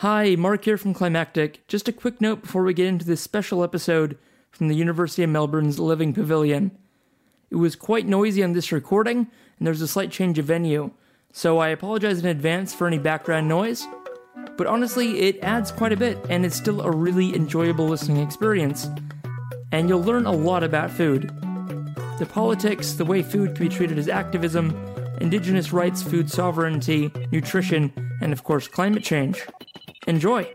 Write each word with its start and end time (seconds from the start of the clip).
Hi, 0.00 0.36
Mark 0.36 0.66
here 0.66 0.76
from 0.76 0.92
Climactic. 0.92 1.66
Just 1.68 1.88
a 1.88 1.92
quick 1.92 2.20
note 2.20 2.42
before 2.42 2.62
we 2.62 2.74
get 2.74 2.86
into 2.86 3.06
this 3.06 3.22
special 3.22 3.64
episode 3.64 4.18
from 4.50 4.68
the 4.68 4.76
University 4.76 5.22
of 5.22 5.30
Melbourne's 5.30 5.78
Living 5.78 6.12
Pavilion. 6.12 6.70
It 7.50 7.56
was 7.56 7.76
quite 7.76 8.06
noisy 8.06 8.44
on 8.44 8.52
this 8.52 8.72
recording, 8.72 9.16
and 9.58 9.66
there's 9.66 9.80
a 9.80 9.88
slight 9.88 10.10
change 10.10 10.38
of 10.38 10.44
venue, 10.44 10.90
so 11.32 11.56
I 11.60 11.68
apologize 11.68 12.18
in 12.18 12.26
advance 12.26 12.74
for 12.74 12.86
any 12.86 12.98
background 12.98 13.48
noise. 13.48 13.86
But 14.58 14.66
honestly, 14.66 15.20
it 15.20 15.38
adds 15.42 15.72
quite 15.72 15.94
a 15.94 15.96
bit, 15.96 16.18
and 16.28 16.44
it's 16.44 16.56
still 16.56 16.82
a 16.82 16.90
really 16.90 17.34
enjoyable 17.34 17.88
listening 17.88 18.18
experience. 18.18 18.90
And 19.72 19.88
you'll 19.88 20.04
learn 20.04 20.26
a 20.26 20.30
lot 20.30 20.62
about 20.62 20.90
food 20.90 21.32
the 22.18 22.26
politics, 22.26 22.92
the 22.92 23.04
way 23.06 23.22
food 23.22 23.54
can 23.54 23.66
be 23.66 23.74
treated 23.74 23.98
as 23.98 24.10
activism, 24.10 24.76
indigenous 25.22 25.72
rights, 25.72 26.02
food 26.02 26.30
sovereignty, 26.30 27.10
nutrition, 27.32 27.90
and 28.20 28.34
of 28.34 28.44
course, 28.44 28.68
climate 28.68 29.02
change. 29.02 29.42
Enjoy! 30.06 30.48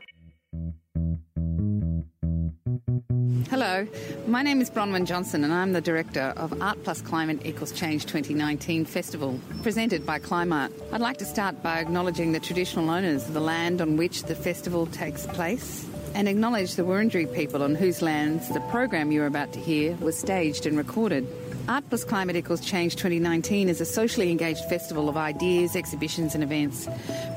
Hello, 3.49 3.85
my 4.25 4.41
name 4.41 4.61
is 4.61 4.69
Bronwyn 4.69 5.05
Johnson 5.05 5.43
and 5.43 5.51
I'm 5.51 5.73
the 5.73 5.81
director 5.81 6.33
of 6.37 6.61
Art 6.61 6.81
Plus 6.85 7.01
Climate 7.01 7.45
Equals 7.45 7.73
Change 7.73 8.05
2019 8.05 8.85
Festival, 8.85 9.37
presented 9.61 10.05
by 10.05 10.19
Climarte. 10.19 10.71
I'd 10.93 11.01
like 11.01 11.17
to 11.17 11.25
start 11.25 11.61
by 11.61 11.79
acknowledging 11.79 12.31
the 12.31 12.39
traditional 12.39 12.89
owners 12.89 13.27
of 13.27 13.33
the 13.33 13.41
land 13.41 13.81
on 13.81 13.97
which 13.97 14.23
the 14.23 14.35
festival 14.35 14.85
takes 14.85 15.27
place 15.27 15.85
and 16.15 16.29
acknowledge 16.29 16.75
the 16.75 16.83
Wurundjeri 16.83 17.33
people 17.35 17.61
on 17.61 17.75
whose 17.75 18.01
lands 18.01 18.47
the 18.49 18.61
program 18.61 19.11
you're 19.11 19.25
about 19.25 19.51
to 19.51 19.59
hear 19.59 19.97
was 19.97 20.17
staged 20.17 20.65
and 20.65 20.77
recorded. 20.77 21.27
Art 21.67 21.83
Plus 21.89 22.03
Climate 22.03 22.35
Equals 22.35 22.61
Change 22.61 22.95
2019 22.95 23.69
is 23.69 23.79
a 23.81 23.85
socially 23.85 24.31
engaged 24.31 24.65
festival 24.65 25.07
of 25.07 25.15
ideas, 25.15 25.75
exhibitions, 25.75 26.33
and 26.33 26.43
events, 26.43 26.87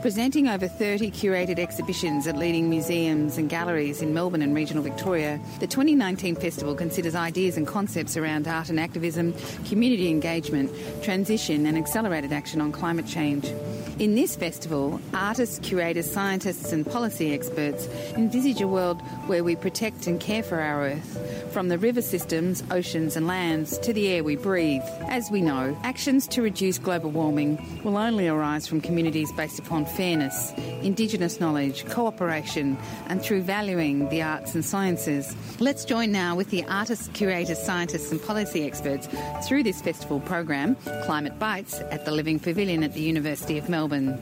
presenting 0.03 0.49
over 0.49 0.67
30 0.67 1.11
curated 1.11 1.59
exhibitions 1.59 2.27
at 2.27 2.37
leading 2.37 2.71
museums 2.71 3.39
and 3.39 3.49
galleries 3.49 4.03
in 4.03 4.15
Melbourne 4.15 4.43
and 4.43 4.55
regional 4.55 4.83
Victoria. 4.83 5.41
The 5.61 5.67
2019 5.67 6.37
festival 6.37 6.75
considers 6.75 7.15
ideas 7.15 7.57
and 7.57 7.67
concepts 7.67 8.17
around 8.17 8.49
art 8.49 8.71
and 8.71 8.81
activism, 8.81 9.35
community 9.67 10.09
engagement, 10.09 10.71
transition, 11.03 11.67
and 11.67 11.77
accelerated 11.77 12.33
action 12.33 12.61
on 12.61 12.73
climate 12.73 13.07
change. 13.07 13.53
In 13.99 14.17
this 14.17 14.35
festival, 14.35 15.01
artists, 15.13 15.61
curators, 15.61 16.11
scientists, 16.11 16.73
and 16.73 16.85
policy 16.85 17.33
experts 17.33 17.87
envisage 18.17 18.61
a 18.61 18.67
world 18.67 19.01
where 19.27 19.45
we 19.45 19.55
protect 19.55 20.09
and 20.09 20.19
care 20.19 20.43
for 20.43 20.61
our 20.61 20.83
Earth, 20.83 21.53
from 21.53 21.69
the 21.69 21.79
river 21.79 22.03
systems, 22.03 22.65
oceans, 22.71 23.17
and 23.17 23.29
lands 23.29 23.79
to 23.79 23.93
the 23.93 24.09
air 24.09 24.14
we 24.23 24.37
breathe. 24.37 24.83
As 25.09 25.31
we 25.31 25.41
know, 25.41 25.77
actions 25.83 26.27
to 26.29 26.43
reduce 26.43 26.79
global 26.79 27.11
warming 27.11 27.59
will 27.83 27.97
only 27.97 28.29
arise 28.29 28.67
from 28.67 28.81
communities 28.81 29.33
based 29.33 29.59
upon 29.59 29.87
fairness, 29.87 30.53
Indigenous 30.83 31.41
knowledge, 31.41 31.87
cooperation, 31.87 32.77
and 33.09 33.23
through 33.23 33.43
valuing 33.43 34.09
the 34.11 34.23
arts 34.23 34.55
and 34.55 34.65
sciences. 34.65 35.35
Let's 35.59 35.85
join 35.85 36.13
now 36.13 36.37
with 36.37 36.51
the 36.51 36.65
artists, 36.67 37.09
curators, 37.09 37.59
scientists, 37.59 38.13
and 38.13 38.23
policy 38.23 38.65
experts 38.65 39.09
through 39.47 39.63
this 39.63 39.81
festival 39.81 40.21
program, 40.21 40.77
Climate 41.05 41.39
Bites, 41.39 41.81
at 41.91 42.05
the 42.05 42.13
Living 42.13 42.39
Pavilion 42.39 42.85
at 42.85 42.93
the 42.93 43.01
University 43.01 43.59
of 43.59 43.69
Melbourne. 43.69 44.21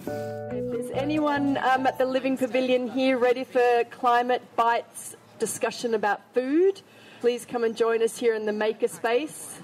Is 0.78 0.90
anyone 0.94 1.58
um, 1.58 1.86
at 1.86 1.98
the 1.98 2.06
Living 2.06 2.36
Pavilion 2.36 2.88
here 2.88 3.18
ready 3.18 3.44
for 3.44 3.84
Climate 3.90 4.42
Bites 4.56 5.16
discussion 5.38 5.94
about 5.94 6.20
food? 6.34 6.80
Please 7.20 7.44
come 7.44 7.62
and 7.62 7.76
join 7.76 8.02
us 8.02 8.18
here 8.18 8.34
in 8.34 8.46
the 8.46 8.52
Makerspace. 8.52 9.58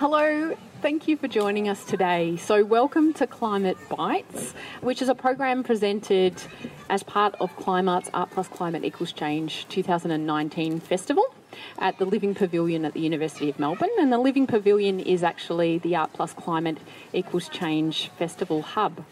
Hello, 0.00 0.56
thank 0.80 1.08
you 1.08 1.18
for 1.18 1.28
joining 1.28 1.68
us 1.68 1.84
today. 1.84 2.38
So, 2.38 2.64
welcome 2.64 3.12
to 3.12 3.26
Climate 3.26 3.76
Bites, 3.90 4.54
which 4.80 5.02
is 5.02 5.10
a 5.10 5.14
program 5.14 5.62
presented 5.62 6.42
as 6.88 7.02
part 7.02 7.34
of 7.38 7.54
Climarte's 7.56 8.08
Art 8.14 8.30
Plus 8.30 8.48
Climate 8.48 8.82
Equals 8.82 9.12
Change 9.12 9.68
2019 9.68 10.80
festival 10.80 11.34
at 11.78 11.98
the 11.98 12.06
Living 12.06 12.34
Pavilion 12.34 12.86
at 12.86 12.94
the 12.94 13.00
University 13.00 13.50
of 13.50 13.58
Melbourne. 13.58 13.90
And 13.98 14.10
the 14.10 14.16
Living 14.16 14.46
Pavilion 14.46 15.00
is 15.00 15.22
actually 15.22 15.76
the 15.76 15.96
Art 15.96 16.14
Plus 16.14 16.32
Climate 16.32 16.78
Equals 17.12 17.50
Change 17.50 18.08
festival 18.18 18.62
hub. 18.62 19.04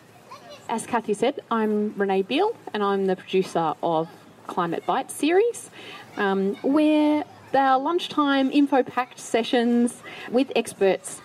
As 0.71 0.87
Kathy 0.87 1.13
said, 1.13 1.39
I'm 1.51 1.93
Renee 1.99 2.23
Beale 2.23 2.57
and 2.73 2.83
I'm 2.83 3.05
the 3.05 3.17
producer 3.17 3.75
of 3.83 4.09
Climate 4.47 4.87
Bites 4.87 5.13
series, 5.13 5.69
um, 6.17 6.55
where 6.63 7.25
they 7.53 7.59
are 7.59 7.79
lunchtime 7.79 8.51
info 8.51 8.83
packed 8.83 9.19
sessions 9.19 10.03
with 10.31 10.53
experts 10.55 11.21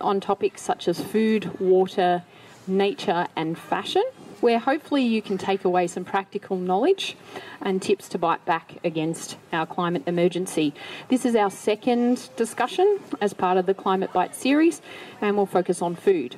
on 0.00 0.20
topics 0.20 0.62
such 0.62 0.88
as 0.88 1.00
food, 1.00 1.60
water, 1.60 2.24
nature, 2.66 3.28
and 3.36 3.56
fashion, 3.56 4.02
where 4.40 4.58
hopefully 4.58 5.02
you 5.04 5.22
can 5.22 5.38
take 5.38 5.64
away 5.64 5.86
some 5.86 6.04
practical 6.04 6.56
knowledge 6.56 7.16
and 7.60 7.80
tips 7.80 8.08
to 8.08 8.18
bite 8.18 8.44
back 8.44 8.78
against 8.82 9.36
our 9.52 9.64
climate 9.64 10.02
emergency. 10.06 10.74
This 11.08 11.24
is 11.24 11.36
our 11.36 11.50
second 11.50 12.28
discussion 12.36 12.98
as 13.20 13.32
part 13.32 13.56
of 13.56 13.66
the 13.66 13.74
Climate 13.74 14.12
Bite 14.12 14.34
series, 14.34 14.82
and 15.20 15.36
we'll 15.36 15.46
focus 15.46 15.80
on 15.80 15.94
food. 15.94 16.36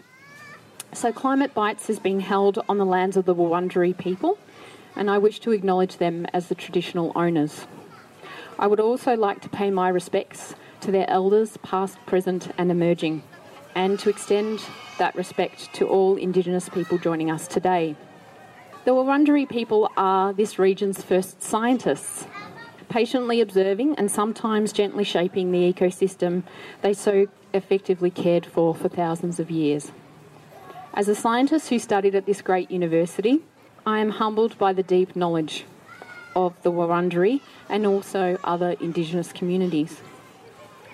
So, 0.93 1.13
Climate 1.13 1.55
Bites 1.55 1.89
is 1.91 1.99
being 1.99 2.21
held 2.21 2.61
on 2.69 2.79
the 2.79 2.85
lands 2.85 3.17
of 3.17 3.25
the 3.25 3.35
Wurundjeri 3.35 3.97
people, 3.97 4.39
and 4.95 5.11
I 5.11 5.19
wish 5.19 5.41
to 5.41 5.51
acknowledge 5.51 5.97
them 5.97 6.27
as 6.33 6.49
the 6.49 6.55
traditional 6.55 7.11
owners. 7.17 7.67
I 8.59 8.67
would 8.69 8.81
also 8.81 9.17
like 9.17 9.41
to 9.43 9.49
pay 9.49 9.71
my 9.71 9.89
respects 9.89 10.55
to 10.81 10.93
their 10.93 11.09
elders, 11.11 11.57
past, 11.63 11.99
present, 12.07 12.51
and 12.57 12.71
emerging, 12.71 13.23
and 13.75 13.99
to 13.99 14.11
extend 14.11 14.61
that 14.99 15.17
respect 15.17 15.73
to 15.75 15.89
all 15.89 16.17
Indigenous 16.17 16.69
people 16.69 16.99
joining 16.99 17.31
us 17.31 17.49
today. 17.49 17.97
The 18.85 18.93
Wurundjeri 18.93 19.49
people 19.49 19.91
are 19.97 20.33
this 20.33 20.59
region's 20.59 21.03
first 21.03 21.43
scientists, 21.43 22.27
patiently 22.89 23.41
observing 23.41 23.97
and 23.97 24.09
sometimes 24.09 24.73
gently 24.73 25.03
shaping 25.03 25.51
the 25.51 25.73
ecosystem 25.73 26.45
they 26.83 26.93
so 26.93 27.27
effectively 27.53 28.11
cared 28.11 28.47
for 28.47 28.75
for 28.75 28.89
thousands 28.89 29.41
of 29.41 29.51
years. 29.51 29.91
As 30.93 31.09
a 31.09 31.15
scientist 31.15 31.71
who 31.71 31.79
studied 31.81 32.15
at 32.15 32.27
this 32.27 32.41
great 32.41 32.71
university, 32.71 33.41
I 33.85 33.99
am 33.99 34.11
humbled 34.11 34.57
by 34.59 34.73
the 34.73 34.85
deep 34.85 35.17
knowledge 35.17 35.65
of 36.35 36.55
the 36.63 36.73
Wurundjeri 36.73 37.41
and 37.69 37.87
also 37.87 38.39
other 38.45 38.77
Indigenous 38.81 39.33
communities. 39.33 40.01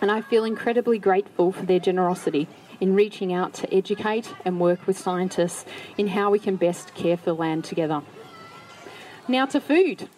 And 0.01 0.11
I 0.11 0.21
feel 0.23 0.45
incredibly 0.45 0.99
grateful 0.99 1.53
for 1.53 1.67
their 1.67 1.79
generosity 1.79 2.49
in 2.81 2.95
reaching 2.95 3.33
out 3.33 3.53
to 3.55 3.75
educate 3.75 4.35
and 4.45 4.59
work 4.59 4.87
with 4.87 4.99
scientists 4.99 5.67
in 5.99 6.09
how 6.09 6.31
we 6.31 6.39
can 6.39 6.57
best 6.57 6.95
care 6.95 7.17
for 7.17 7.33
land 7.33 7.65
together. 7.65 8.03
Now 9.29 9.47
to 9.47 9.61
food. 9.61 10.09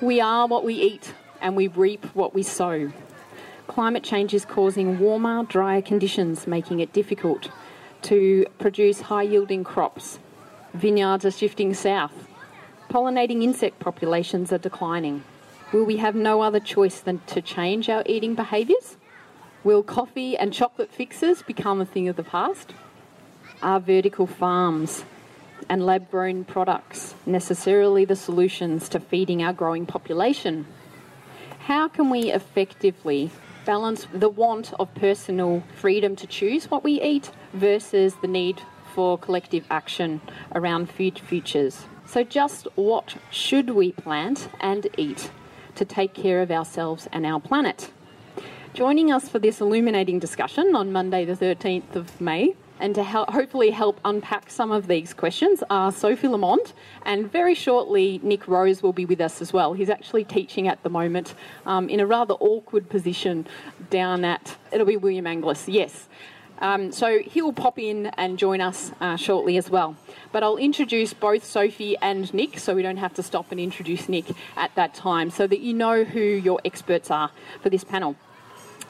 We 0.00 0.20
are 0.20 0.46
what 0.46 0.64
we 0.64 0.74
eat 0.74 1.14
and 1.40 1.56
we 1.56 1.68
reap 1.68 2.04
what 2.14 2.34
we 2.34 2.42
sow. 2.42 2.92
Climate 3.66 4.02
change 4.02 4.34
is 4.34 4.44
causing 4.44 4.98
warmer, 4.98 5.44
drier 5.44 5.82
conditions, 5.82 6.46
making 6.46 6.80
it 6.80 6.92
difficult 6.92 7.50
to 8.02 8.46
produce 8.58 9.02
high 9.02 9.22
yielding 9.22 9.64
crops. 9.64 10.18
Vineyards 10.74 11.24
are 11.24 11.30
shifting 11.30 11.74
south. 11.74 12.29
Pollinating 12.90 13.44
insect 13.44 13.78
populations 13.78 14.52
are 14.52 14.58
declining. 14.58 15.22
Will 15.72 15.84
we 15.84 15.98
have 15.98 16.16
no 16.16 16.42
other 16.42 16.58
choice 16.58 16.98
than 16.98 17.20
to 17.28 17.40
change 17.40 17.88
our 17.88 18.02
eating 18.04 18.34
behaviours? 18.34 18.96
Will 19.62 19.84
coffee 19.84 20.36
and 20.36 20.52
chocolate 20.52 20.90
fixes 20.90 21.40
become 21.42 21.80
a 21.80 21.84
thing 21.84 22.08
of 22.08 22.16
the 22.16 22.24
past? 22.24 22.74
Are 23.62 23.78
vertical 23.78 24.26
farms 24.26 25.04
and 25.68 25.86
lab 25.86 26.10
grown 26.10 26.42
products 26.42 27.14
necessarily 27.24 28.04
the 28.04 28.16
solutions 28.16 28.88
to 28.88 28.98
feeding 28.98 29.40
our 29.40 29.52
growing 29.52 29.86
population? 29.86 30.66
How 31.60 31.86
can 31.86 32.10
we 32.10 32.32
effectively 32.32 33.30
balance 33.64 34.08
the 34.12 34.28
want 34.28 34.72
of 34.80 34.92
personal 34.96 35.62
freedom 35.76 36.16
to 36.16 36.26
choose 36.26 36.68
what 36.68 36.82
we 36.82 37.00
eat 37.00 37.30
versus 37.52 38.16
the 38.20 38.26
need 38.26 38.62
for 38.92 39.16
collective 39.16 39.64
action 39.70 40.20
around 40.56 40.90
food 40.90 41.20
futures? 41.20 41.86
So, 42.10 42.24
just 42.24 42.66
what 42.74 43.14
should 43.30 43.70
we 43.70 43.92
plant 43.92 44.48
and 44.58 44.88
eat 44.96 45.30
to 45.76 45.84
take 45.84 46.12
care 46.12 46.42
of 46.42 46.50
ourselves 46.50 47.08
and 47.12 47.24
our 47.24 47.38
planet? 47.38 47.92
Joining 48.74 49.12
us 49.12 49.28
for 49.28 49.38
this 49.38 49.60
illuminating 49.60 50.18
discussion 50.18 50.74
on 50.74 50.90
Monday, 50.90 51.24
the 51.24 51.36
13th 51.36 51.94
of 51.94 52.20
May, 52.20 52.56
and 52.80 52.96
to 52.96 53.04
help, 53.04 53.30
hopefully 53.30 53.70
help 53.70 54.00
unpack 54.04 54.50
some 54.50 54.72
of 54.72 54.88
these 54.88 55.14
questions 55.14 55.62
are 55.70 55.92
Sophie 55.92 56.26
Lamond, 56.26 56.72
and 57.06 57.30
very 57.30 57.54
shortly 57.54 58.18
Nick 58.24 58.48
Rose 58.48 58.82
will 58.82 58.92
be 58.92 59.06
with 59.06 59.20
us 59.20 59.40
as 59.40 59.52
well. 59.52 59.74
He's 59.74 59.88
actually 59.88 60.24
teaching 60.24 60.66
at 60.66 60.82
the 60.82 60.90
moment 60.90 61.34
um, 61.64 61.88
in 61.88 62.00
a 62.00 62.06
rather 62.06 62.34
awkward 62.34 62.88
position 62.88 63.46
down 63.88 64.24
at, 64.24 64.56
it'll 64.72 64.84
be 64.84 64.96
William 64.96 65.26
Angliss, 65.26 65.72
yes. 65.72 66.08
Um, 66.60 66.92
so 66.92 67.18
he 67.20 67.40
will 67.42 67.52
pop 67.52 67.78
in 67.78 68.06
and 68.16 68.38
join 68.38 68.60
us 68.60 68.92
uh, 69.00 69.16
shortly 69.16 69.56
as 69.56 69.70
well. 69.70 69.96
But 70.32 70.42
I'll 70.42 70.58
introduce 70.58 71.14
both 71.14 71.44
Sophie 71.44 71.96
and 72.02 72.32
Nick 72.34 72.58
so 72.58 72.74
we 72.74 72.82
don't 72.82 72.98
have 72.98 73.14
to 73.14 73.22
stop 73.22 73.50
and 73.50 73.58
introduce 73.58 74.08
Nick 74.08 74.26
at 74.56 74.74
that 74.74 74.94
time 74.94 75.30
so 75.30 75.46
that 75.46 75.60
you 75.60 75.72
know 75.72 76.04
who 76.04 76.20
your 76.20 76.60
experts 76.64 77.10
are 77.10 77.30
for 77.62 77.70
this 77.70 77.84
panel. 77.84 78.16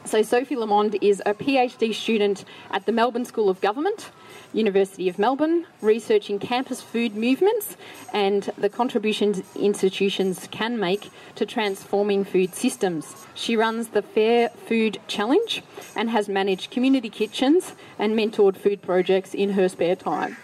So, 0.07 0.23
Sophie 0.23 0.57
Lamond 0.57 0.97
is 1.03 1.23
a 1.27 1.35
PhD 1.35 1.95
student 1.95 2.45
at 2.71 2.87
the 2.87 2.93
Melbourne 2.93 3.27
School 3.27 3.51
of 3.51 3.61
Government, 3.61 4.11
University 4.53 5.09
of 5.09 5.19
Melbourne, 5.19 5.67
researching 5.83 6.39
campus 6.39 6.81
food 6.81 7.15
movements 7.15 7.77
and 8.13 8.51
the 8.57 8.71
contributions 8.71 9.43
institutions 9.55 10.49
can 10.51 10.81
make 10.81 11.11
to 11.37 11.45
transforming 11.45 12.25
food 12.25 12.55
systems. 12.55 13.27
She 13.35 13.57
runs 13.57 13.89
the 13.89 14.03
Fair 14.03 14.49
Food 14.49 14.99
Challenge 15.07 15.63
and 15.95 16.11
has 16.11 16.29
managed 16.29 16.71
community 16.71 17.11
kitchens 17.11 17.75
and 17.99 18.15
mentored 18.15 18.57
food 18.57 18.81
projects 18.83 19.35
in 19.35 19.51
her 19.51 19.69
spare 19.69 19.97
time. 19.97 20.37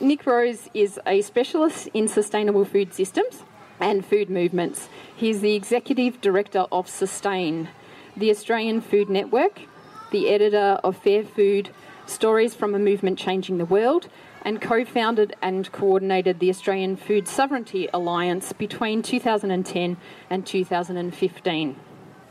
Nick 0.00 0.24
Rose 0.24 0.70
is 0.74 0.98
a 1.06 1.22
specialist 1.22 1.88
in 1.92 2.08
sustainable 2.08 2.64
food 2.64 2.94
systems 2.94 3.42
and 3.80 4.06
food 4.06 4.30
movements. 4.30 4.88
He's 5.14 5.40
the 5.40 5.54
executive 5.54 6.20
director 6.20 6.66
of 6.72 6.88
Sustain, 6.88 7.68
the 8.16 8.30
Australian 8.30 8.80
Food 8.80 9.08
Network, 9.08 9.62
the 10.10 10.28
editor 10.28 10.78
of 10.84 10.96
Fair 10.96 11.24
Food 11.24 11.70
Stories 12.06 12.54
from 12.54 12.74
a 12.74 12.78
Movement 12.78 13.18
Changing 13.18 13.58
the 13.58 13.64
World, 13.64 14.08
and 14.42 14.60
co 14.60 14.84
founded 14.84 15.34
and 15.40 15.70
coordinated 15.72 16.38
the 16.38 16.50
Australian 16.50 16.96
Food 16.96 17.26
Sovereignty 17.26 17.88
Alliance 17.92 18.52
between 18.52 19.02
2010 19.02 19.96
and 20.28 20.46
2015. 20.46 21.76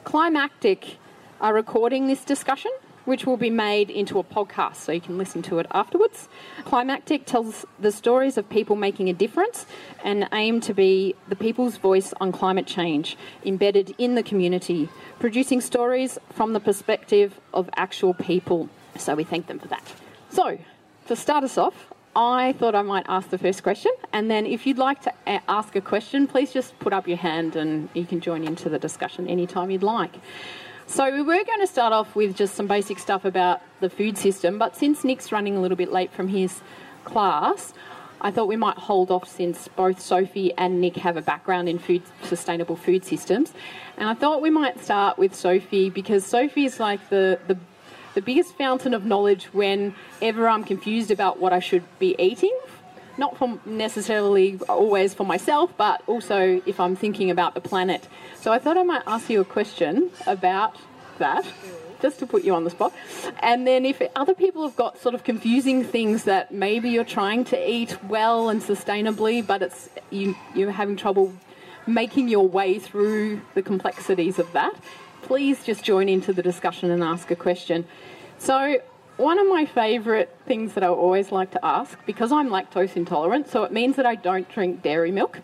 Climactic 0.03 0.97
are 1.39 1.53
recording 1.53 2.07
this 2.07 2.23
discussion 2.23 2.71
which 3.05 3.25
will 3.25 3.37
be 3.37 3.49
made 3.49 3.89
into 3.89 4.19
a 4.19 4.23
podcast 4.23 4.75
so 4.75 4.91
you 4.91 5.01
can 5.01 5.17
listen 5.17 5.41
to 5.41 5.59
it 5.59 5.67
afterwards. 5.71 6.27
Climactic 6.65 7.25
tells 7.25 7.65
the 7.79 7.91
stories 7.91 8.37
of 8.37 8.49
people 8.49 8.75
making 8.75 9.09
a 9.09 9.13
difference 9.13 9.65
and 10.03 10.27
aim 10.33 10.61
to 10.61 10.73
be 10.73 11.15
the 11.27 11.35
people's 11.35 11.77
voice 11.77 12.13
on 12.19 12.31
climate 12.31 12.67
change 12.67 13.17
embedded 13.45 13.93
in 13.97 14.15
the 14.15 14.23
community, 14.23 14.89
producing 15.19 15.61
stories 15.61 16.17
from 16.31 16.53
the 16.53 16.59
perspective 16.59 17.39
of 17.53 17.69
actual 17.75 18.13
people. 18.13 18.69
So 18.97 19.15
we 19.15 19.23
thank 19.23 19.47
them 19.47 19.59
for 19.59 19.67
that. 19.69 19.83
So, 20.29 20.57
to 21.07 21.15
start 21.15 21.43
us 21.43 21.57
off, 21.57 21.91
I 22.15 22.53
thought 22.53 22.75
I 22.75 22.81
might 22.81 23.05
ask 23.07 23.29
the 23.29 23.37
first 23.37 23.63
question, 23.63 23.91
and 24.11 24.29
then 24.29 24.45
if 24.45 24.67
you'd 24.67 24.77
like 24.77 25.01
to 25.03 25.13
eh, 25.25 25.39
ask 25.47 25.75
a 25.77 25.81
question, 25.81 26.27
please 26.27 26.51
just 26.51 26.77
put 26.79 26.91
up 26.91 27.07
your 27.07 27.17
hand 27.17 27.55
and 27.55 27.87
you 27.93 28.05
can 28.05 28.19
join 28.19 28.43
into 28.43 28.67
the 28.67 28.77
discussion 28.77 29.27
anytime 29.27 29.71
you'd 29.71 29.83
like. 29.83 30.13
So 30.91 31.09
we 31.09 31.21
were 31.21 31.41
going 31.45 31.61
to 31.61 31.67
start 31.67 31.93
off 31.93 32.17
with 32.17 32.35
just 32.35 32.53
some 32.53 32.67
basic 32.67 32.99
stuff 32.99 33.23
about 33.23 33.61
the 33.79 33.89
food 33.89 34.17
system, 34.17 34.57
but 34.57 34.75
since 34.75 35.05
Nick's 35.05 35.31
running 35.31 35.55
a 35.55 35.61
little 35.61 35.77
bit 35.77 35.89
late 35.89 36.11
from 36.11 36.27
his 36.27 36.59
class, 37.05 37.73
I 38.19 38.29
thought 38.29 38.49
we 38.49 38.57
might 38.57 38.75
hold 38.75 39.09
off 39.09 39.25
since 39.25 39.69
both 39.69 40.01
Sophie 40.01 40.53
and 40.57 40.81
Nick 40.81 40.97
have 40.97 41.15
a 41.15 41.21
background 41.21 41.69
in 41.69 41.79
food 41.79 42.01
sustainable 42.23 42.75
food 42.75 43.05
systems. 43.05 43.53
And 43.95 44.09
I 44.09 44.13
thought 44.13 44.41
we 44.41 44.49
might 44.49 44.83
start 44.83 45.17
with 45.17 45.33
Sophie 45.33 45.89
because 45.89 46.25
Sophie 46.25 46.65
is 46.65 46.77
like 46.77 47.07
the, 47.07 47.39
the 47.47 47.57
the 48.13 48.21
biggest 48.21 48.57
fountain 48.57 48.93
of 48.93 49.05
knowledge 49.05 49.45
whenever 49.53 50.49
I'm 50.49 50.65
confused 50.65 51.11
about 51.11 51.39
what 51.39 51.53
I 51.53 51.59
should 51.59 51.85
be 51.99 52.17
eating 52.19 52.57
not 53.21 53.37
for 53.37 53.59
necessarily 53.65 54.59
always 54.67 55.13
for 55.13 55.25
myself, 55.35 55.67
but 55.77 56.01
also 56.07 56.61
if 56.65 56.77
I'm 56.79 56.95
thinking 57.03 57.29
about 57.29 57.53
the 57.53 57.61
planet. 57.61 58.01
So 58.41 58.51
I 58.51 58.57
thought 58.57 58.77
I 58.77 58.83
might 58.93 59.03
ask 59.05 59.29
you 59.29 59.39
a 59.39 59.45
question 59.45 60.09
about 60.25 60.75
that, 61.19 61.45
just 62.01 62.17
to 62.19 62.25
put 62.25 62.43
you 62.43 62.55
on 62.55 62.63
the 62.63 62.71
spot. 62.71 62.91
And 63.51 63.67
then 63.69 63.85
if 63.85 64.01
other 64.15 64.33
people 64.33 64.63
have 64.67 64.75
got 64.75 64.97
sort 64.99 65.13
of 65.13 65.23
confusing 65.23 65.83
things 65.83 66.23
that 66.23 66.51
maybe 66.51 66.89
you're 66.89 67.13
trying 67.19 67.45
to 67.53 67.57
eat 67.75 67.91
well 68.15 68.49
and 68.49 68.59
sustainably, 68.59 69.45
but 69.45 69.61
it's 69.61 69.87
you, 70.09 70.35
you're 70.55 70.71
having 70.71 70.97
trouble 70.97 71.31
making 71.85 72.27
your 72.27 72.47
way 72.47 72.79
through 72.79 73.41
the 73.53 73.61
complexities 73.61 74.39
of 74.39 74.51
that, 74.53 74.73
please 75.21 75.63
just 75.63 75.83
join 75.83 76.09
into 76.09 76.33
the 76.33 76.41
discussion 76.41 76.89
and 76.89 77.03
ask 77.03 77.29
a 77.29 77.35
question. 77.35 77.85
So 78.39 78.81
one 79.21 79.37
of 79.37 79.47
my 79.47 79.65
favourite 79.65 80.29
things 80.47 80.73
that 80.73 80.83
I 80.83 80.87
always 80.87 81.31
like 81.31 81.51
to 81.51 81.63
ask, 81.63 81.97
because 82.07 82.31
I'm 82.31 82.49
lactose 82.49 82.95
intolerant, 82.95 83.47
so 83.47 83.63
it 83.63 83.71
means 83.71 83.95
that 83.97 84.05
I 84.05 84.15
don't 84.15 84.49
drink 84.49 84.81
dairy 84.81 85.11
milk, 85.11 85.41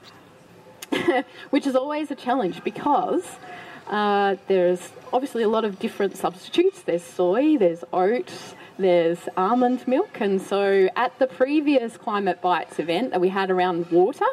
which 1.52 1.68
is 1.68 1.76
always 1.76 2.10
a 2.10 2.16
challenge 2.16 2.64
because 2.64 3.24
uh, 3.88 4.36
there's 4.48 4.90
obviously 5.14 5.44
a 5.44 5.48
lot 5.48 5.64
of 5.64 5.78
different 5.78 6.18
substitutes. 6.18 6.82
There's 6.82 7.04
soy, 7.04 7.58
there's 7.58 7.84
oats, 7.94 8.56
there's 8.80 9.30
almond 9.38 9.88
milk. 9.88 10.20
And 10.22 10.42
so 10.42 10.90
at 10.96 11.18
the 11.20 11.28
previous 11.28 11.98
Climate 11.98 12.42
Bites 12.42 12.80
event 12.80 13.12
that 13.12 13.22
we 13.22 13.30
had 13.30 13.52
around 13.52 13.92
water, 13.92 14.26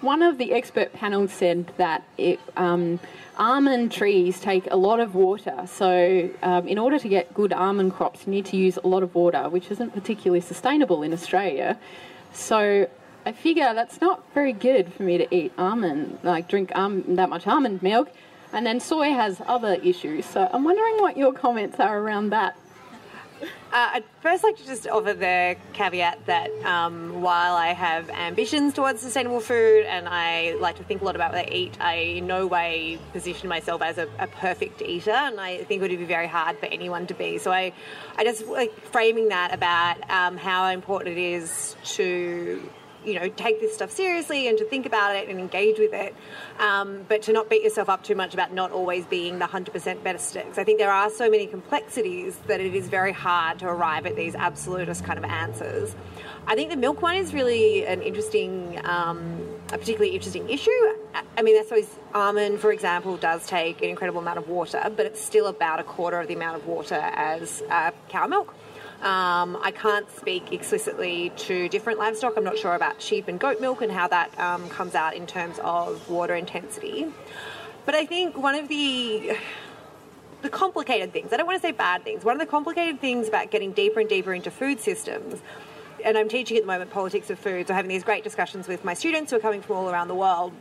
one 0.00 0.22
of 0.22 0.38
the 0.38 0.52
expert 0.52 0.92
panels 0.92 1.32
said 1.32 1.72
that 1.76 2.04
it, 2.18 2.38
um, 2.56 3.00
almond 3.36 3.92
trees 3.92 4.40
take 4.40 4.66
a 4.70 4.76
lot 4.76 5.00
of 5.00 5.14
water. 5.14 5.64
So 5.66 6.30
um, 6.42 6.68
in 6.68 6.78
order 6.78 6.98
to 6.98 7.08
get 7.08 7.32
good 7.34 7.52
almond 7.52 7.92
crops, 7.92 8.26
you 8.26 8.32
need 8.32 8.46
to 8.46 8.56
use 8.56 8.78
a 8.82 8.86
lot 8.86 9.02
of 9.02 9.14
water, 9.14 9.48
which 9.48 9.70
isn't 9.70 9.92
particularly 9.92 10.40
sustainable 10.40 11.02
in 11.02 11.12
Australia. 11.12 11.78
So 12.32 12.88
I 13.24 13.32
figure 13.32 13.72
that's 13.74 14.00
not 14.00 14.22
very 14.34 14.52
good 14.52 14.92
for 14.92 15.02
me 15.02 15.18
to 15.18 15.34
eat 15.34 15.52
almond, 15.58 16.18
like 16.22 16.48
drink 16.48 16.74
um, 16.74 17.16
that 17.16 17.28
much 17.28 17.46
almond 17.46 17.82
milk. 17.82 18.10
And 18.52 18.66
then 18.66 18.80
soy 18.80 19.12
has 19.12 19.40
other 19.46 19.74
issues. 19.74 20.26
So 20.26 20.48
I'm 20.52 20.64
wondering 20.64 21.00
what 21.00 21.16
your 21.16 21.32
comments 21.32 21.80
are 21.80 21.98
around 21.98 22.30
that. 22.30 22.56
Uh, 23.42 23.90
I'd 23.94 24.04
first 24.20 24.44
like 24.44 24.56
to 24.58 24.66
just 24.66 24.86
offer 24.86 25.14
the 25.14 25.56
caveat 25.72 26.26
that 26.26 26.50
um, 26.64 27.22
while 27.22 27.54
I 27.54 27.68
have 27.68 28.10
ambitions 28.10 28.74
towards 28.74 29.00
sustainable 29.00 29.40
food 29.40 29.86
and 29.86 30.08
I 30.08 30.56
like 30.60 30.76
to 30.76 30.84
think 30.84 31.00
a 31.00 31.04
lot 31.04 31.16
about 31.16 31.32
what 31.32 31.46
I 31.46 31.50
eat, 31.50 31.80
I 31.80 31.94
in 31.94 32.26
no 32.26 32.46
way 32.46 32.98
position 33.12 33.48
myself 33.48 33.80
as 33.80 33.98
a, 33.98 34.08
a 34.18 34.26
perfect 34.26 34.82
eater, 34.82 35.10
and 35.10 35.40
I 35.40 35.64
think 35.64 35.82
it 35.82 35.90
would 35.90 35.98
be 35.98 36.04
very 36.04 36.26
hard 36.26 36.58
for 36.58 36.66
anyone 36.66 37.06
to 37.06 37.14
be. 37.14 37.38
So 37.38 37.50
I, 37.50 37.72
I 38.16 38.24
just 38.24 38.46
like 38.46 38.78
framing 38.78 39.28
that 39.28 39.54
about 39.54 40.08
um, 40.10 40.36
how 40.36 40.66
important 40.68 41.16
it 41.16 41.20
is 41.20 41.74
to 41.96 42.62
you 43.04 43.14
know 43.18 43.28
take 43.28 43.60
this 43.60 43.74
stuff 43.74 43.90
seriously 43.90 44.48
and 44.48 44.58
to 44.58 44.64
think 44.64 44.86
about 44.86 45.16
it 45.16 45.28
and 45.28 45.38
engage 45.38 45.78
with 45.78 45.92
it, 45.92 46.14
um, 46.58 47.04
but 47.08 47.22
to 47.22 47.32
not 47.32 47.48
beat 47.50 47.62
yourself 47.62 47.88
up 47.88 48.04
too 48.04 48.14
much 48.14 48.34
about 48.34 48.52
not 48.52 48.70
always 48.72 49.04
being 49.06 49.38
the 49.38 49.46
hundred 49.46 49.72
percent 49.72 50.02
best. 50.04 50.34
Because 50.34 50.58
I 50.58 50.64
think 50.64 50.78
there 50.78 50.92
are 50.92 51.10
so 51.10 51.30
many 51.30 51.46
complexities 51.46 52.36
that 52.46 52.60
it 52.60 52.74
is 52.74 52.88
very 52.88 53.12
hard 53.12 53.58
to 53.60 53.66
arrive 53.66 54.06
at 54.06 54.16
these 54.16 54.34
absolutist 54.34 55.04
kind 55.04 55.18
of 55.18 55.24
answers. 55.24 55.94
I 56.46 56.56
think 56.56 56.70
the 56.70 56.76
milk 56.76 57.02
one 57.02 57.16
is 57.16 57.32
really 57.32 57.86
an 57.86 58.02
interesting, 58.02 58.80
um, 58.84 59.40
a 59.72 59.78
particularly 59.78 60.14
interesting 60.14 60.48
issue. 60.50 60.70
I 61.36 61.42
mean, 61.42 61.54
that's 61.54 61.70
always 61.70 61.88
almond, 62.14 62.58
for 62.58 62.72
example, 62.72 63.16
does 63.16 63.46
take 63.46 63.80
an 63.80 63.88
incredible 63.88 64.20
amount 64.20 64.38
of 64.38 64.48
water, 64.48 64.92
but 64.96 65.06
it's 65.06 65.20
still 65.20 65.46
about 65.46 65.78
a 65.78 65.84
quarter 65.84 66.20
of 66.20 66.26
the 66.26 66.34
amount 66.34 66.56
of 66.56 66.66
water 66.66 66.96
as 66.96 67.62
uh, 67.70 67.92
cow 68.08 68.26
milk. 68.26 68.54
Um, 69.02 69.58
I 69.60 69.72
can't 69.72 70.08
speak 70.16 70.52
explicitly 70.52 71.32
to 71.36 71.68
different 71.68 71.98
livestock. 71.98 72.34
I'm 72.36 72.44
not 72.44 72.56
sure 72.56 72.76
about 72.76 73.02
sheep 73.02 73.26
and 73.26 73.38
goat 73.38 73.60
milk 73.60 73.82
and 73.82 73.90
how 73.90 74.06
that 74.06 74.38
um, 74.38 74.68
comes 74.68 74.94
out 74.94 75.14
in 75.14 75.26
terms 75.26 75.58
of 75.64 76.08
water 76.08 76.36
intensity. 76.36 77.08
But 77.84 77.96
I 77.96 78.06
think 78.06 78.36
one 78.36 78.54
of 78.54 78.68
the 78.68 79.36
the 80.42 80.48
complicated 80.48 81.12
things, 81.12 81.32
I 81.32 81.36
don't 81.36 81.46
want 81.46 81.60
to 81.60 81.66
say 81.66 81.72
bad 81.72 82.04
things, 82.04 82.24
one 82.24 82.34
of 82.34 82.40
the 82.40 82.50
complicated 82.50 83.00
things 83.00 83.28
about 83.28 83.50
getting 83.50 83.72
deeper 83.72 84.00
and 84.00 84.08
deeper 84.08 84.34
into 84.34 84.50
food 84.50 84.80
systems, 84.80 85.40
and 86.04 86.18
I'm 86.18 86.28
teaching 86.28 86.56
at 86.56 86.64
the 86.64 86.66
moment 86.66 86.90
politics 86.90 87.30
of 87.30 87.38
food, 87.38 87.68
so 87.68 87.74
having 87.74 87.88
these 87.88 88.02
great 88.02 88.24
discussions 88.24 88.66
with 88.66 88.84
my 88.84 88.94
students 88.94 89.30
who 89.30 89.36
are 89.36 89.40
coming 89.40 89.62
from 89.62 89.76
all 89.76 89.90
around 89.90 90.08
the 90.08 90.16
world 90.16 90.52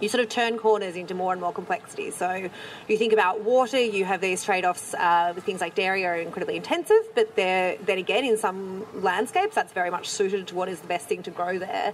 you 0.00 0.08
sort 0.08 0.22
of 0.22 0.28
turn 0.28 0.58
corners 0.58 0.96
into 0.96 1.14
more 1.14 1.32
and 1.32 1.40
more 1.40 1.52
complexity. 1.52 2.10
So 2.10 2.50
you 2.88 2.98
think 2.98 3.12
about 3.12 3.40
water, 3.40 3.80
you 3.80 4.04
have 4.04 4.20
these 4.20 4.42
trade-offs 4.44 4.94
uh, 4.94 5.32
with 5.34 5.44
things 5.44 5.60
like 5.60 5.74
dairy 5.74 6.04
are 6.04 6.16
incredibly 6.16 6.56
intensive, 6.56 7.02
but 7.14 7.36
they're, 7.36 7.76
then 7.78 7.98
again, 7.98 8.24
in 8.24 8.36
some 8.36 8.84
landscapes, 9.02 9.54
that's 9.54 9.72
very 9.72 9.90
much 9.90 10.08
suited 10.08 10.48
to 10.48 10.54
what 10.54 10.68
is 10.68 10.80
the 10.80 10.88
best 10.88 11.06
thing 11.06 11.22
to 11.22 11.30
grow 11.30 11.58
there. 11.58 11.92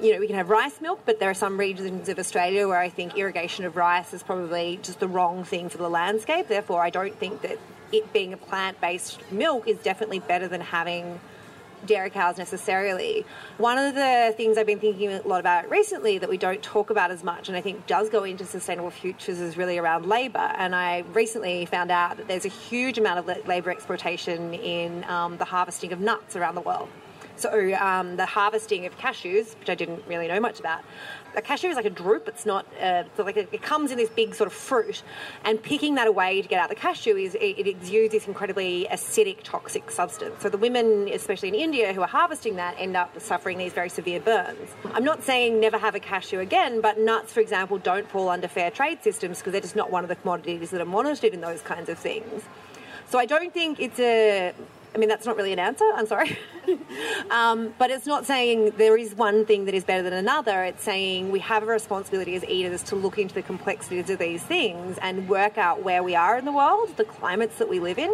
You 0.00 0.12
know, 0.12 0.20
we 0.20 0.26
can 0.26 0.36
have 0.36 0.50
rice 0.50 0.80
milk, 0.80 1.00
but 1.06 1.20
there 1.20 1.30
are 1.30 1.34
some 1.34 1.58
regions 1.58 2.08
of 2.08 2.18
Australia 2.18 2.68
where 2.68 2.78
I 2.78 2.90
think 2.90 3.16
irrigation 3.16 3.64
of 3.64 3.76
rice 3.76 4.12
is 4.12 4.22
probably 4.22 4.78
just 4.82 5.00
the 5.00 5.08
wrong 5.08 5.44
thing 5.44 5.68
for 5.68 5.78
the 5.78 5.88
landscape. 5.88 6.48
Therefore, 6.48 6.82
I 6.82 6.90
don't 6.90 7.18
think 7.18 7.42
that 7.42 7.58
it 7.92 8.12
being 8.12 8.34
a 8.34 8.36
plant-based 8.36 9.32
milk 9.32 9.66
is 9.66 9.78
definitely 9.78 10.18
better 10.18 10.48
than 10.48 10.60
having 10.60 11.18
dairy 11.86 12.10
cows 12.10 12.38
necessarily. 12.38 13.24
One 13.58 13.78
of 13.78 13.94
the 13.94 14.34
things 14.36 14.58
I've 14.58 14.66
been 14.66 14.78
thinking 14.78 15.12
a 15.12 15.22
lot 15.26 15.40
about 15.40 15.70
recently 15.70 16.18
that 16.18 16.28
we 16.28 16.36
don't 16.36 16.62
talk 16.62 16.90
about 16.90 17.10
as 17.10 17.24
much 17.24 17.48
and 17.48 17.56
I 17.56 17.60
think 17.60 17.86
does 17.86 18.08
go 18.08 18.24
into 18.24 18.44
sustainable 18.44 18.90
futures 18.90 19.40
is 19.40 19.56
really 19.56 19.78
around 19.78 20.06
labour. 20.06 20.38
And 20.38 20.74
I 20.74 21.04
recently 21.12 21.66
found 21.66 21.90
out 21.90 22.16
that 22.16 22.28
there's 22.28 22.44
a 22.44 22.50
huge 22.50 22.98
amount 22.98 23.18
of 23.18 23.46
labour 23.46 23.70
exploitation 23.70 24.54
in 24.54 25.04
um, 25.04 25.36
the 25.36 25.44
harvesting 25.44 25.92
of 25.92 26.00
nuts 26.00 26.36
around 26.36 26.54
the 26.54 26.60
world. 26.60 26.88
So 27.38 27.72
um, 27.74 28.16
the 28.16 28.26
harvesting 28.26 28.84
of 28.86 28.98
cashews, 28.98 29.56
which 29.60 29.70
I 29.70 29.76
didn't 29.76 30.02
really 30.08 30.26
know 30.26 30.40
much 30.40 30.58
about, 30.58 30.82
a 31.36 31.42
cashew 31.42 31.68
is 31.68 31.76
like 31.76 31.84
a 31.84 31.90
drupe. 31.90 32.28
It's 32.28 32.46
not 32.46 32.66
uh, 32.80 33.04
it's 33.06 33.18
like 33.18 33.36
a, 33.36 33.52
it 33.54 33.62
comes 33.62 33.90
in 33.90 33.98
this 33.98 34.10
big 34.10 34.34
sort 34.34 34.46
of 34.46 34.52
fruit, 34.52 35.02
and 35.44 35.62
picking 35.62 35.94
that 35.96 36.06
away 36.06 36.42
to 36.42 36.48
get 36.48 36.60
out 36.60 36.68
the 36.68 36.74
cashew 36.74 37.16
is 37.16 37.34
it, 37.34 37.58
it 37.58 37.66
exudes 37.66 38.12
this 38.12 38.26
incredibly 38.26 38.86
acidic, 38.90 39.42
toxic 39.42 39.90
substance. 39.90 40.42
So 40.42 40.48
the 40.48 40.58
women, 40.58 41.08
especially 41.08 41.48
in 41.48 41.54
India, 41.54 41.92
who 41.92 42.02
are 42.02 42.08
harvesting 42.08 42.56
that, 42.56 42.74
end 42.78 42.96
up 42.96 43.20
suffering 43.20 43.58
these 43.58 43.72
very 43.72 43.88
severe 43.88 44.20
burns. 44.20 44.70
I'm 44.92 45.04
not 45.04 45.22
saying 45.22 45.60
never 45.60 45.78
have 45.78 45.94
a 45.94 46.00
cashew 46.00 46.40
again, 46.40 46.80
but 46.80 46.98
nuts, 46.98 47.32
for 47.32 47.40
example, 47.40 47.78
don't 47.78 48.08
fall 48.08 48.28
under 48.28 48.48
fair 48.48 48.70
trade 48.70 49.02
systems 49.02 49.38
because 49.38 49.52
they're 49.52 49.60
just 49.60 49.76
not 49.76 49.90
one 49.90 50.04
of 50.04 50.08
the 50.08 50.16
commodities 50.16 50.70
that 50.70 50.80
are 50.80 50.86
monitored 50.86 51.34
in 51.34 51.40
those 51.40 51.62
kinds 51.62 51.88
of 51.88 51.98
things. 51.98 52.42
So 53.08 53.18
I 53.18 53.26
don't 53.26 53.52
think 53.52 53.80
it's 53.80 53.98
a. 54.00 54.52
I 54.98 55.00
mean, 55.00 55.08
that's 55.08 55.26
not 55.26 55.36
really 55.36 55.52
an 55.52 55.60
answer. 55.60 55.88
I'm 55.94 56.08
sorry. 56.08 56.36
um, 57.30 57.72
but 57.78 57.92
it's 57.92 58.04
not 58.04 58.26
saying 58.26 58.72
there 58.78 58.96
is 58.96 59.14
one 59.14 59.46
thing 59.46 59.66
that 59.66 59.74
is 59.74 59.84
better 59.84 60.02
than 60.02 60.12
another. 60.12 60.64
It's 60.64 60.82
saying 60.82 61.30
we 61.30 61.38
have 61.38 61.62
a 61.62 61.66
responsibility 61.66 62.34
as 62.34 62.44
eaters 62.44 62.82
to 62.82 62.96
look 62.96 63.16
into 63.16 63.32
the 63.32 63.42
complexities 63.42 64.10
of 64.10 64.18
these 64.18 64.42
things 64.42 64.98
and 65.00 65.28
work 65.28 65.56
out 65.56 65.84
where 65.84 66.02
we 66.02 66.16
are 66.16 66.36
in 66.36 66.44
the 66.44 66.50
world, 66.50 66.96
the 66.96 67.04
climates 67.04 67.58
that 67.58 67.68
we 67.68 67.78
live 67.78 67.96
in, 67.96 68.12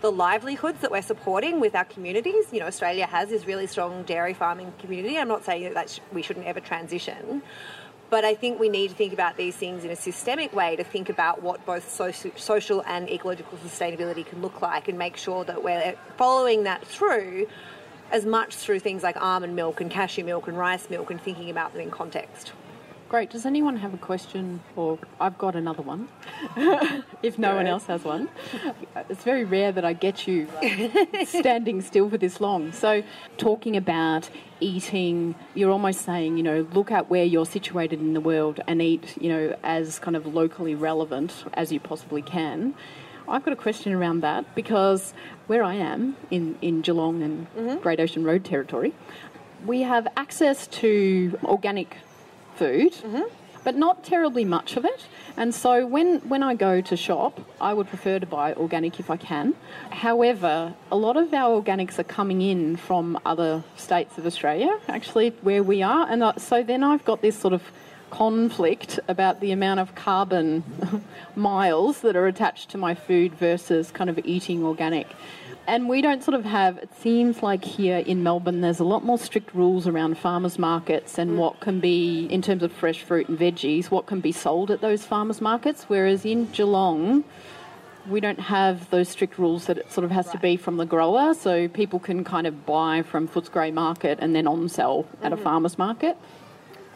the 0.00 0.10
livelihoods 0.10 0.80
that 0.80 0.90
we're 0.90 1.02
supporting 1.02 1.60
with 1.60 1.76
our 1.76 1.84
communities. 1.84 2.46
You 2.50 2.58
know, 2.58 2.66
Australia 2.66 3.06
has 3.06 3.28
this 3.28 3.46
really 3.46 3.68
strong 3.68 4.02
dairy 4.02 4.34
farming 4.34 4.72
community. 4.80 5.16
I'm 5.16 5.28
not 5.28 5.44
saying 5.44 5.72
that, 5.72 5.88
sh- 5.88 6.00
we 6.12 6.22
shouldn't 6.22 6.46
ever 6.46 6.58
transition. 6.58 7.42
But 8.10 8.24
I 8.24 8.34
think 8.34 8.60
we 8.60 8.68
need 8.68 8.90
to 8.90 8.94
think 8.94 9.12
about 9.12 9.36
these 9.36 9.56
things 9.56 9.84
in 9.84 9.90
a 9.90 9.96
systemic 9.96 10.52
way 10.54 10.76
to 10.76 10.84
think 10.84 11.08
about 11.08 11.42
what 11.42 11.64
both 11.66 11.88
social 12.36 12.82
and 12.86 13.08
ecological 13.10 13.58
sustainability 13.58 14.24
can 14.24 14.40
look 14.40 14.62
like 14.62 14.88
and 14.88 14.98
make 14.98 15.16
sure 15.16 15.44
that 15.44 15.64
we're 15.64 15.96
following 16.16 16.64
that 16.64 16.86
through 16.86 17.48
as 18.12 18.24
much 18.24 18.54
through 18.54 18.78
things 18.78 19.02
like 19.02 19.16
almond 19.16 19.56
milk 19.56 19.80
and 19.80 19.90
cashew 19.90 20.22
milk 20.24 20.46
and 20.46 20.56
rice 20.56 20.88
milk 20.90 21.10
and 21.10 21.20
thinking 21.20 21.50
about 21.50 21.72
them 21.72 21.82
in 21.82 21.90
context. 21.90 22.52
Great. 23.14 23.30
Does 23.30 23.46
anyone 23.46 23.76
have 23.76 23.94
a 23.94 23.96
question? 23.96 24.60
Or 24.74 24.98
I've 25.20 25.38
got 25.38 25.54
another 25.54 25.82
one. 25.82 26.08
if 27.22 27.38
no 27.38 27.54
one 27.54 27.68
else 27.68 27.86
has 27.86 28.02
one, 28.02 28.28
it's 29.08 29.22
very 29.22 29.44
rare 29.44 29.70
that 29.70 29.84
I 29.84 29.92
get 29.92 30.26
you 30.26 30.48
standing 31.24 31.80
still 31.80 32.10
for 32.10 32.18
this 32.18 32.40
long. 32.40 32.72
So, 32.72 33.04
talking 33.36 33.76
about 33.76 34.30
eating, 34.58 35.36
you're 35.54 35.70
almost 35.70 36.00
saying, 36.00 36.38
you 36.38 36.42
know, 36.42 36.66
look 36.72 36.90
at 36.90 37.08
where 37.08 37.22
you're 37.22 37.46
situated 37.46 38.00
in 38.00 38.14
the 38.14 38.20
world 38.20 38.58
and 38.66 38.82
eat, 38.82 39.16
you 39.22 39.28
know, 39.28 39.56
as 39.62 40.00
kind 40.00 40.16
of 40.16 40.26
locally 40.26 40.74
relevant 40.74 41.44
as 41.54 41.70
you 41.70 41.78
possibly 41.78 42.20
can. 42.20 42.74
I've 43.28 43.44
got 43.44 43.52
a 43.52 43.56
question 43.56 43.92
around 43.92 44.22
that 44.22 44.56
because 44.56 45.14
where 45.46 45.62
I 45.62 45.74
am 45.74 46.16
in, 46.32 46.58
in 46.60 46.80
Geelong 46.80 47.22
and 47.22 47.46
mm-hmm. 47.54 47.78
Great 47.80 48.00
Ocean 48.00 48.24
Road 48.24 48.44
territory, 48.44 48.92
we 49.64 49.82
have 49.82 50.08
access 50.16 50.66
to 50.66 51.38
organic 51.44 51.96
food, 52.56 52.94
but 53.64 53.74
not 53.76 54.04
terribly 54.04 54.44
much 54.44 54.76
of 54.76 54.84
it. 54.84 55.06
And 55.36 55.54
so 55.54 55.84
when, 55.86 56.20
when 56.28 56.42
I 56.42 56.54
go 56.54 56.80
to 56.80 56.96
shop, 56.96 57.40
I 57.60 57.74
would 57.74 57.88
prefer 57.88 58.18
to 58.20 58.26
buy 58.26 58.54
organic 58.54 59.00
if 59.00 59.10
I 59.10 59.16
can. 59.16 59.54
However, 59.90 60.74
a 60.92 60.96
lot 60.96 61.16
of 61.16 61.34
our 61.34 61.60
organics 61.60 61.98
are 61.98 62.04
coming 62.04 62.40
in 62.40 62.76
from 62.76 63.18
other 63.26 63.64
states 63.76 64.16
of 64.16 64.26
Australia, 64.26 64.78
actually, 64.88 65.30
where 65.42 65.62
we 65.62 65.82
are. 65.82 66.06
And 66.08 66.22
uh, 66.22 66.34
so 66.36 66.62
then 66.62 66.84
I've 66.84 67.04
got 67.04 67.20
this 67.20 67.36
sort 67.36 67.54
of 67.54 67.62
conflict 68.10 69.00
about 69.08 69.40
the 69.40 69.50
amount 69.50 69.80
of 69.80 69.96
carbon 69.96 70.62
miles 71.36 72.02
that 72.02 72.14
are 72.14 72.28
attached 72.28 72.70
to 72.70 72.78
my 72.78 72.94
food 72.94 73.34
versus 73.34 73.90
kind 73.90 74.08
of 74.08 74.20
eating 74.24 74.62
organic. 74.62 75.08
And 75.66 75.88
we 75.88 76.02
don't 76.02 76.22
sort 76.22 76.34
of 76.34 76.44
have, 76.44 76.76
it 76.78 76.94
seems 77.00 77.42
like 77.42 77.64
here 77.64 77.98
in 77.98 78.22
Melbourne, 78.22 78.60
there's 78.60 78.80
a 78.80 78.84
lot 78.84 79.02
more 79.02 79.18
strict 79.18 79.54
rules 79.54 79.86
around 79.86 80.18
farmers 80.18 80.58
markets 80.58 81.18
and 81.18 81.32
mm. 81.32 81.36
what 81.36 81.60
can 81.60 81.80
be, 81.80 82.26
in 82.26 82.42
terms 82.42 82.62
of 82.62 82.70
fresh 82.70 83.02
fruit 83.02 83.28
and 83.28 83.38
veggies, 83.38 83.86
what 83.86 84.04
can 84.04 84.20
be 84.20 84.30
sold 84.30 84.70
at 84.70 84.82
those 84.82 85.04
farmers 85.04 85.40
markets. 85.40 85.84
Whereas 85.88 86.26
in 86.26 86.50
Geelong, 86.50 87.24
we 88.08 88.20
don't 88.20 88.40
have 88.40 88.90
those 88.90 89.08
strict 89.08 89.38
rules 89.38 89.64
that 89.66 89.78
it 89.78 89.90
sort 89.90 90.04
of 90.04 90.10
has 90.10 90.30
to 90.32 90.38
be 90.38 90.58
from 90.58 90.76
the 90.76 90.84
grower. 90.84 91.32
So 91.32 91.66
people 91.68 91.98
can 91.98 92.24
kind 92.24 92.46
of 92.46 92.66
buy 92.66 93.00
from 93.00 93.26
Footscray 93.26 93.72
Market 93.72 94.18
and 94.20 94.36
then 94.36 94.46
on 94.46 94.68
sell 94.68 95.06
at 95.22 95.32
a 95.32 95.36
mm. 95.36 95.42
farmer's 95.42 95.78
market. 95.78 96.18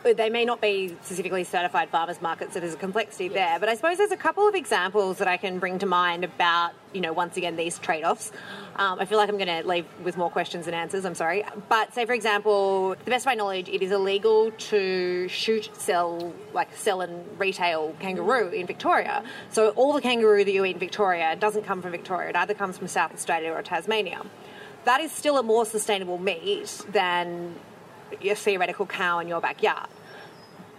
They 0.02 0.31
may 0.31 0.45
not 0.45 0.61
be 0.61 0.88
specifically 1.02 1.45
certified 1.45 1.90
farmers 1.90 2.23
markets, 2.23 2.55
so 2.55 2.61
there's 2.61 2.75
a 2.75 2.78
complexity 2.78 3.28
there. 3.28 3.59
But 3.59 3.69
I 3.69 3.75
suppose 3.75 3.99
there's 3.99 4.12
a 4.12 4.17
couple 4.17 4.49
of 4.49 4.55
examples 4.55 5.19
that 5.19 5.28
I 5.28 5.37
can 5.37 5.59
bring 5.59 5.78
to 5.81 5.87
mind 5.87 6.25
about, 6.25 6.73
you 6.93 7.00
know, 7.00 7.12
once 7.12 7.37
again, 7.37 7.57
these 7.57 7.78
trade 7.78 8.05
offs. 8.05 8.33
Um, 8.76 8.99
I 9.00 9.05
feel 9.05 9.19
like 9.19 9.28
I'm 9.28 9.38
going 9.38 9.62
to 9.62 9.69
leave 9.69 9.87
with 10.02 10.17
more 10.17 10.31
questions 10.31 10.67
than 10.67 10.75
answers, 10.75 11.05
I'm 11.05 11.14
sorry. 11.14 11.45
But 11.69 11.93
say, 11.95 12.07
for 12.07 12.12
example, 12.12 12.95
to 12.97 13.05
the 13.05 13.11
best 13.11 13.23
of 13.23 13.26
my 13.26 13.35
knowledge, 13.35 13.69
it 13.69 13.83
is 13.83 13.90
illegal 13.90 14.50
to 14.50 15.28
shoot, 15.28 15.71
sell, 15.76 16.33
like 16.55 16.75
sell 16.75 17.00
and 17.00 17.38
retail 17.38 17.95
kangaroo 18.00 18.49
in 18.49 18.67
Victoria. 18.67 19.25
So 19.50 19.71
all 19.71 19.93
the 19.93 20.00
kangaroo 20.00 20.45
that 20.45 20.52
you 20.52 20.64
eat 20.64 20.75
in 20.75 20.78
Victoria 20.78 21.37
doesn't 21.37 21.64
come 21.64 21.83
from 21.83 21.90
Victoria, 21.90 22.31
it 22.31 22.37
either 22.37 22.55
comes 22.55 22.78
from 22.78 22.88
South 22.88 23.12
Australia 23.12 23.52
or 23.52 23.62
Tasmania. 23.62 24.25
That 24.85 25.00
is 25.00 25.12
still 25.12 25.38
a 25.38 25.43
more 25.43 25.67
sustainable 25.67 26.19
meat 26.19 26.83
than 26.90 27.57
your 28.21 28.35
theoretical 28.35 28.87
cow 28.87 29.19
in 29.19 29.29
your 29.29 29.41
backyard. 29.41 29.88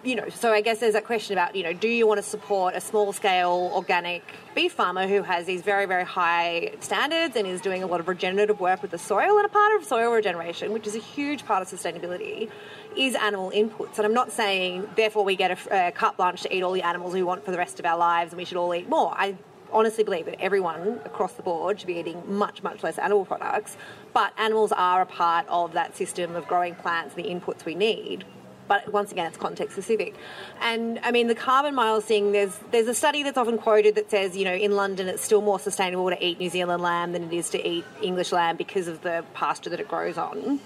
You 0.02 0.16
know, 0.16 0.30
so 0.30 0.54
I 0.54 0.62
guess 0.62 0.80
there's 0.80 0.94
that 0.94 1.04
question 1.04 1.34
about, 1.34 1.58
you 1.58 1.64
know, 1.64 1.74
do 1.74 1.90
you 1.90 2.08
want 2.08 2.20
to 2.20 2.24
support 2.24 2.74
a 2.74 2.80
small 2.80 3.12
scale 3.12 3.70
organic 3.74 4.24
beef 4.56 4.72
farmer 4.72 5.08
who 5.08 5.24
has 5.24 5.46
these 5.46 5.62
very, 5.62 5.86
very 5.86 6.06
high 6.06 6.72
standards 6.80 7.36
and 7.36 7.46
is 7.46 7.60
doing 7.60 7.84
a 7.84 7.88
lot 7.88 8.00
of 8.00 8.08
regenerative 8.08 8.62
work 8.62 8.82
with 8.82 8.92
the 8.92 8.98
soil? 8.98 9.38
And 9.38 9.46
a 9.46 9.50
part 9.50 9.76
of 9.76 9.86
soil 9.86 10.14
regeneration, 10.14 10.72
which 10.72 10.88
is 10.88 10.96
a 10.96 11.00
huge 11.00 11.44
part 11.46 11.62
of 11.62 11.68
sustainability, 11.68 12.50
is 12.96 13.14
animal 13.16 13.52
inputs. 13.52 13.98
And 13.98 14.06
I'm 14.06 14.14
not 14.14 14.32
saying, 14.32 14.88
therefore, 14.96 15.26
we 15.26 15.36
get 15.36 15.52
a, 15.52 15.88
a 15.88 15.92
carte 15.92 16.16
blanche 16.16 16.44
to 16.44 16.56
eat 16.56 16.64
all 16.64 16.72
the 16.72 16.84
animals 16.84 17.14
we 17.14 17.24
want 17.24 17.44
for 17.44 17.52
the 17.52 17.58
rest 17.58 17.78
of 17.82 17.86
our 17.86 17.98
lives 17.98 18.32
and 18.32 18.38
we 18.38 18.46
should 18.46 18.58
all 18.58 18.74
eat 18.74 18.88
more. 18.88 19.14
I 19.18 19.36
honestly 19.72 20.04
believe 20.04 20.26
that 20.26 20.40
everyone 20.42 21.00
across 21.06 21.34
the 21.34 21.44
board 21.44 21.80
should 21.80 21.88
be 21.88 21.98
eating 21.98 22.22
much, 22.26 22.64
much 22.64 22.84
less 22.84 22.98
animal 22.98 23.26
products. 23.26 23.78
But 24.14 24.34
animals 24.38 24.72
are 24.72 25.02
a 25.02 25.06
part 25.06 25.48
of 25.48 25.74
that 25.74 25.96
system 25.96 26.36
of 26.36 26.48
growing 26.48 26.76
plants, 26.76 27.16
and 27.16 27.24
the 27.24 27.30
inputs 27.30 27.66
we 27.66 27.76
need. 27.76 28.26
But 28.68 28.94
once 28.94 29.12
again, 29.12 29.26
it's 29.26 29.38
context 29.38 29.74
specific. 29.74 30.16
And 30.62 31.00
I 31.02 31.12
mean, 31.12 31.28
the 31.28 31.36
carbon 31.36 31.74
miles 31.74 32.06
thing, 32.06 32.32
there's, 32.32 32.60
there's 32.70 32.88
a 32.88 32.94
study 32.94 33.24
that's 33.24 33.38
often 33.38 33.58
quoted 33.58 33.96
that 33.96 34.12
says, 34.12 34.38
you 34.38 34.46
know, 34.46 34.54
in 34.54 34.76
London 34.76 35.08
it's 35.08 35.24
still 35.24 35.42
more 35.42 35.60
sustainable 35.60 36.10
to 36.10 36.24
eat 36.24 36.40
New 36.40 36.50
Zealand 36.50 36.84
lamb 36.84 37.12
than 37.14 37.24
it 37.24 37.34
is 37.34 37.50
to 37.50 37.68
eat 37.68 37.84
English 38.04 38.32
lamb 38.32 38.58
because 38.58 38.88
of 38.88 39.02
the 39.02 39.26
pasture 39.34 39.72
that 39.72 39.80
it 39.80 39.88
grows 39.88 40.20
on 40.20 40.60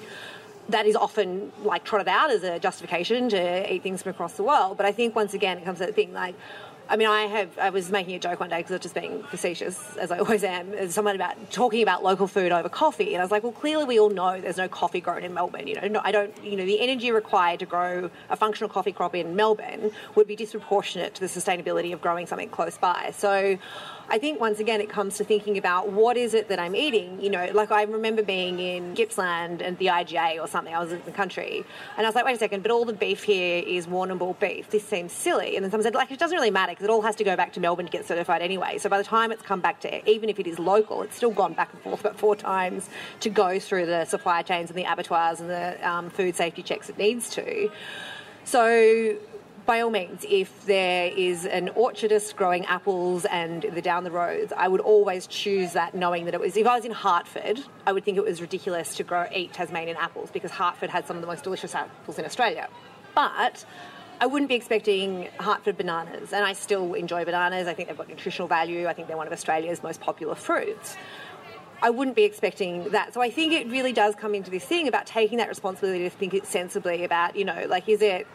that 0.70 0.86
is 0.86 0.96
often 0.96 1.52
like 1.64 1.84
trotted 1.84 2.08
out 2.08 2.32
as 2.32 2.44
a 2.44 2.60
justification 2.60 3.30
to 3.30 3.74
eat 3.74 3.84
things 3.84 4.02
from 4.02 4.12
across 4.12 4.34
the 4.34 4.44
world. 4.44 4.78
But 4.78 4.86
I 4.86 4.92
think 4.92 5.16
once 5.16 5.34
again 5.34 5.58
it 5.58 5.66
comes 5.66 5.80
to 5.80 5.86
the 5.86 5.92
thing 5.92 6.14
like, 6.14 6.36
I 6.90 6.98
mean, 6.98 7.08
I 7.08 7.24
have 7.24 7.58
I 7.58 7.70
was 7.70 7.90
making 7.90 8.16
a 8.16 8.20
joke 8.20 8.40
one 8.40 8.50
day 8.50 8.58
because 8.58 8.72
I 8.72 8.76
was 8.76 8.82
just 8.82 8.96
being 8.96 9.24
facetious 9.24 9.96
as 9.98 10.12
I 10.12 10.20
always 10.20 10.44
am. 10.44 10.90
Someone 10.90 11.16
about 11.16 11.52
talking 11.52 11.82
about 11.82 12.04
local 12.04 12.28
food 12.28 12.52
over 12.52 12.70
coffee, 12.70 13.14
and 13.14 13.22
I 13.22 13.24
was 13.24 13.32
like, 13.32 13.44
well, 13.44 13.52
clearly 13.52 13.86
we 13.86 14.00
all 14.00 14.10
know 14.10 14.40
there's 14.40 14.58
no 14.58 14.68
coffee 14.68 15.00
grown 15.00 15.24
in 15.24 15.34
Melbourne. 15.34 15.68
You 15.68 15.76
know, 15.76 15.88
no, 15.88 16.02
I 16.04 16.12
don't. 16.12 16.32
You 16.44 16.58
know, 16.58 16.66
the 16.66 16.80
energy 16.82 17.12
required 17.12 17.60
to 17.60 17.66
grow 17.66 18.10
a 18.30 18.36
functional 18.36 18.70
coffee 18.70 18.92
crop 18.92 19.16
in 19.16 19.36
Melbourne 19.36 19.92
would 20.16 20.28
be 20.28 20.36
disproportionate 20.36 21.16
to 21.16 21.22
the 21.22 21.28
sustainability 21.28 21.94
of 21.94 22.02
growing 22.02 22.28
something 22.28 22.50
close 22.50 22.78
by. 22.78 23.14
So. 23.16 23.58
I 24.10 24.18
think 24.20 24.40
once 24.40 24.60
again 24.60 24.82
it 24.82 24.90
comes 24.90 25.18
to 25.18 25.24
thinking 25.24 25.58
about 25.58 25.92
what 25.92 26.18
is 26.18 26.34
it 26.34 26.50
that 26.50 26.60
I'm 26.60 26.76
eating. 26.76 27.22
You 27.22 27.30
know, 27.30 27.50
like 27.54 27.72
I 27.72 27.84
remember 27.84 28.22
being 28.22 28.60
in 28.60 28.94
Gippsland 28.94 29.62
and 29.62 29.78
the 29.78 29.88
IGA 29.88 30.42
or 30.42 30.48
something. 30.48 30.74
I 30.74 30.80
was 30.80 30.92
in 30.92 31.02
the 31.06 31.12
country, 31.12 31.64
and 31.98 32.06
I 32.06 32.10
was 32.10 32.16
like, 32.16 32.26
wait 32.26 32.36
a 32.36 32.40
second, 32.40 32.64
but 32.64 32.72
all 32.72 32.86
the 32.86 32.94
beef 32.94 33.24
here 33.24 33.64
is 33.66 33.88
Warrnambool 33.88 34.40
beef. 34.40 34.70
This 34.70 34.84
seems 34.84 35.12
silly. 35.12 35.56
And 35.56 35.64
then 35.64 35.72
someone 35.72 35.84
said, 35.84 35.96
like, 35.96 36.12
it 36.12 36.20
doesn't 36.20 36.36
really 36.36 36.52
matter 36.52 36.72
because 36.74 36.84
it 36.84 36.90
all 36.90 37.02
has 37.02 37.16
to 37.16 37.24
go 37.24 37.36
back 37.36 37.54
to 37.54 37.60
Melbourne 37.60 37.86
to 37.86 37.92
get 37.92 38.06
certified 38.06 38.42
anyway. 38.42 38.78
So 38.78 38.90
by 38.90 38.98
the 38.98 39.04
time 39.04 39.32
it's 39.32 39.42
come 39.42 39.62
back 39.62 39.80
to, 39.82 40.10
even 40.10 40.30
if 40.30 40.40
it 40.40 40.48
is 40.48 40.60
local, 40.60 41.02
it's 41.02 41.16
still 41.16 41.32
gone 41.32 41.54
back 41.54 41.74
and 41.74 41.82
forth 41.82 42.02
about 42.02 42.18
four 42.18 42.36
times 42.36 42.90
to 43.22 43.30
go 43.30 43.60
through 43.60 43.86
the 43.86 44.06
supply 44.06 44.42
chains 44.42 44.70
and 44.70 44.78
the 44.78 44.84
abattoirs 44.84 45.40
and 45.40 45.50
the 45.50 45.90
um, 45.90 46.10
food 46.10 46.36
safety 46.36 46.62
checks 46.62 46.90
it 46.90 46.98
needs 46.98 47.30
to. 47.32 47.70
So 48.44 49.16
by 49.66 49.80
all 49.82 49.90
means, 49.90 50.26
if 50.30 50.66
there 50.66 51.08
is 51.08 51.46
an 51.46 51.70
orchardist 51.70 52.36
growing 52.36 52.66
apples 52.66 53.26
and 53.26 53.64
the 53.74 53.82
down 53.82 54.04
the 54.04 54.12
roads, 54.12 54.52
I 54.56 54.68
would 54.68 54.82
always 54.82 55.26
choose 55.28 55.74
that 55.74 55.96
knowing 55.96 56.26
that 56.26 56.34
it 56.34 56.40
was, 56.40 56.58
if 56.58 56.68
I 56.68 56.76
was 56.76 56.86
in 56.86 56.92
Harcourt, 56.92 57.60
I 57.88 57.92
would 57.94 58.04
think 58.04 58.18
it 58.18 58.24
was 58.24 58.42
ridiculous 58.42 58.96
to 58.96 59.04
grow, 59.04 59.26
eat 59.34 59.54
Tasmanian 59.54 59.98
apples 59.98 60.32
because 60.32 60.52
Harcourt 60.52 60.92
had 60.92 61.08
some 61.08 61.16
of 61.16 61.22
the 61.22 61.28
most 61.28 61.44
delicious 61.44 61.74
apples 61.76 62.20
in 62.20 62.26
Australia. 62.26 62.68
But 63.16 63.66
I 64.20 64.26
wouldn't 64.26 64.50
be 64.50 64.56
expecting 64.56 65.30
Harcourt 65.40 65.78
bananas, 65.78 66.34
and 66.34 66.46
I 66.46 66.54
still 66.54 66.94
enjoy 66.94 67.26
bananas. 67.26 67.68
I 67.68 67.74
think 67.74 67.90
they've 67.90 67.98
got 67.98 68.10
nutritional 68.10 68.48
value. 68.48 68.88
I 68.88 68.94
think 68.94 69.08
they're 69.08 69.18
one 69.18 69.28
of 69.28 69.34
Australia's 69.34 69.82
most 69.84 70.02
popular 70.02 70.36
fruits. 70.36 70.96
I 71.82 71.90
wouldn't 71.90 72.16
be 72.16 72.24
expecting 72.24 72.90
that. 72.92 73.14
So 73.14 73.22
I 73.22 73.30
think 73.30 73.52
it 73.52 73.68
really 73.68 73.92
does 73.92 74.16
come 74.16 74.34
into 74.36 74.50
this 74.50 74.64
thing 74.64 74.88
about 74.88 75.06
taking 75.06 75.38
that 75.40 75.50
responsibility 75.50 76.04
to 76.06 76.10
think 76.10 76.34
it 76.34 76.46
sensibly 76.46 77.04
about, 77.04 77.36
you 77.36 77.44
know, 77.44 77.66
like, 77.68 77.90
is 77.90 78.02
it 78.02 78.26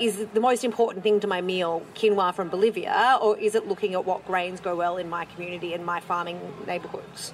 is 0.00 0.26
the 0.32 0.40
most 0.40 0.64
important 0.64 1.02
thing 1.02 1.20
to 1.20 1.26
my 1.26 1.40
meal 1.40 1.82
quinoa 1.94 2.34
from 2.34 2.48
Bolivia, 2.48 3.18
or 3.20 3.38
is 3.38 3.54
it 3.54 3.68
looking 3.68 3.94
at 3.94 4.04
what 4.04 4.26
grains 4.26 4.60
grow 4.60 4.74
well 4.74 4.96
in 4.96 5.08
my 5.08 5.26
community 5.26 5.74
and 5.74 5.84
my 5.84 6.00
farming 6.00 6.40
neighbourhoods? 6.66 7.32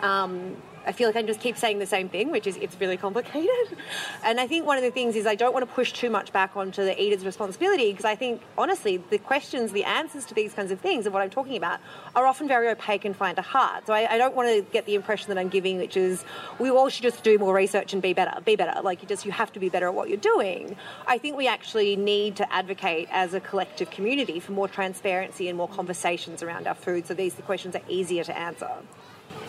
Um, 0.00 0.56
I 0.86 0.92
feel 0.92 1.08
like 1.08 1.16
I 1.16 1.22
just 1.22 1.40
keep 1.40 1.56
saying 1.56 1.78
the 1.78 1.86
same 1.86 2.08
thing, 2.08 2.30
which 2.30 2.46
is 2.46 2.56
it's 2.56 2.78
really 2.80 2.96
complicated. 2.96 3.48
And 4.24 4.40
I 4.40 4.46
think 4.46 4.66
one 4.66 4.76
of 4.76 4.82
the 4.82 4.90
things 4.90 5.16
is 5.16 5.26
I 5.26 5.34
don't 5.34 5.54
want 5.54 5.66
to 5.66 5.72
push 5.72 5.92
too 5.92 6.10
much 6.10 6.32
back 6.32 6.56
onto 6.56 6.84
the 6.84 7.00
eater's 7.00 7.24
responsibility 7.24 7.90
because 7.92 8.04
I 8.04 8.14
think, 8.14 8.42
honestly, 8.58 8.96
the 8.96 9.18
questions, 9.18 9.72
the 9.72 9.84
answers 9.84 10.24
to 10.26 10.34
these 10.34 10.52
kinds 10.54 10.70
of 10.70 10.80
things 10.80 11.06
of 11.06 11.12
what 11.12 11.22
I'm 11.22 11.30
talking 11.30 11.56
about 11.56 11.80
are 12.14 12.26
often 12.26 12.48
very 12.48 12.68
opaque 12.68 13.04
and 13.04 13.16
find 13.16 13.38
it 13.38 13.44
hard. 13.44 13.86
So 13.86 13.92
I, 13.94 14.14
I 14.14 14.18
don't 14.18 14.34
want 14.34 14.48
to 14.48 14.62
get 14.72 14.86
the 14.86 14.94
impression 14.94 15.28
that 15.28 15.38
I'm 15.38 15.48
giving, 15.48 15.78
which 15.78 15.96
is 15.96 16.24
we 16.58 16.70
all 16.70 16.88
should 16.88 17.04
just 17.04 17.22
do 17.22 17.38
more 17.38 17.54
research 17.54 17.92
and 17.92 18.02
be 18.02 18.12
better, 18.12 18.40
be 18.42 18.56
better. 18.56 18.80
Like 18.82 19.02
you 19.02 19.08
just 19.08 19.24
you 19.24 19.32
have 19.32 19.52
to 19.52 19.60
be 19.60 19.68
better 19.68 19.86
at 19.86 19.94
what 19.94 20.08
you're 20.08 20.18
doing. 20.18 20.76
I 21.06 21.18
think 21.18 21.36
we 21.36 21.46
actually 21.46 21.96
need 21.96 22.36
to 22.36 22.52
advocate 22.52 23.08
as 23.10 23.34
a 23.34 23.40
collective 23.40 23.90
community 23.90 24.40
for 24.40 24.52
more 24.52 24.68
transparency 24.68 25.48
and 25.48 25.56
more 25.56 25.68
conversations 25.68 26.42
around 26.42 26.66
our 26.66 26.74
food. 26.74 27.06
So 27.06 27.14
these 27.14 27.34
the 27.34 27.42
questions 27.42 27.74
are 27.76 27.82
easier 27.88 28.24
to 28.24 28.36
answer. 28.36 28.70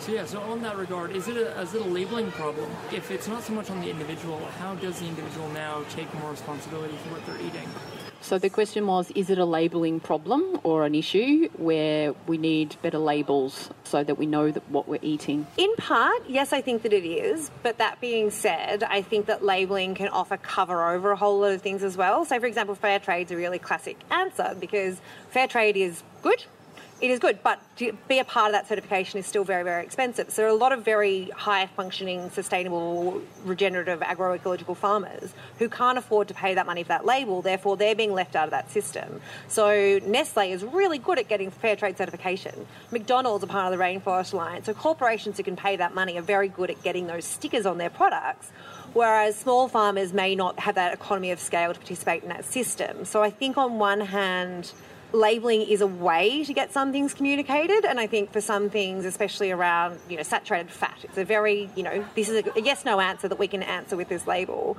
So 0.00 0.12
yeah, 0.12 0.24
so 0.24 0.40
on 0.40 0.62
that 0.62 0.78
regard, 0.78 1.14
is 1.14 1.28
it 1.28 1.36
a, 1.36 1.60
is 1.60 1.74
it 1.74 1.82
a 1.82 1.84
labeling 1.84 2.30
problem? 2.32 2.70
If 2.90 3.10
it's 3.10 3.28
not 3.28 3.42
so 3.42 3.52
much 3.52 3.70
on 3.70 3.82
the 3.82 3.90
individual, 3.90 4.38
how 4.58 4.74
does 4.76 4.98
the 4.98 5.06
individual 5.06 5.48
now 5.50 5.84
take 5.90 6.12
more 6.14 6.30
responsibility 6.30 6.96
for 7.04 7.10
what 7.10 7.26
they're 7.26 7.46
eating? 7.46 7.68
So 8.22 8.38
the 8.38 8.48
question 8.48 8.86
was 8.86 9.10
is 9.12 9.28
it 9.28 9.38
a 9.38 9.44
labelling 9.44 10.00
problem 10.00 10.58
or 10.62 10.86
an 10.86 10.94
issue 10.94 11.48
where 11.56 12.14
we 12.26 12.38
need 12.38 12.76
better 12.82 12.98
labels 12.98 13.70
so 13.84 14.02
that 14.02 14.16
we 14.16 14.24
know 14.24 14.50
that 14.50 14.68
what 14.70 14.88
we're 14.88 15.00
eating? 15.02 15.46
In 15.58 15.74
part, 15.76 16.22
yes, 16.26 16.52
I 16.54 16.62
think 16.62 16.82
that 16.82 16.92
it 16.92 17.04
is. 17.04 17.50
But 17.62 17.78
that 17.78 18.00
being 18.00 18.30
said, 18.30 18.82
I 18.82 19.02
think 19.02 19.26
that 19.26 19.44
labelling 19.44 19.94
can 19.94 20.08
offer 20.08 20.38
cover 20.38 20.90
over 20.90 21.12
a 21.12 21.16
whole 21.16 21.40
lot 21.40 21.52
of 21.52 21.60
things 21.60 21.82
as 21.82 21.96
well. 21.96 22.24
So, 22.24 22.40
for 22.40 22.46
example, 22.46 22.74
fair 22.74 22.98
trade's 22.98 23.30
a 23.32 23.36
really 23.36 23.58
classic 23.58 23.98
answer 24.10 24.56
because 24.58 25.00
fair 25.30 25.46
trade 25.46 25.76
is 25.76 26.02
good 26.22 26.44
it 27.00 27.10
is 27.10 27.18
good, 27.18 27.42
but 27.42 27.60
to 27.76 27.96
be 28.08 28.18
a 28.18 28.24
part 28.24 28.48
of 28.48 28.52
that 28.52 28.68
certification 28.68 29.18
is 29.18 29.26
still 29.26 29.44
very, 29.44 29.64
very 29.64 29.82
expensive. 29.82 30.30
So 30.30 30.42
there 30.42 30.46
are 30.46 30.54
a 30.54 30.54
lot 30.54 30.72
of 30.72 30.84
very 30.84 31.30
high 31.30 31.66
functioning, 31.66 32.28
sustainable, 32.30 33.22
regenerative, 33.44 34.00
agroecological 34.00 34.76
farmers 34.76 35.32
who 35.58 35.68
can't 35.68 35.96
afford 35.96 36.28
to 36.28 36.34
pay 36.34 36.54
that 36.54 36.66
money 36.66 36.82
for 36.82 36.88
that 36.88 37.06
label, 37.06 37.40
therefore 37.40 37.76
they're 37.76 37.94
being 37.94 38.12
left 38.12 38.36
out 38.36 38.44
of 38.44 38.50
that 38.50 38.70
system. 38.70 39.20
So 39.48 39.98
Nestle 40.04 40.52
is 40.52 40.62
really 40.62 40.98
good 40.98 41.18
at 41.18 41.28
getting 41.28 41.50
fair 41.50 41.74
trade 41.74 41.96
certification. 41.96 42.66
McDonald's 42.90 43.44
are 43.44 43.46
part 43.46 43.72
of 43.72 43.78
the 43.78 43.82
Rainforest 43.82 44.34
Alliance, 44.34 44.66
so 44.66 44.74
corporations 44.74 45.38
who 45.38 45.42
can 45.42 45.56
pay 45.56 45.76
that 45.76 45.94
money 45.94 46.18
are 46.18 46.22
very 46.22 46.48
good 46.48 46.70
at 46.70 46.82
getting 46.82 47.06
those 47.06 47.24
stickers 47.24 47.64
on 47.66 47.78
their 47.78 47.90
products 47.90 48.50
whereas 48.92 49.36
small 49.36 49.68
farmers 49.68 50.12
may 50.12 50.34
not 50.34 50.58
have 50.58 50.74
that 50.74 50.92
economy 50.92 51.30
of 51.30 51.38
scale 51.38 51.72
to 51.72 51.78
participate 51.78 52.24
in 52.24 52.28
that 52.28 52.44
system. 52.44 53.04
So 53.04 53.22
I 53.22 53.30
think 53.30 53.56
on 53.56 53.78
one 53.78 54.00
hand, 54.00 54.72
labeling 55.12 55.62
is 55.62 55.80
a 55.80 55.86
way 55.86 56.44
to 56.44 56.52
get 56.52 56.72
some 56.72 56.92
things 56.92 57.14
communicated 57.14 57.84
and 57.84 57.98
i 57.98 58.06
think 58.06 58.32
for 58.32 58.40
some 58.40 58.70
things 58.70 59.04
especially 59.04 59.50
around 59.50 59.98
you 60.08 60.16
know 60.16 60.22
saturated 60.22 60.70
fat 60.70 60.98
it's 61.02 61.18
a 61.18 61.24
very 61.24 61.68
you 61.76 61.82
know 61.82 62.04
this 62.14 62.28
is 62.28 62.44
a 62.44 62.60
yes 62.60 62.84
no 62.84 63.00
answer 63.00 63.26
that 63.28 63.38
we 63.38 63.48
can 63.48 63.62
answer 63.62 63.96
with 63.96 64.08
this 64.08 64.26
label 64.26 64.76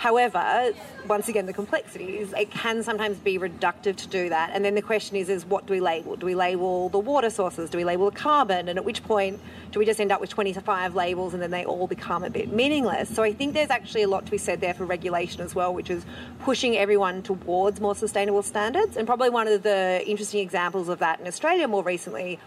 However, 0.00 0.72
once 1.08 1.28
again, 1.28 1.44
the 1.44 1.52
complexities, 1.52 2.32
it 2.32 2.50
can 2.50 2.82
sometimes 2.82 3.18
be 3.18 3.38
reductive 3.38 3.96
to 3.96 4.08
do 4.08 4.30
that. 4.30 4.48
And 4.54 4.64
then 4.64 4.74
the 4.74 4.80
question 4.80 5.14
is, 5.14 5.28
is 5.28 5.44
what 5.44 5.66
do 5.66 5.74
we 5.74 5.80
label? 5.80 6.16
Do 6.16 6.24
we 6.24 6.34
label 6.34 6.88
the 6.88 6.98
water 6.98 7.28
sources? 7.28 7.68
Do 7.68 7.76
we 7.76 7.84
label 7.84 8.08
the 8.08 8.16
carbon? 8.16 8.70
And 8.70 8.78
at 8.78 8.84
which 8.86 9.04
point 9.04 9.38
do 9.72 9.78
we 9.78 9.84
just 9.84 10.00
end 10.00 10.10
up 10.10 10.18
with 10.18 10.30
25 10.30 10.94
labels 10.94 11.34
and 11.34 11.42
then 11.42 11.50
they 11.50 11.66
all 11.66 11.86
become 11.86 12.24
a 12.24 12.30
bit 12.30 12.50
meaningless? 12.50 13.14
So 13.14 13.22
I 13.22 13.34
think 13.34 13.52
there's 13.52 13.68
actually 13.68 14.00
a 14.00 14.08
lot 14.08 14.24
to 14.24 14.30
be 14.30 14.38
said 14.38 14.62
there 14.62 14.72
for 14.72 14.86
regulation 14.86 15.42
as 15.42 15.54
well, 15.54 15.74
which 15.74 15.90
is 15.90 16.06
pushing 16.38 16.78
everyone 16.78 17.22
towards 17.22 17.78
more 17.78 17.94
sustainable 17.94 18.42
standards. 18.42 18.96
And 18.96 19.06
probably 19.06 19.28
one 19.28 19.48
of 19.48 19.62
the 19.62 20.02
interesting 20.06 20.40
examples 20.40 20.88
of 20.88 21.00
that 21.00 21.20
in 21.20 21.26
Australia 21.26 21.68
more 21.68 21.82
recently 21.82 22.38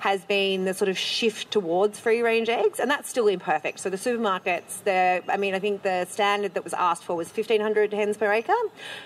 has 0.00 0.24
been 0.24 0.64
the 0.64 0.74
sort 0.74 0.88
of 0.88 0.98
shift 0.98 1.50
towards 1.50 1.98
free 1.98 2.22
range 2.22 2.48
eggs, 2.48 2.78
and 2.78 2.90
that's 2.90 3.08
still 3.08 3.26
imperfect. 3.26 3.80
So 3.80 3.90
the 3.90 3.96
supermarkets, 3.96 4.84
the 4.84 5.22
I 5.28 5.36
mean, 5.36 5.54
I 5.54 5.58
think 5.58 5.82
the 5.82 6.06
standard 6.06 6.54
that 6.54 6.64
was 6.64 6.74
asked 6.74 7.04
for 7.04 7.16
was 7.16 7.28
1,500 7.28 7.92
hens 7.92 8.16
per 8.16 8.32
acre, 8.32 8.52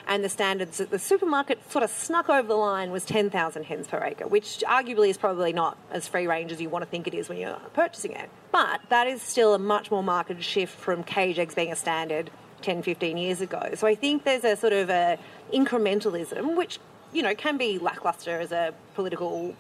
and 0.07 0.25
the 0.25 0.29
standards 0.29 0.79
that 0.79 0.91
the 0.91 0.99
supermarket 0.99 1.71
sort 1.71 1.85
of 1.85 1.91
snuck 1.91 2.29
over 2.29 2.49
the 2.49 2.55
line 2.55 2.91
was 2.91 3.05
10,000 3.05 3.65
hens 3.65 3.87
per 3.87 4.03
acre, 4.03 4.27
which 4.27 4.63
arguably 4.67 5.09
is 5.09 5.19
probably 5.19 5.53
not 5.53 5.77
as 5.91 6.09
free 6.09 6.27
range 6.27 6.53
as 6.53 6.61
you 6.61 6.69
want 6.69 6.85
to 6.85 6.91
think 6.91 7.07
it 7.07 7.15
is 7.15 7.29
when 7.29 7.39
you're 7.39 7.61
purchasing 7.75 8.13
it. 8.13 8.29
But 8.53 8.81
that 8.89 9.07
is 9.07 9.23
still 9.23 9.55
a 9.55 9.59
much 9.59 9.91
more 9.91 10.03
marked 10.03 10.43
shift 10.43 10.77
from 10.79 11.05
cage 11.05 11.39
eggs 11.39 11.55
being 11.55 11.73
a 11.73 11.77
standard 11.77 12.31
10, 12.63 12.83
15 12.83 13.17
years 13.17 13.41
ago. 13.41 13.71
So 13.75 13.87
I 13.87 13.95
think 13.95 14.25
there's 14.25 14.45
a 14.45 14.57
sort 14.57 14.73
of 14.73 14.91
a 14.91 15.19
incrementalism, 15.53 16.57
which 16.57 16.79
you 17.13 17.23
know 17.23 17.35
can 17.35 17.57
be 17.57 17.79
lackluster 17.79 18.39
as 18.41 18.53
a 18.53 18.75
political 18.95 19.55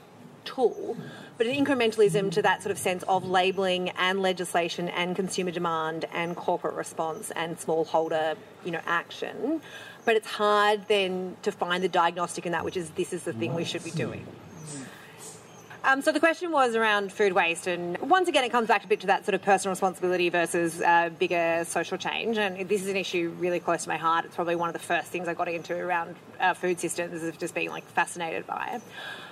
tool, 0.48 0.96
but 1.36 1.46
an 1.46 1.54
incrementalism 1.62 2.24
to 2.32 2.42
that 2.42 2.62
sort 2.62 2.72
of 2.72 2.78
sense 2.78 3.02
of 3.04 3.20
labelling 3.28 3.90
and 3.90 4.20
legislation 4.30 4.88
and 4.88 5.14
consumer 5.14 5.50
demand 5.50 6.06
and 6.12 6.36
corporate 6.36 6.74
response 6.74 7.30
and 7.42 7.58
smallholder, 7.58 8.36
you 8.64 8.72
know, 8.72 8.80
action. 8.86 9.60
But 10.04 10.16
it's 10.16 10.26
hard 10.26 10.88
then 10.88 11.36
to 11.42 11.52
find 11.52 11.84
the 11.84 11.88
diagnostic 11.88 12.46
in 12.46 12.52
that, 12.52 12.64
which 12.64 12.76
is 12.76 12.90
this 12.90 13.12
is 13.12 13.22
the 13.24 13.32
thing 13.32 13.54
we 13.54 13.64
should 13.64 13.84
be 13.84 13.90
doing. 13.90 14.26
Um, 15.84 16.02
so 16.02 16.12
the 16.12 16.20
question 16.20 16.50
was 16.50 16.74
around 16.74 17.12
food 17.12 17.32
waste, 17.32 17.66
and 17.66 17.96
once 17.98 18.28
again, 18.28 18.44
it 18.44 18.50
comes 18.50 18.68
back 18.68 18.84
a 18.84 18.88
bit 18.88 19.00
to 19.00 19.06
that 19.06 19.24
sort 19.24 19.34
of 19.34 19.42
personal 19.42 19.72
responsibility 19.72 20.28
versus 20.28 20.82
uh, 20.82 21.08
bigger 21.18 21.64
social 21.66 21.96
change. 21.96 22.36
And 22.36 22.68
this 22.68 22.82
is 22.82 22.88
an 22.88 22.96
issue 22.96 23.32
really 23.38 23.60
close 23.60 23.84
to 23.84 23.88
my 23.88 23.96
heart. 23.96 24.24
It's 24.24 24.34
probably 24.34 24.56
one 24.56 24.68
of 24.68 24.72
the 24.72 24.80
first 24.80 25.08
things 25.08 25.28
I 25.28 25.34
got 25.34 25.48
into 25.48 25.74
around 25.74 26.16
uh, 26.40 26.52
food 26.52 26.80
systems, 26.80 27.22
of 27.22 27.38
just 27.38 27.54
being 27.54 27.70
like 27.70 27.86
fascinated 27.86 28.46
by 28.46 28.72
it. 28.74 28.82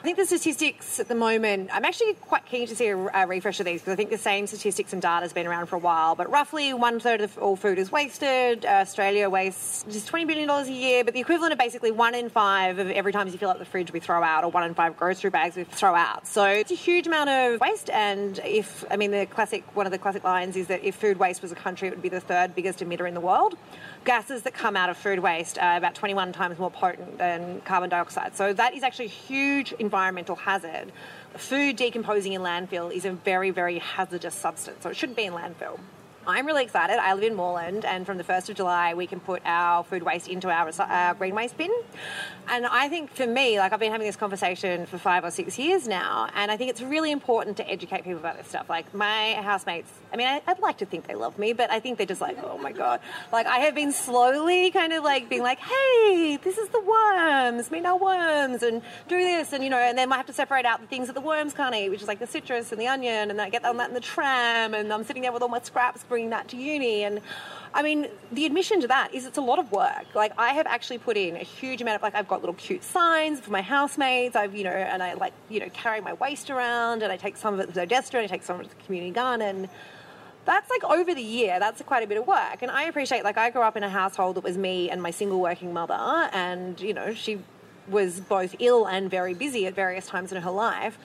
I 0.06 0.14
think 0.14 0.18
the 0.18 0.26
statistics 0.38 1.00
at 1.00 1.08
the 1.08 1.16
moment, 1.16 1.68
I'm 1.72 1.84
actually 1.84 2.14
quite 2.14 2.46
keen 2.46 2.68
to 2.68 2.76
see 2.76 2.86
a, 2.86 2.96
a 2.96 3.26
refresh 3.26 3.58
of 3.58 3.66
these 3.66 3.80
because 3.80 3.92
I 3.92 3.96
think 3.96 4.10
the 4.10 4.16
same 4.16 4.46
statistics 4.46 4.92
and 4.92 5.02
data 5.02 5.22
has 5.22 5.32
been 5.32 5.48
around 5.48 5.66
for 5.66 5.74
a 5.74 5.80
while. 5.80 6.14
But 6.14 6.30
roughly 6.30 6.72
one 6.74 7.00
third 7.00 7.22
of 7.22 7.36
all 7.38 7.56
food 7.56 7.76
is 7.76 7.90
wasted. 7.90 8.64
Uh, 8.64 8.68
Australia 8.68 9.28
wastes 9.28 9.84
just 9.90 10.08
$20 10.08 10.28
billion 10.28 10.48
a 10.48 10.64
year, 10.66 11.02
but 11.02 11.12
the 11.12 11.18
equivalent 11.18 11.54
of 11.54 11.58
basically 11.58 11.90
one 11.90 12.14
in 12.14 12.28
five 12.28 12.78
of 12.78 12.88
every 12.88 13.10
time 13.10 13.26
you 13.26 13.36
fill 13.36 13.50
up 13.50 13.58
the 13.58 13.64
fridge 13.64 13.92
we 13.92 13.98
throw 13.98 14.22
out, 14.22 14.44
or 14.44 14.50
one 14.52 14.62
in 14.62 14.74
five 14.74 14.96
grocery 14.96 15.30
bags 15.30 15.56
we 15.56 15.64
throw 15.64 15.96
out. 15.96 16.24
So 16.24 16.44
it's 16.44 16.70
a 16.70 16.76
huge 16.76 17.08
amount 17.08 17.28
of 17.28 17.60
waste. 17.60 17.90
And 17.90 18.38
if, 18.44 18.84
I 18.88 18.96
mean, 18.96 19.10
the 19.10 19.26
classic, 19.26 19.64
one 19.74 19.86
of 19.86 19.92
the 19.92 19.98
classic 19.98 20.22
lines 20.22 20.54
is 20.54 20.68
that 20.68 20.84
if 20.84 20.94
food 20.94 21.16
waste 21.16 21.42
was 21.42 21.50
a 21.50 21.56
country, 21.56 21.88
it 21.88 21.90
would 21.90 22.00
be 22.02 22.10
the 22.10 22.20
third 22.20 22.54
biggest 22.54 22.78
emitter 22.78 23.08
in 23.08 23.14
the 23.14 23.20
world. 23.20 23.56
Gases 24.06 24.42
that 24.42 24.54
come 24.54 24.76
out 24.76 24.88
of 24.88 24.96
food 24.96 25.18
waste 25.18 25.58
are 25.58 25.76
about 25.76 25.96
21 25.96 26.32
times 26.32 26.60
more 26.60 26.70
potent 26.70 27.18
than 27.18 27.60
carbon 27.62 27.90
dioxide. 27.90 28.36
So 28.36 28.52
that 28.52 28.72
is 28.72 28.84
actually 28.84 29.06
a 29.06 29.08
huge 29.08 29.72
environmental 29.80 30.36
hazard. 30.36 30.92
Food 31.34 31.74
decomposing 31.74 32.32
in 32.32 32.40
landfill 32.40 32.92
is 32.92 33.04
a 33.04 33.10
very, 33.10 33.50
very 33.50 33.80
hazardous 33.80 34.36
substance, 34.36 34.84
so 34.84 34.90
it 34.90 34.96
shouldn't 34.96 35.16
be 35.16 35.24
in 35.24 35.32
landfill. 35.32 35.80
I'm 36.28 36.44
really 36.44 36.64
excited. 36.64 36.98
I 36.98 37.14
live 37.14 37.22
in 37.22 37.34
Moreland, 37.34 37.84
and 37.84 38.04
from 38.04 38.18
the 38.18 38.24
1st 38.24 38.48
of 38.50 38.56
July, 38.56 38.94
we 38.94 39.06
can 39.06 39.20
put 39.20 39.42
our 39.44 39.84
food 39.84 40.02
waste 40.02 40.26
into 40.26 40.48
our, 40.50 40.68
our 40.80 41.10
uh, 41.10 41.14
green 41.14 41.36
waste 41.36 41.56
bin. 41.56 41.70
And 42.48 42.66
I 42.66 42.88
think 42.88 43.12
for 43.12 43.26
me, 43.26 43.58
like 43.58 43.72
I've 43.72 43.78
been 43.78 43.92
having 43.92 44.06
this 44.06 44.16
conversation 44.16 44.86
for 44.86 44.98
five 44.98 45.24
or 45.24 45.30
six 45.30 45.56
years 45.56 45.86
now, 45.86 46.28
and 46.34 46.50
I 46.50 46.56
think 46.56 46.70
it's 46.70 46.82
really 46.82 47.12
important 47.12 47.56
to 47.58 47.68
educate 47.68 48.02
people 48.02 48.18
about 48.18 48.38
this 48.38 48.48
stuff. 48.48 48.68
Like 48.68 48.92
my 48.92 49.34
housemates, 49.34 49.90
I 50.12 50.16
mean, 50.16 50.26
I, 50.26 50.40
would 50.46 50.58
like 50.60 50.78
to 50.78 50.86
think 50.86 51.06
they 51.06 51.14
love 51.14 51.38
me, 51.38 51.52
but 51.52 51.70
I 51.70 51.78
think 51.78 51.98
they're 51.98 52.06
just 52.06 52.20
like, 52.20 52.38
oh 52.42 52.58
my 52.58 52.72
God. 52.72 53.00
Like 53.32 53.46
I 53.46 53.58
have 53.60 53.74
been 53.74 53.92
slowly 53.92 54.72
kind 54.72 54.92
of 54.92 55.04
like 55.04 55.28
being 55.28 55.42
like, 55.42 55.58
hey, 55.58 56.38
this 56.42 56.58
is 56.58 56.68
the 56.70 56.80
worms, 56.80 57.70
meet 57.70 57.84
our 57.84 57.98
worms, 57.98 58.62
and 58.62 58.82
do 59.08 59.16
this, 59.16 59.52
and 59.52 59.62
you 59.62 59.70
know, 59.70 59.78
and 59.78 59.96
then 59.96 60.12
I 60.12 60.16
have 60.16 60.26
to 60.26 60.32
separate 60.32 60.66
out 60.66 60.80
the 60.80 60.86
things 60.88 61.06
that 61.06 61.14
the 61.14 61.20
worms 61.20 61.54
can't 61.54 61.74
eat, 61.74 61.88
which 61.88 62.02
is 62.02 62.08
like 62.08 62.18
the 62.18 62.26
citrus 62.26 62.72
and 62.72 62.80
the 62.80 62.88
onion, 62.88 63.30
and 63.30 63.40
I 63.40 63.48
get 63.48 63.64
on 63.64 63.76
that 63.76 63.88
in 63.88 63.94
the 63.94 64.00
tram, 64.00 64.74
and 64.74 64.92
I'm 64.92 65.04
sitting 65.04 65.22
there 65.22 65.32
with 65.32 65.42
all 65.42 65.48
my 65.48 65.60
scraps 65.60 66.04
bringing 66.16 66.30
that 66.30 66.48
to 66.48 66.56
uni. 66.56 67.04
And 67.04 67.20
I 67.74 67.82
mean, 67.82 68.06
the 68.32 68.46
admission 68.46 68.80
to 68.80 68.88
that 68.88 69.12
is 69.12 69.26
it's 69.26 69.36
a 69.36 69.42
lot 69.42 69.58
of 69.58 69.70
work. 69.70 70.06
Like 70.14 70.32
I 70.38 70.54
have 70.54 70.66
actually 70.66 70.96
put 70.96 71.18
in 71.18 71.36
a 71.36 71.40
huge 71.40 71.82
amount 71.82 71.96
of 71.96 72.02
like 72.02 72.14
I've 72.14 72.26
got 72.26 72.40
little 72.40 72.54
cute 72.54 72.82
signs 72.82 73.38
for 73.38 73.50
my 73.50 73.60
housemates. 73.60 74.34
I've 74.34 74.54
you 74.56 74.64
know, 74.64 74.70
and 74.70 75.02
I 75.02 75.12
like 75.12 75.34
you 75.50 75.60
know 75.60 75.68
carry 75.74 76.00
my 76.00 76.14
waste 76.14 76.48
around, 76.48 77.02
and 77.02 77.12
I 77.12 77.18
take 77.18 77.36
some 77.36 77.52
of 77.52 77.60
it 77.60 77.74
to 77.74 77.82
Odessa, 77.82 78.16
and 78.16 78.24
I 78.24 78.28
take 78.28 78.44
some 78.44 78.56
of 78.56 78.64
it 78.64 78.70
to 78.70 78.76
the 78.78 78.82
community 78.84 79.12
garden. 79.12 79.68
That's 80.46 80.70
like 80.70 80.84
over 80.84 81.12
the 81.14 81.28
year. 81.38 81.58
That's 81.58 81.82
quite 81.82 82.02
a 82.02 82.06
bit 82.06 82.16
of 82.16 82.26
work, 82.26 82.62
and 82.62 82.70
I 82.70 82.84
appreciate. 82.84 83.22
Like 83.22 83.36
I 83.36 83.50
grew 83.50 83.60
up 83.60 83.76
in 83.76 83.82
a 83.82 83.90
household 83.90 84.36
that 84.36 84.44
was 84.44 84.56
me 84.56 84.88
and 84.88 85.02
my 85.02 85.10
single 85.10 85.40
working 85.40 85.74
mother, 85.74 86.30
and 86.32 86.80
you 86.80 86.94
know 86.94 87.12
she 87.12 87.40
was 87.88 88.20
both 88.20 88.56
ill 88.58 88.86
and 88.86 89.10
very 89.10 89.34
busy 89.34 89.66
at 89.66 89.74
various 89.74 90.06
times 90.06 90.32
in 90.32 90.40
her 90.40 90.50
life. 90.50 90.96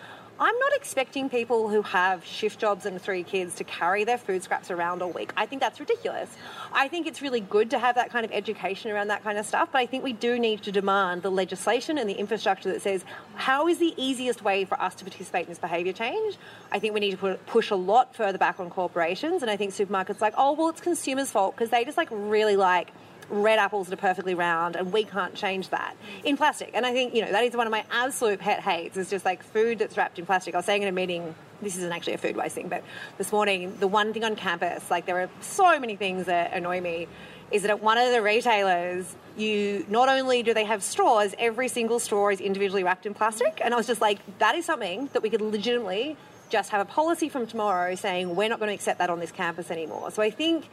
I'm 0.44 0.58
not 0.58 0.74
expecting 0.74 1.30
people 1.30 1.70
who 1.70 1.84
have 1.84 2.26
shift 2.26 2.60
jobs 2.60 2.88
and 2.88 3.00
three 3.00 3.22
kids 3.22 3.54
to 3.56 3.64
carry 3.64 4.06
their 4.06 4.18
food 4.18 4.42
scraps 4.42 4.72
around 4.72 5.04
all 5.04 5.12
week. 5.12 5.32
I 5.38 5.46
think 5.46 5.62
that's 5.62 5.80
ridiculous. 5.80 6.36
I 6.74 6.88
think 6.88 7.06
it's 7.06 7.22
really 7.22 7.42
good 7.42 7.70
to 7.70 7.78
have 7.78 7.94
that 7.94 8.10
kind 8.10 8.26
of 8.26 8.32
education 8.32 8.90
around 8.90 9.10
that 9.10 9.24
kind 9.24 9.38
of 9.38 9.46
stuff, 9.46 9.70
but 9.72 9.78
I 9.78 9.86
think 9.86 10.04
we 10.04 10.14
do 10.14 10.40
need 10.40 10.64
to 10.64 10.72
demand 10.72 11.22
the 11.22 11.30
legislation 11.30 12.00
and 12.00 12.10
the 12.10 12.16
infrastructure 12.16 12.74
that 12.74 12.82
says 12.82 13.06
how 13.36 13.68
is 13.68 13.78
the 13.78 13.94
easiest 13.98 14.44
way 14.44 14.66
for 14.66 14.82
us 14.82 14.96
to 14.96 15.06
participate 15.06 15.44
in 15.44 15.50
this 15.50 15.60
behaviour 15.60 15.94
change. 15.94 16.38
I 16.72 16.80
think 16.80 16.96
we 16.96 17.02
need 17.02 17.20
to 17.20 17.36
push 17.46 17.70
a 17.70 17.76
lot 17.76 18.16
further 18.16 18.40
back 18.40 18.60
on 18.60 18.72
corporations, 18.72 19.44
and 19.44 19.52
I 19.52 19.58
think 19.58 19.74
supermarkets 19.74 20.22
like, 20.22 20.34
oh 20.38 20.54
well, 20.54 20.70
it's 20.70 20.82
consumers' 20.82 21.30
fault 21.30 21.54
because 21.56 21.70
they 21.70 21.86
just 21.86 21.98
like 21.98 22.10
really 22.12 22.56
like 22.56 22.90
red 23.32 23.58
apples 23.58 23.88
that 23.88 23.94
are 23.94 24.02
perfectly 24.02 24.36
round, 24.36 24.76
and 24.76 24.92
we 24.92 25.04
can't 25.04 25.34
change 25.34 25.70
that 25.70 25.96
in 26.24 26.38
plastic. 26.38 26.72
And 26.74 26.86
I 26.86 26.92
think, 26.92 27.16
you 27.16 27.24
know, 27.24 27.32
that 27.32 27.44
is 27.44 27.56
one 27.56 27.66
of 27.66 27.72
my 27.72 27.86
absolute 27.90 28.40
pet 28.40 28.60
hates 28.60 28.98
is 28.98 29.10
just 29.10 29.26
like 29.26 29.42
food 29.42 29.80
that's 29.80 29.98
wrapped 29.98 30.20
in 30.20 30.26
plastic. 30.26 30.54
I 30.54 30.58
was 30.58 30.66
saying 30.66 30.82
in 30.82 30.88
a 30.88 30.92
meeting, 30.92 31.34
this 31.62 31.78
isn't 31.78 31.92
actually 31.92 32.14
a 32.14 32.18
food 32.18 32.36
waste 32.36 32.56
thing, 32.56 32.68
but 32.68 32.84
this 33.18 33.32
morning, 33.32 33.78
the 33.80 33.88
one 33.88 34.14
thing 34.14 34.24
on 34.24 34.36
campus, 34.36 34.92
like 34.92 35.06
there 35.06 35.20
are 35.22 35.30
so 35.40 35.80
many 35.80 35.96
things 35.96 36.26
that 36.26 36.54
annoy 36.54 36.82
me, 36.82 37.08
is 37.52 37.62
that 37.64 37.72
at 37.72 37.82
one 37.82 37.98
of 37.98 38.12
the 38.12 38.22
retailers, 38.22 39.16
you 39.38 39.86
not 39.90 40.10
only 40.10 40.44
do 40.44 40.54
they 40.54 40.64
have 40.66 40.84
straws, 40.84 41.34
every 41.38 41.68
single 41.68 42.00
straw 42.00 42.30
is 42.30 42.40
individually 42.40 42.84
wrapped 42.84 43.06
in 43.06 43.14
plastic. 43.14 43.62
And 43.64 43.74
I 43.74 43.78
was 43.78 43.88
just 43.88 44.02
like, 44.02 44.20
that 44.40 44.56
is 44.56 44.66
something 44.66 45.10
that 45.14 45.22
we 45.22 45.30
could 45.30 45.42
legitimately 45.42 46.18
just 46.50 46.70
have 46.72 46.82
a 46.82 46.86
policy 46.86 47.30
from 47.30 47.48
tomorrow 47.48 47.96
saying 47.96 48.36
we're 48.36 48.50
not 48.50 48.60
going 48.60 48.68
to 48.70 48.74
accept 48.74 49.00
that 49.00 49.10
on 49.10 49.20
this 49.20 49.32
campus 49.32 49.72
anymore. 49.72 50.12
So 50.12 50.22
I 50.22 50.30
think 50.30 50.70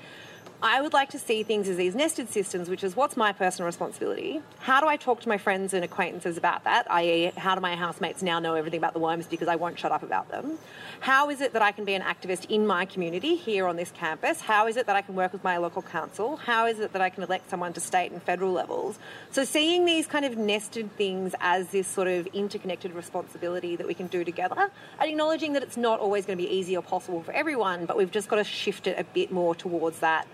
I 0.60 0.80
would 0.80 0.92
like 0.92 1.10
to 1.10 1.20
see 1.20 1.44
things 1.44 1.68
as 1.68 1.76
these 1.76 1.94
nested 1.94 2.30
systems, 2.30 2.68
which 2.68 2.82
is 2.82 2.96
what's 2.96 3.16
my 3.16 3.32
personal 3.32 3.66
responsibility? 3.66 4.42
How 4.58 4.80
do 4.80 4.88
I 4.88 4.96
talk 4.96 5.20
to 5.20 5.28
my 5.28 5.38
friends 5.38 5.72
and 5.72 5.84
acquaintances 5.84 6.36
about 6.36 6.64
that? 6.64 6.90
I.e., 6.90 7.32
how 7.36 7.54
do 7.54 7.60
my 7.60 7.76
housemates 7.76 8.22
now 8.22 8.40
know 8.40 8.54
everything 8.54 8.78
about 8.78 8.92
the 8.92 8.98
worms 8.98 9.28
because 9.28 9.46
I 9.46 9.54
won't 9.54 9.78
shut 9.78 9.92
up 9.92 10.02
about 10.02 10.30
them? 10.30 10.58
How 10.98 11.30
is 11.30 11.40
it 11.40 11.52
that 11.52 11.62
I 11.62 11.70
can 11.70 11.84
be 11.84 11.94
an 11.94 12.02
activist 12.02 12.50
in 12.50 12.66
my 12.66 12.86
community 12.86 13.36
here 13.36 13.68
on 13.68 13.76
this 13.76 13.92
campus? 13.92 14.40
How 14.40 14.66
is 14.66 14.76
it 14.76 14.86
that 14.86 14.96
I 14.96 15.02
can 15.02 15.14
work 15.14 15.32
with 15.32 15.44
my 15.44 15.58
local 15.58 15.80
council? 15.80 16.36
How 16.36 16.66
is 16.66 16.80
it 16.80 16.92
that 16.92 17.02
I 17.02 17.08
can 17.08 17.22
elect 17.22 17.50
someone 17.50 17.72
to 17.74 17.80
state 17.80 18.10
and 18.10 18.20
federal 18.20 18.50
levels? 18.50 18.98
So, 19.30 19.44
seeing 19.44 19.84
these 19.84 20.08
kind 20.08 20.24
of 20.24 20.36
nested 20.36 20.90
things 20.96 21.36
as 21.40 21.68
this 21.68 21.86
sort 21.86 22.08
of 22.08 22.26
interconnected 22.28 22.94
responsibility 22.94 23.76
that 23.76 23.86
we 23.86 23.94
can 23.94 24.08
do 24.08 24.24
together, 24.24 24.70
and 25.00 25.08
acknowledging 25.08 25.52
that 25.52 25.62
it's 25.62 25.76
not 25.76 26.00
always 26.00 26.26
going 26.26 26.36
to 26.36 26.44
be 26.44 26.50
easy 26.50 26.76
or 26.76 26.82
possible 26.82 27.22
for 27.22 27.30
everyone, 27.30 27.86
but 27.86 27.96
we've 27.96 28.10
just 28.10 28.28
got 28.28 28.36
to 28.36 28.44
shift 28.44 28.88
it 28.88 28.98
a 28.98 29.04
bit 29.04 29.30
more 29.30 29.54
towards 29.54 30.00
that 30.00 30.26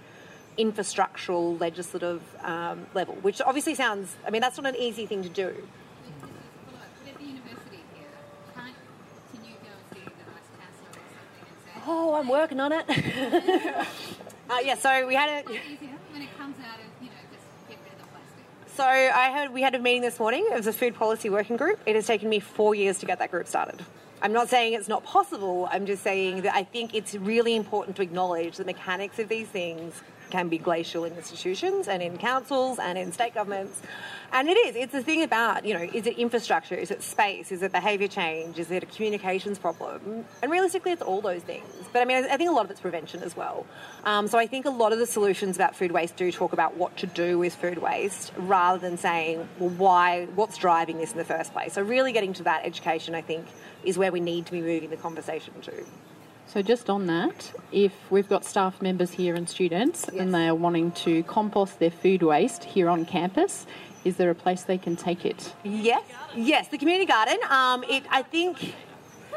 infrastructural 0.58 1.58
legislative 1.60 2.22
um, 2.42 2.86
level, 2.94 3.14
which 3.16 3.40
obviously 3.40 3.74
sounds, 3.74 4.16
I 4.26 4.30
mean, 4.30 4.40
that's 4.40 4.56
not 4.56 4.66
an 4.66 4.76
easy 4.76 5.06
thing 5.06 5.22
to 5.22 5.28
do. 5.28 5.54
Oh, 11.86 12.14
I'm 12.14 12.28
working 12.28 12.60
on 12.60 12.72
it. 12.72 12.84
uh, 12.88 14.56
yeah, 14.64 14.74
so 14.74 15.06
we 15.06 15.14
had 15.14 15.44
a. 15.44 15.60
So 18.74 18.82
I 18.82 19.28
had 19.30 19.52
we 19.52 19.62
had 19.62 19.74
a 19.74 19.78
meeting 19.78 20.02
this 20.02 20.18
morning. 20.18 20.46
It 20.50 20.56
was 20.56 20.66
a 20.66 20.72
food 20.72 20.94
policy 20.94 21.28
working 21.28 21.56
group. 21.56 21.78
It 21.86 21.94
has 21.94 22.06
taken 22.06 22.28
me 22.28 22.40
four 22.40 22.74
years 22.74 22.98
to 23.00 23.06
get 23.06 23.18
that 23.18 23.30
group 23.30 23.46
started. 23.46 23.84
I'm 24.22 24.32
not 24.32 24.48
saying 24.48 24.72
it's 24.72 24.88
not 24.88 25.04
possible. 25.04 25.68
I'm 25.70 25.84
just 25.84 26.02
saying 26.02 26.42
that 26.42 26.54
I 26.56 26.64
think 26.64 26.94
it's 26.94 27.14
really 27.14 27.54
important 27.54 27.96
to 27.96 28.02
acknowledge 28.02 28.56
the 28.56 28.64
mechanics 28.64 29.18
of 29.18 29.28
these 29.28 29.46
things 29.46 30.02
can 30.34 30.48
be 30.48 30.58
glacial 30.58 31.04
in 31.04 31.12
institutions 31.14 31.86
and 31.86 32.02
in 32.02 32.18
councils 32.18 32.80
and 32.80 32.98
in 32.98 33.12
state 33.12 33.34
governments. 33.34 33.80
And 34.32 34.48
it 34.48 34.58
is. 34.66 34.74
It's 34.74 34.92
the 34.92 35.00
thing 35.00 35.22
about, 35.22 35.64
you 35.64 35.74
know, 35.74 35.84
is 35.98 36.08
it 36.08 36.18
infrastructure? 36.18 36.74
Is 36.74 36.90
it 36.90 37.04
space? 37.04 37.52
Is 37.52 37.62
it 37.62 37.70
behaviour 37.70 38.08
change? 38.08 38.58
Is 38.58 38.68
it 38.72 38.82
a 38.82 38.86
communications 38.86 39.60
problem? 39.60 40.24
And 40.42 40.50
realistically, 40.50 40.90
it's 40.90 41.02
all 41.02 41.20
those 41.20 41.42
things. 41.42 41.72
But 41.92 42.02
I 42.02 42.04
mean, 42.04 42.24
I 42.24 42.36
think 42.36 42.50
a 42.50 42.52
lot 42.52 42.64
of 42.64 42.72
it's 42.72 42.80
prevention 42.80 43.22
as 43.22 43.36
well. 43.36 43.64
Um, 44.02 44.26
so 44.26 44.36
I 44.36 44.48
think 44.48 44.66
a 44.66 44.70
lot 44.70 44.92
of 44.92 44.98
the 44.98 45.06
solutions 45.06 45.54
about 45.54 45.76
food 45.76 45.92
waste 45.92 46.16
do 46.16 46.32
talk 46.32 46.52
about 46.52 46.76
what 46.76 46.96
to 46.96 47.06
do 47.06 47.38
with 47.38 47.54
food 47.54 47.78
waste 47.78 48.32
rather 48.36 48.80
than 48.80 48.96
saying, 48.96 49.48
well, 49.60 49.70
why, 49.70 50.26
what's 50.34 50.58
driving 50.58 50.98
this 50.98 51.12
in 51.12 51.18
the 51.18 51.24
first 51.24 51.52
place. 51.52 51.74
So 51.74 51.82
really 51.82 52.10
getting 52.10 52.32
to 52.32 52.42
that 52.42 52.66
education, 52.66 53.14
I 53.14 53.22
think, 53.22 53.46
is 53.84 53.96
where 53.96 54.10
we 54.10 54.18
need 54.18 54.46
to 54.46 54.52
be 54.52 54.62
moving 54.62 54.90
the 54.90 54.96
conversation 54.96 55.54
to. 55.62 55.84
So, 56.46 56.62
just 56.62 56.88
on 56.88 57.06
that, 57.06 57.52
if 57.72 57.92
we've 58.10 58.28
got 58.28 58.44
staff 58.44 58.80
members 58.80 59.10
here 59.10 59.34
and 59.34 59.48
students 59.48 60.06
yes. 60.12 60.20
and 60.20 60.34
they 60.34 60.46
are 60.48 60.54
wanting 60.54 60.92
to 60.92 61.22
compost 61.24 61.78
their 61.78 61.90
food 61.90 62.22
waste 62.22 62.64
here 62.64 62.88
on 62.88 63.04
campus, 63.04 63.66
is 64.04 64.16
there 64.16 64.30
a 64.30 64.34
place 64.34 64.62
they 64.62 64.78
can 64.78 64.94
take 64.94 65.24
it? 65.24 65.52
Yes, 65.64 66.04
yes, 66.36 66.68
the 66.68 66.78
community 66.78 67.06
garden. 67.06 67.38
Um, 67.48 67.82
it, 67.84 68.04
I 68.10 68.22
think 68.22 68.74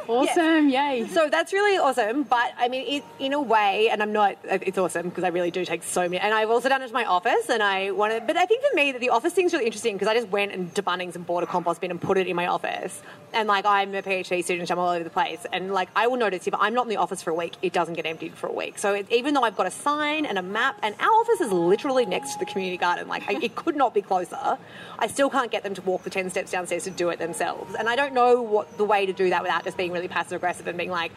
Awesome, 0.07 0.69
yeah. 0.69 0.93
yay. 0.93 1.07
So 1.07 1.29
that's 1.29 1.51
really 1.51 1.77
awesome. 1.77 2.23
But 2.23 2.53
I 2.57 2.69
mean, 2.69 2.85
it, 2.87 3.03
in 3.19 3.33
a 3.33 3.41
way, 3.41 3.89
and 3.89 4.01
I'm 4.01 4.13
not, 4.13 4.37
it's 4.43 4.77
awesome 4.77 5.09
because 5.09 5.23
I 5.23 5.29
really 5.29 5.51
do 5.51 5.65
take 5.65 5.83
so 5.83 6.01
many. 6.01 6.19
And 6.19 6.33
I've 6.33 6.49
also 6.49 6.69
done 6.69 6.81
it 6.81 6.87
to 6.87 6.93
my 6.93 7.05
office 7.05 7.49
and 7.49 7.61
I 7.61 7.91
wanted, 7.91 8.25
but 8.25 8.37
I 8.37 8.45
think 8.45 8.63
for 8.63 8.75
me, 8.75 8.91
that 8.93 9.01
the 9.01 9.09
office 9.09 9.33
thing's 9.33 9.53
really 9.53 9.65
interesting 9.65 9.95
because 9.95 10.07
I 10.07 10.13
just 10.13 10.29
went 10.29 10.53
and 10.53 10.73
to 10.75 10.83
Bunnings 10.83 11.15
and 11.15 11.25
bought 11.25 11.43
a 11.43 11.45
compost 11.45 11.81
bin 11.81 11.91
and 11.91 11.99
put 11.99 12.17
it 12.17 12.27
in 12.27 12.35
my 12.35 12.47
office. 12.47 13.01
And 13.33 13.47
like, 13.47 13.65
I'm 13.65 13.93
a 13.93 14.01
PhD 14.01 14.43
student, 14.43 14.71
I'm 14.71 14.79
all 14.79 14.89
over 14.89 15.03
the 15.03 15.09
place. 15.09 15.45
And 15.51 15.73
like, 15.73 15.89
I 15.95 16.07
will 16.07 16.17
notice 16.17 16.47
if 16.47 16.53
I'm 16.55 16.73
not 16.73 16.83
in 16.83 16.89
the 16.89 16.97
office 16.97 17.21
for 17.21 17.31
a 17.31 17.33
week, 17.33 17.53
it 17.61 17.73
doesn't 17.73 17.95
get 17.95 18.05
emptied 18.05 18.35
for 18.35 18.47
a 18.47 18.53
week. 18.53 18.79
So 18.79 18.93
it, 18.93 19.11
even 19.11 19.33
though 19.33 19.43
I've 19.43 19.57
got 19.57 19.67
a 19.67 19.71
sign 19.71 20.25
and 20.25 20.37
a 20.37 20.41
map, 20.41 20.79
and 20.81 20.95
our 20.99 21.11
office 21.11 21.41
is 21.41 21.51
literally 21.51 22.05
next 22.05 22.33
to 22.33 22.39
the 22.39 22.45
community 22.45 22.77
garden, 22.77 23.07
like, 23.07 23.27
I, 23.27 23.33
it 23.41 23.55
could 23.55 23.75
not 23.75 23.93
be 23.93 24.01
closer, 24.01 24.57
I 24.97 25.07
still 25.07 25.29
can't 25.29 25.51
get 25.51 25.63
them 25.63 25.73
to 25.75 25.81
walk 25.81 26.03
the 26.03 26.09
10 26.09 26.29
steps 26.29 26.51
downstairs 26.51 26.85
to 26.85 26.91
do 26.91 27.09
it 27.09 27.19
themselves. 27.19 27.75
And 27.75 27.89
I 27.89 27.95
don't 27.95 28.13
know 28.13 28.41
what 28.41 28.77
the 28.77 28.85
way 28.85 29.05
to 29.05 29.13
do 29.13 29.29
that 29.29 29.43
without 29.43 29.63
just 29.63 29.77
being 29.77 29.91
really 29.91 30.07
passive 30.07 30.37
aggressive 30.37 30.67
and 30.67 30.77
being 30.77 30.91
like, 30.91 31.11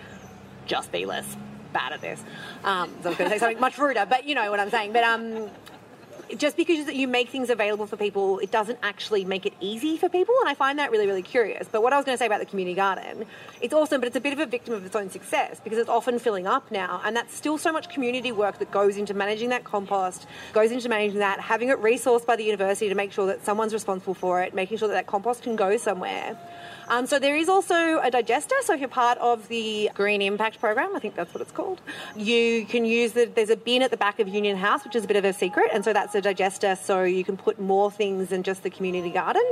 just 0.66 0.92
be 0.92 1.06
less 1.06 1.36
bad 1.72 1.92
at 1.92 2.00
this. 2.00 2.22
Um, 2.64 2.90
so 3.02 3.06
I 3.06 3.08
was 3.10 3.18
going 3.18 3.30
to 3.30 3.36
say 3.36 3.38
something 3.38 3.60
much 3.60 3.78
ruder, 3.78 4.06
but 4.08 4.24
you 4.24 4.34
know 4.34 4.50
what 4.50 4.60
I'm 4.60 4.70
saying. 4.70 4.92
But 4.92 5.04
um, 5.04 5.50
just 6.36 6.56
because 6.56 6.92
you 6.92 7.08
make 7.08 7.28
things 7.28 7.50
available 7.50 7.86
for 7.86 7.96
people, 7.96 8.38
it 8.38 8.50
doesn't 8.50 8.78
actually 8.82 9.24
make 9.24 9.46
it 9.46 9.52
easy 9.60 9.96
for 9.96 10.08
people. 10.08 10.34
And 10.40 10.48
I 10.48 10.54
find 10.54 10.78
that 10.78 10.90
really, 10.90 11.06
really 11.06 11.22
curious. 11.22 11.68
But 11.70 11.82
what 11.82 11.92
I 11.92 11.96
was 11.96 12.04
going 12.04 12.14
to 12.14 12.18
say 12.18 12.26
about 12.26 12.40
the 12.40 12.46
community 12.46 12.74
garden, 12.74 13.26
it's 13.60 13.74
awesome, 13.74 14.00
but 14.00 14.06
it's 14.06 14.16
a 14.16 14.20
bit 14.20 14.32
of 14.32 14.38
a 14.38 14.46
victim 14.46 14.74
of 14.74 14.84
its 14.84 14.96
own 14.96 15.10
success 15.10 15.60
because 15.62 15.78
it's 15.78 15.88
often 15.88 16.18
filling 16.18 16.46
up 16.46 16.70
now. 16.70 17.00
And 17.04 17.16
that's 17.16 17.34
still 17.34 17.58
so 17.58 17.72
much 17.72 17.88
community 17.88 18.32
work 18.32 18.58
that 18.58 18.70
goes 18.70 18.96
into 18.96 19.14
managing 19.14 19.50
that 19.50 19.64
compost, 19.64 20.26
goes 20.52 20.70
into 20.72 20.88
managing 20.88 21.18
that, 21.18 21.40
having 21.40 21.68
it 21.68 21.78
resourced 21.80 22.26
by 22.26 22.36
the 22.36 22.44
university 22.44 22.88
to 22.88 22.94
make 22.94 23.12
sure 23.12 23.26
that 23.26 23.44
someone's 23.44 23.72
responsible 23.72 24.14
for 24.14 24.42
it, 24.42 24.54
making 24.54 24.78
sure 24.78 24.88
that 24.88 24.94
that 24.94 25.06
compost 25.06 25.42
can 25.42 25.56
go 25.56 25.76
somewhere. 25.76 26.38
Um, 26.90 27.06
so 27.06 27.20
there 27.20 27.36
is 27.36 27.48
also 27.48 28.00
a 28.00 28.10
digester. 28.10 28.56
So 28.64 28.74
if 28.74 28.80
you're 28.80 28.88
part 28.88 29.16
of 29.18 29.46
the 29.46 29.90
Green 29.94 30.20
Impact 30.20 30.58
Program, 30.58 30.96
I 30.96 30.98
think 30.98 31.14
that's 31.14 31.32
what 31.32 31.40
it's 31.40 31.52
called, 31.52 31.80
you 32.16 32.66
can 32.66 32.84
use 32.84 33.12
the, 33.12 33.26
there's 33.26 33.48
a 33.48 33.56
bin 33.56 33.82
at 33.82 33.92
the 33.92 33.96
back 33.96 34.18
of 34.18 34.26
Union 34.26 34.56
House, 34.56 34.82
which 34.82 34.96
is 34.96 35.04
a 35.04 35.06
bit 35.06 35.16
of 35.16 35.24
a 35.24 35.32
secret. 35.32 35.70
And 35.72 35.84
so 35.84 35.92
that's 35.92 36.16
a 36.16 36.20
digester. 36.20 36.76
So 36.76 37.04
you 37.04 37.22
can 37.22 37.36
put 37.36 37.60
more 37.60 37.92
things 37.92 38.30
than 38.30 38.42
just 38.42 38.64
the 38.64 38.70
community 38.70 39.10
garden. 39.10 39.44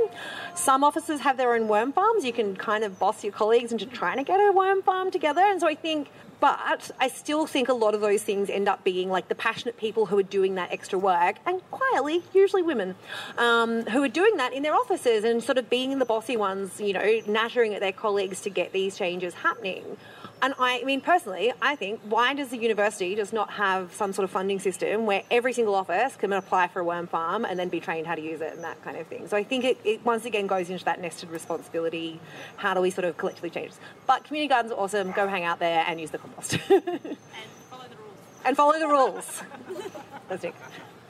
Some 0.53 0.83
offices 0.83 1.21
have 1.21 1.37
their 1.37 1.55
own 1.55 1.69
worm 1.69 1.93
farms. 1.93 2.25
You 2.25 2.33
can 2.33 2.57
kind 2.57 2.83
of 2.83 2.99
boss 2.99 3.23
your 3.23 3.31
colleagues 3.31 3.71
into 3.71 3.85
trying 3.85 4.17
to 4.17 4.23
get 4.25 4.37
a 4.37 4.51
worm 4.51 4.81
farm 4.81 5.09
together. 5.09 5.41
And 5.41 5.61
so 5.61 5.67
I 5.67 5.75
think 5.75 6.09
but 6.39 6.91
I 6.99 7.07
still 7.09 7.45
think 7.45 7.67
a 7.69 7.73
lot 7.73 7.95
of 7.95 8.01
those 8.01 8.23
things 8.23 8.49
end 8.49 8.67
up 8.67 8.83
being 8.83 9.09
like 9.09 9.27
the 9.27 9.35
passionate 9.35 9.77
people 9.77 10.05
who 10.05 10.17
are 10.17 10.23
doing 10.23 10.55
that 10.55 10.71
extra 10.71 10.97
work, 10.97 11.37
and 11.45 11.61
quietly, 11.71 12.23
usually 12.33 12.61
women, 12.61 12.95
um, 13.37 13.83
who 13.87 14.01
are 14.03 14.09
doing 14.09 14.37
that 14.37 14.53
in 14.53 14.63
their 14.63 14.75
offices 14.75 15.23
and 15.23 15.43
sort 15.43 15.57
of 15.57 15.69
being 15.69 15.99
the 15.99 16.05
bossy 16.05 16.37
ones, 16.37 16.79
you 16.79 16.93
know, 16.93 17.21
nattering 17.27 17.73
at 17.73 17.81
their 17.81 17.91
colleagues 17.91 18.41
to 18.41 18.49
get 18.49 18.71
these 18.71 18.97
changes 18.97 19.33
happening. 19.33 19.97
And 20.41 20.53
I, 20.57 20.83
mean, 20.83 21.01
personally, 21.01 21.51
I 21.61 21.75
think 21.75 21.99
why 22.03 22.33
does 22.33 22.49
the 22.49 22.57
university 22.57 23.15
just 23.15 23.33
not 23.33 23.51
have 23.51 23.93
some 23.93 24.13
sort 24.13 24.23
of 24.23 24.31
funding 24.31 24.59
system 24.59 25.05
where 25.05 25.23
every 25.29 25.51
single 25.51 25.75
office 25.75 26.15
can 26.15 26.31
apply 26.31 26.69
for 26.69 26.79
a 26.79 26.83
worm 26.83 27.07
farm 27.07 27.43
and 27.43 27.59
then 27.59 27.67
be 27.67 27.81
trained 27.81 28.07
how 28.07 28.15
to 28.15 28.21
use 28.21 28.39
it 28.39 28.53
and 28.53 28.63
that 28.63 28.81
kind 28.83 28.95
of 28.97 29.07
thing? 29.07 29.27
So 29.27 29.35
I 29.35 29.43
think 29.43 29.65
it, 29.65 29.77
it 29.83 30.05
once 30.05 30.23
again 30.23 30.47
goes 30.47 30.69
into 30.69 30.85
that 30.85 31.01
nested 31.01 31.29
responsibility. 31.29 32.21
How 32.55 32.73
do 32.73 32.79
we 32.79 32.89
sort 32.89 33.05
of 33.05 33.17
collectively 33.17 33.49
change 33.49 33.71
this? 33.71 33.79
But 34.07 34.23
community 34.23 34.47
gardens 34.47 34.71
are 34.71 34.79
awesome. 34.79 35.11
Go 35.11 35.27
hang 35.27 35.43
out 35.43 35.59
there 35.59 35.83
and 35.85 35.99
use 35.99 36.11
the 36.11 36.19
compost. 36.19 36.53
and 36.69 36.87
follow 37.69 37.83
the 37.89 37.97
rules. 37.97 38.45
And 38.45 38.57
follow 38.57 38.79
the 38.79 38.87
rules. 38.87 39.41
That's 40.29 40.45
it. 40.45 40.55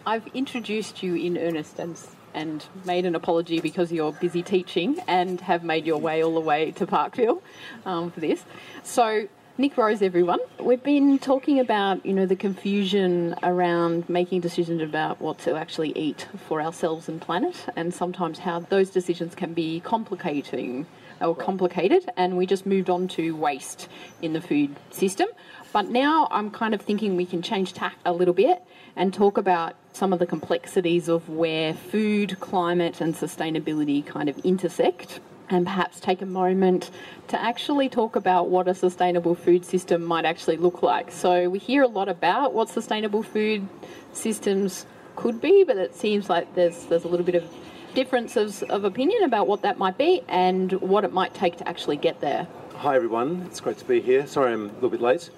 I've 0.07 0.25
introduced 0.33 1.03
you 1.03 1.13
in 1.13 1.37
earnest 1.37 1.77
and 1.77 1.95
and 2.33 2.65
made 2.85 3.05
an 3.05 3.15
apology 3.15 3.59
because 3.59 3.91
you're 3.91 4.13
busy 4.13 4.43
teaching 4.43 4.99
and 5.07 5.41
have 5.41 5.63
made 5.63 5.85
your 5.85 5.97
way 5.97 6.23
all 6.23 6.33
the 6.33 6.39
way 6.39 6.71
to 6.71 6.85
Parkville 6.85 7.41
um, 7.85 8.11
for 8.11 8.19
this. 8.19 8.43
So, 8.83 9.27
Nick 9.57 9.75
Rose, 9.77 10.01
everyone. 10.01 10.39
We've 10.57 10.81
been 10.81 11.19
talking 11.19 11.59
about, 11.59 12.05
you 12.05 12.13
know, 12.13 12.25
the 12.25 12.37
confusion 12.37 13.35
around 13.43 14.07
making 14.07 14.39
decisions 14.39 14.81
about 14.81 15.19
what 15.19 15.37
to 15.39 15.57
actually 15.57 15.91
eat 15.97 16.27
for 16.47 16.61
ourselves 16.61 17.09
and 17.09 17.21
planet, 17.21 17.65
and 17.75 17.93
sometimes 17.93 18.39
how 18.39 18.61
those 18.61 18.89
decisions 18.89 19.35
can 19.35 19.53
be 19.53 19.81
complicating 19.81 20.85
or 21.19 21.35
complicated. 21.35 22.09
And 22.15 22.37
we 22.37 22.45
just 22.45 22.65
moved 22.65 22.89
on 22.89 23.09
to 23.09 23.35
waste 23.35 23.89
in 24.21 24.31
the 24.31 24.39
food 24.39 24.77
system. 24.91 25.27
But 25.71 25.89
now 25.89 26.27
I'm 26.31 26.49
kind 26.49 26.73
of 26.73 26.81
thinking 26.81 27.15
we 27.15 27.25
can 27.25 27.41
change 27.41 27.73
tack 27.73 27.97
a 28.05 28.11
little 28.11 28.33
bit 28.33 28.63
and 28.95 29.13
talk 29.13 29.37
about 29.37 29.75
some 29.93 30.13
of 30.13 30.19
the 30.19 30.25
complexities 30.25 31.07
of 31.07 31.29
where 31.29 31.73
food, 31.73 32.39
climate, 32.39 33.01
and 33.01 33.13
sustainability 33.13 34.05
kind 34.05 34.29
of 34.29 34.37
intersect. 34.39 35.19
And 35.51 35.65
perhaps 35.65 35.99
take 35.99 36.21
a 36.21 36.27
moment 36.27 36.91
to 37.29 37.41
actually 37.41 37.89
talk 37.89 38.15
about 38.15 38.49
what 38.49 38.67
a 38.67 38.75
sustainable 38.75 39.33
food 39.33 39.65
system 39.65 40.03
might 40.03 40.25
actually 40.25 40.57
look 40.57 40.83
like. 40.83 41.11
So, 41.11 41.49
we 41.49 41.57
hear 41.57 41.81
a 41.81 41.87
lot 41.87 42.07
about 42.07 42.53
what 42.53 42.69
sustainable 42.69 43.23
food 43.23 43.67
systems 44.13 44.85
could 45.15 45.41
be, 45.41 45.63
but 45.63 45.77
it 45.77 45.95
seems 45.95 46.29
like 46.29 46.53
there's, 46.53 46.85
there's 46.85 47.03
a 47.03 47.07
little 47.07 47.25
bit 47.25 47.33
of 47.33 47.51
differences 47.95 48.61
of 48.63 48.83
opinion 48.83 49.23
about 49.23 49.47
what 49.47 49.63
that 49.63 49.79
might 49.79 49.97
be 49.97 50.21
and 50.27 50.71
what 50.73 51.03
it 51.03 51.11
might 51.11 51.33
take 51.33 51.57
to 51.57 51.67
actually 51.67 51.97
get 51.97 52.21
there. 52.21 52.47
Hi, 52.75 52.95
everyone. 52.95 53.43
It's 53.47 53.59
great 53.59 53.79
to 53.79 53.85
be 53.85 54.01
here. 54.01 54.27
Sorry 54.27 54.53
I'm 54.53 54.69
a 54.69 54.73
little 54.73 54.89
bit 54.89 55.01
late. 55.01 55.31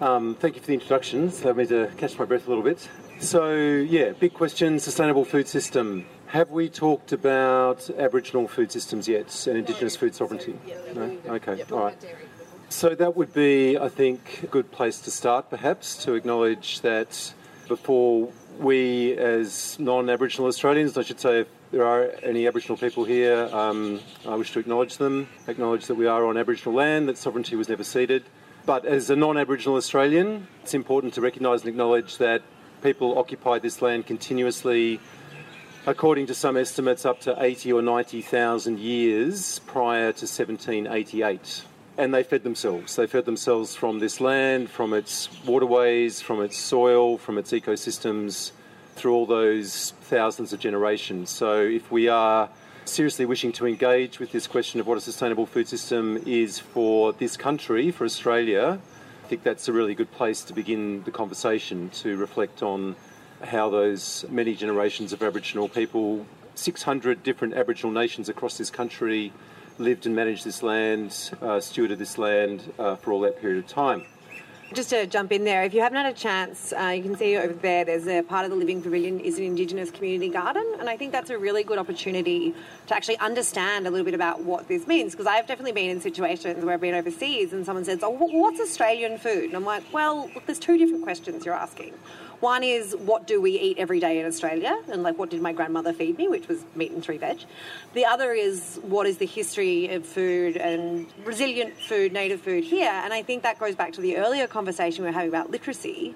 Um, 0.00 0.36
thank 0.36 0.54
you 0.54 0.60
for 0.60 0.68
the 0.68 0.74
introduction. 0.74 1.26
It's 1.26 1.42
allowed 1.42 1.56
me 1.56 1.66
to 1.66 1.90
catch 1.96 2.16
my 2.18 2.24
breath 2.24 2.46
a 2.46 2.48
little 2.48 2.62
bit. 2.62 2.88
So, 3.18 3.52
yeah, 3.52 4.12
big 4.12 4.32
question 4.32 4.78
sustainable 4.78 5.24
food 5.24 5.48
system. 5.48 6.06
Have 6.26 6.50
we 6.50 6.68
talked 6.68 7.10
about 7.10 7.90
Aboriginal 7.90 8.46
food 8.46 8.70
systems 8.70 9.08
yet 9.08 9.46
and 9.48 9.58
Indigenous 9.58 9.96
food 9.96 10.14
sovereignty? 10.14 10.56
No? 10.94 11.18
Okay, 11.26 11.64
all 11.72 11.80
right. 11.80 12.06
So, 12.68 12.94
that 12.94 13.16
would 13.16 13.34
be, 13.34 13.76
I 13.76 13.88
think, 13.88 14.42
a 14.44 14.46
good 14.46 14.70
place 14.70 15.00
to 15.00 15.10
start 15.10 15.50
perhaps 15.50 15.96
to 16.04 16.14
acknowledge 16.14 16.80
that 16.82 17.34
before 17.66 18.28
we, 18.60 19.16
as 19.16 19.80
non 19.80 20.08
Aboriginal 20.08 20.46
Australians, 20.46 20.96
I 20.96 21.02
should 21.02 21.18
say, 21.18 21.40
if 21.40 21.48
there 21.72 21.84
are 21.84 22.12
any 22.22 22.46
Aboriginal 22.46 22.76
people 22.76 23.04
here, 23.04 23.48
um, 23.52 23.98
I 24.24 24.36
wish 24.36 24.52
to 24.52 24.60
acknowledge 24.60 24.98
them, 24.98 25.28
acknowledge 25.48 25.86
that 25.86 25.96
we 25.96 26.06
are 26.06 26.24
on 26.24 26.36
Aboriginal 26.36 26.76
land, 26.76 27.08
that 27.08 27.18
sovereignty 27.18 27.56
was 27.56 27.68
never 27.68 27.82
ceded 27.82 28.22
but 28.68 28.84
as 28.84 29.08
a 29.08 29.16
non 29.16 29.38
Aboriginal 29.38 29.76
Australian, 29.76 30.46
it's 30.62 30.74
important 30.74 31.14
to 31.14 31.22
recognise 31.22 31.62
and 31.62 31.70
acknowledge 31.70 32.18
that 32.18 32.42
people 32.82 33.16
occupied 33.16 33.62
this 33.62 33.80
land 33.80 34.04
continuously, 34.04 35.00
according 35.86 36.26
to 36.26 36.34
some 36.34 36.54
estimates, 36.54 37.06
up 37.06 37.18
to 37.18 37.34
80 37.42 37.72
or 37.72 37.80
90,000 37.80 38.78
years 38.78 39.58
prior 39.60 40.12
to 40.12 40.26
1788. 40.26 41.64
And 41.96 42.12
they 42.12 42.22
fed 42.22 42.42
themselves. 42.42 42.94
They 42.94 43.06
fed 43.06 43.24
themselves 43.24 43.74
from 43.74 44.00
this 44.00 44.20
land, 44.20 44.68
from 44.68 44.92
its 44.92 45.30
waterways, 45.46 46.20
from 46.20 46.42
its 46.42 46.58
soil, 46.58 47.16
from 47.16 47.38
its 47.38 47.52
ecosystems, 47.52 48.52
through 48.96 49.14
all 49.14 49.24
those 49.24 49.94
thousands 50.02 50.52
of 50.52 50.60
generations. 50.60 51.30
So 51.30 51.62
if 51.62 51.90
we 51.90 52.08
are 52.08 52.50
seriously 52.90 53.26
wishing 53.26 53.52
to 53.52 53.66
engage 53.66 54.18
with 54.18 54.32
this 54.32 54.46
question 54.46 54.80
of 54.80 54.86
what 54.86 54.98
a 54.98 55.00
sustainable 55.00 55.46
food 55.46 55.68
system 55.68 56.22
is 56.26 56.58
for 56.58 57.12
this 57.12 57.36
country, 57.36 57.90
for 57.90 58.04
Australia, 58.04 58.80
I 59.24 59.28
think 59.28 59.42
that's 59.42 59.68
a 59.68 59.72
really 59.72 59.94
good 59.94 60.10
place 60.10 60.42
to 60.44 60.54
begin 60.54 61.02
the 61.04 61.10
conversation 61.10 61.90
to 61.90 62.16
reflect 62.16 62.62
on 62.62 62.96
how 63.44 63.68
those 63.68 64.24
many 64.30 64.54
generations 64.54 65.12
of 65.12 65.22
Aboriginal 65.22 65.68
people, 65.68 66.26
600 66.54 67.22
different 67.22 67.54
Aboriginal 67.54 67.92
nations 67.92 68.28
across 68.28 68.56
this 68.56 68.70
country, 68.70 69.32
lived 69.78 70.06
and 70.06 70.16
managed 70.16 70.44
this 70.44 70.62
land, 70.62 71.10
uh, 71.42 71.60
stewarded 71.60 71.98
this 71.98 72.16
land 72.16 72.72
uh, 72.78 72.96
for 72.96 73.12
all 73.12 73.20
that 73.20 73.40
period 73.40 73.58
of 73.58 73.66
time. 73.66 74.04
Just 74.74 74.90
to 74.90 75.06
jump 75.06 75.32
in 75.32 75.44
there, 75.44 75.64
if 75.64 75.72
you 75.72 75.80
haven't 75.80 75.96
had 75.96 76.14
a 76.14 76.16
chance, 76.16 76.74
uh, 76.78 76.88
you 76.88 77.02
can 77.02 77.16
see 77.16 77.38
over 77.38 77.54
there. 77.54 77.86
There's 77.86 78.06
a 78.06 78.20
part 78.20 78.44
of 78.44 78.50
the 78.50 78.56
Living 78.56 78.82
Pavilion 78.82 79.18
is 79.18 79.38
an 79.38 79.44
Indigenous 79.44 79.90
community 79.90 80.30
garden, 80.30 80.74
and 80.78 80.90
I 80.90 80.96
think 80.98 81.10
that's 81.10 81.30
a 81.30 81.38
really 81.38 81.64
good 81.64 81.78
opportunity 81.78 82.54
to 82.86 82.94
actually 82.94 83.16
understand 83.16 83.86
a 83.86 83.90
little 83.90 84.04
bit 84.04 84.12
about 84.12 84.42
what 84.42 84.68
this 84.68 84.86
means. 84.86 85.12
Because 85.12 85.26
I've 85.26 85.46
definitely 85.46 85.72
been 85.72 85.88
in 85.88 86.02
situations 86.02 86.62
where 86.66 86.74
I've 86.74 86.82
been 86.82 86.94
overseas 86.94 87.54
and 87.54 87.64
someone 87.64 87.86
says, 87.86 88.00
"Oh, 88.02 88.10
what's 88.10 88.60
Australian 88.60 89.16
food?" 89.16 89.44
And 89.44 89.54
I'm 89.54 89.64
like, 89.64 89.84
"Well, 89.90 90.30
look, 90.34 90.44
there's 90.44 90.58
two 90.58 90.76
different 90.76 91.02
questions 91.02 91.46
you're 91.46 91.54
asking. 91.54 91.94
One 92.40 92.62
is 92.62 92.94
what 92.94 93.26
do 93.26 93.40
we 93.40 93.58
eat 93.58 93.78
every 93.78 93.98
day 93.98 94.20
in 94.20 94.26
Australia, 94.26 94.80
and 94.92 95.02
like 95.02 95.18
what 95.18 95.28
did 95.28 95.42
my 95.42 95.52
grandmother 95.52 95.92
feed 95.92 96.18
me, 96.18 96.28
which 96.28 96.46
was 96.46 96.64
meat 96.76 96.92
and 96.92 97.02
three 97.02 97.18
veg. 97.18 97.40
The 97.94 98.06
other 98.06 98.32
is 98.32 98.78
what 98.82 99.08
is 99.08 99.18
the 99.18 99.26
history 99.26 99.88
of 99.88 100.06
food 100.06 100.56
and 100.56 101.06
resilient 101.24 101.74
food, 101.76 102.12
native 102.12 102.40
food 102.40 102.62
here. 102.62 102.90
And 102.90 103.12
I 103.12 103.22
think 103.22 103.42
that 103.42 103.58
goes 103.58 103.74
back 103.74 103.92
to 103.94 104.00
the 104.00 104.18
earlier 104.18 104.46
conversation 104.46 105.02
we 105.02 105.08
were 105.08 105.14
having 105.14 105.30
about 105.30 105.50
literacy. 105.50 106.14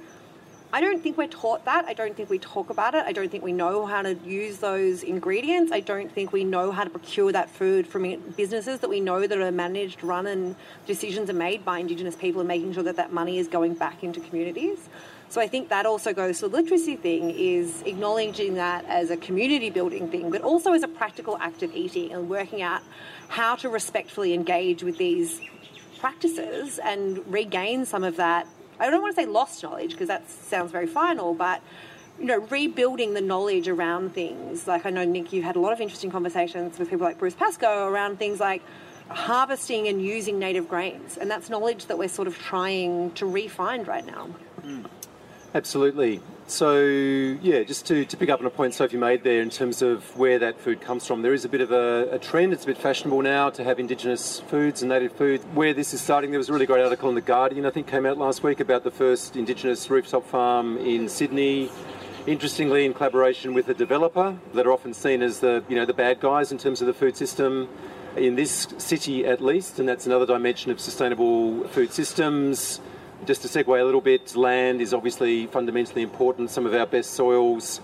I 0.74 0.80
don't 0.80 1.02
think 1.02 1.18
we're 1.18 1.26
taught 1.26 1.66
that. 1.66 1.84
I 1.84 1.92
don't 1.92 2.16
think 2.16 2.30
we 2.30 2.38
talk 2.38 2.70
about 2.70 2.94
it. 2.94 3.04
I 3.06 3.12
don't 3.12 3.30
think 3.30 3.44
we 3.44 3.52
know 3.52 3.84
how 3.84 4.00
to 4.00 4.14
use 4.24 4.56
those 4.56 5.02
ingredients. 5.02 5.70
I 5.70 5.80
don't 5.80 6.10
think 6.10 6.32
we 6.32 6.44
know 6.44 6.72
how 6.72 6.82
to 6.82 6.88
procure 6.88 7.30
that 7.30 7.50
food 7.50 7.86
from 7.86 8.04
businesses 8.38 8.80
that 8.80 8.88
we 8.88 8.98
know 8.98 9.26
that 9.26 9.36
are 9.36 9.52
managed, 9.52 10.02
run, 10.02 10.26
and 10.26 10.56
decisions 10.86 11.28
are 11.28 11.34
made 11.34 11.62
by 11.62 11.78
Indigenous 11.78 12.16
people 12.16 12.40
and 12.40 12.48
making 12.48 12.72
sure 12.72 12.82
that 12.84 12.96
that 12.96 13.12
money 13.12 13.36
is 13.36 13.48
going 13.48 13.74
back 13.74 14.02
into 14.02 14.18
communities. 14.20 14.88
So 15.28 15.42
I 15.42 15.46
think 15.46 15.68
that 15.68 15.84
also 15.84 16.14
goes 16.14 16.38
to 16.40 16.48
the 16.48 16.56
literacy 16.56 16.96
thing 16.96 17.30
is 17.30 17.82
acknowledging 17.82 18.54
that 18.54 18.86
as 18.86 19.10
a 19.10 19.16
community 19.18 19.68
building 19.68 20.10
thing, 20.10 20.30
but 20.30 20.40
also 20.40 20.72
as 20.72 20.82
a 20.82 20.88
practical 20.88 21.36
act 21.36 21.62
of 21.62 21.74
eating 21.76 22.12
and 22.12 22.30
working 22.30 22.62
out 22.62 22.80
how 23.28 23.56
to 23.56 23.68
respectfully 23.68 24.32
engage 24.32 24.82
with 24.82 24.96
these 24.96 25.38
practices 26.00 26.78
and 26.78 27.30
regain 27.30 27.84
some 27.84 28.04
of 28.04 28.16
that. 28.16 28.46
I 28.82 28.90
don't 28.90 29.00
want 29.00 29.14
to 29.14 29.22
say 29.22 29.26
lost 29.26 29.62
knowledge 29.62 29.92
because 29.92 30.08
that 30.08 30.28
sounds 30.28 30.72
very 30.72 30.86
final, 30.86 31.34
but 31.34 31.62
you 32.18 32.26
know, 32.26 32.38
rebuilding 32.38 33.14
the 33.14 33.20
knowledge 33.20 33.68
around 33.68 34.12
things. 34.12 34.66
Like 34.66 34.84
I 34.86 34.90
know 34.90 35.04
Nick, 35.04 35.32
you've 35.32 35.44
had 35.44 35.56
a 35.56 35.60
lot 35.60 35.72
of 35.72 35.80
interesting 35.80 36.10
conversations 36.10 36.78
with 36.78 36.90
people 36.90 37.06
like 37.06 37.18
Bruce 37.18 37.34
Pascoe 37.34 37.88
around 37.88 38.18
things 38.18 38.40
like 38.40 38.62
harvesting 39.08 39.88
and 39.88 40.02
using 40.02 40.38
native 40.38 40.68
grains, 40.68 41.16
and 41.16 41.30
that's 41.30 41.48
knowledge 41.48 41.86
that 41.86 41.98
we're 41.98 42.08
sort 42.08 42.28
of 42.28 42.36
trying 42.38 43.12
to 43.12 43.26
refine 43.26 43.84
right 43.84 44.04
now. 44.04 44.28
Mm. 44.62 44.86
Absolutely. 45.54 46.20
So, 46.52 46.76
yeah, 46.76 47.62
just 47.62 47.86
to, 47.86 48.04
to 48.04 48.16
pick 48.18 48.28
up 48.28 48.40
on 48.40 48.44
a 48.44 48.50
point 48.50 48.74
Sophie 48.74 48.98
made 48.98 49.24
there 49.24 49.40
in 49.40 49.48
terms 49.48 49.80
of 49.80 50.14
where 50.18 50.38
that 50.40 50.60
food 50.60 50.82
comes 50.82 51.06
from, 51.06 51.22
there 51.22 51.32
is 51.32 51.46
a 51.46 51.48
bit 51.48 51.62
of 51.62 51.72
a, 51.72 52.10
a, 52.12 52.18
trend. 52.18 52.52
It's 52.52 52.64
a 52.64 52.66
bit 52.66 52.76
fashionable 52.76 53.22
now 53.22 53.48
to 53.48 53.64
have 53.64 53.80
Indigenous 53.80 54.40
foods 54.40 54.82
and 54.82 54.90
native 54.90 55.12
food. 55.12 55.40
Where 55.54 55.72
this 55.72 55.94
is 55.94 56.02
starting, 56.02 56.30
there 56.30 56.36
was 56.36 56.50
a 56.50 56.52
really 56.52 56.66
great 56.66 56.84
article 56.84 57.08
in 57.08 57.14
The 57.14 57.22
Guardian, 57.22 57.64
I 57.64 57.70
think, 57.70 57.86
came 57.86 58.04
out 58.04 58.18
last 58.18 58.42
week 58.42 58.60
about 58.60 58.84
the 58.84 58.90
first 58.90 59.34
Indigenous 59.34 59.88
rooftop 59.88 60.26
farm 60.26 60.76
in 60.76 61.08
Sydney. 61.08 61.70
Interestingly, 62.26 62.84
in 62.84 62.92
collaboration 62.92 63.54
with 63.54 63.70
a 63.70 63.74
developer 63.74 64.36
that 64.52 64.66
are 64.66 64.72
often 64.72 64.92
seen 64.92 65.22
as 65.22 65.40
the, 65.40 65.64
you 65.70 65.74
know, 65.74 65.86
the 65.86 65.94
bad 65.94 66.20
guys 66.20 66.52
in 66.52 66.58
terms 66.58 66.82
of 66.82 66.86
the 66.86 66.92
food 66.92 67.16
system 67.16 67.66
in 68.14 68.34
this 68.34 68.68
city 68.76 69.24
at 69.24 69.40
least, 69.40 69.78
and 69.78 69.88
that's 69.88 70.04
another 70.04 70.26
dimension 70.26 70.70
of 70.70 70.80
sustainable 70.80 71.66
food 71.68 71.94
systems 71.94 72.78
just 73.24 73.42
to 73.42 73.48
segue 73.48 73.80
a 73.80 73.84
little 73.84 74.00
bit, 74.00 74.34
land 74.34 74.80
is 74.80 74.92
obviously 74.92 75.46
fundamentally 75.46 76.02
important. 76.02 76.50
Some 76.50 76.66
of 76.66 76.74
our 76.74 76.86
best 76.86 77.12
soils 77.12 77.80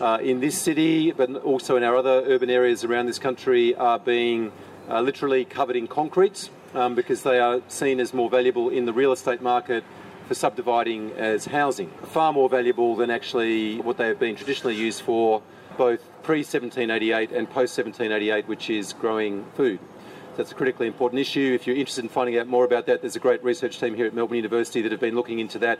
uh, 0.00 0.18
in 0.22 0.40
this 0.40 0.58
city, 0.58 1.12
but 1.12 1.34
also 1.36 1.76
in 1.76 1.82
our 1.82 1.96
other 1.96 2.22
urban 2.26 2.50
areas 2.50 2.84
around 2.84 3.06
this 3.06 3.18
country, 3.18 3.74
are 3.76 3.98
being 3.98 4.52
uh, 4.88 5.00
literally 5.00 5.44
covered 5.44 5.76
in 5.76 5.86
concrete 5.86 6.50
um, 6.74 6.94
because 6.94 7.22
they 7.22 7.38
are 7.38 7.62
seen 7.68 8.00
as 8.00 8.12
more 8.12 8.28
valuable 8.28 8.68
in 8.68 8.84
the 8.84 8.92
real 8.92 9.12
estate 9.12 9.40
market 9.40 9.82
for 10.28 10.34
subdividing 10.34 11.12
as 11.12 11.46
housing. 11.46 11.88
Far 12.08 12.32
more 12.32 12.48
valuable 12.48 12.96
than 12.96 13.10
actually 13.10 13.80
what 13.80 13.96
they 13.96 14.08
have 14.08 14.18
been 14.18 14.36
traditionally 14.36 14.76
used 14.76 15.00
for, 15.00 15.42
both 15.78 16.00
pre 16.22 16.38
1788 16.38 17.30
and 17.32 17.48
post 17.48 17.78
1788, 17.78 18.46
which 18.46 18.68
is 18.68 18.92
growing 18.92 19.46
food. 19.54 19.78
That's 20.36 20.52
a 20.52 20.54
critically 20.54 20.86
important 20.86 21.18
issue. 21.18 21.52
If 21.54 21.66
you're 21.66 21.76
interested 21.76 22.04
in 22.04 22.10
finding 22.10 22.38
out 22.38 22.46
more 22.46 22.66
about 22.66 22.84
that, 22.86 23.00
there's 23.00 23.16
a 23.16 23.20
great 23.20 23.42
research 23.42 23.80
team 23.80 23.94
here 23.94 24.04
at 24.04 24.12
Melbourne 24.12 24.36
University 24.36 24.82
that 24.82 24.92
have 24.92 25.00
been 25.00 25.14
looking 25.14 25.38
into 25.38 25.58
that 25.60 25.78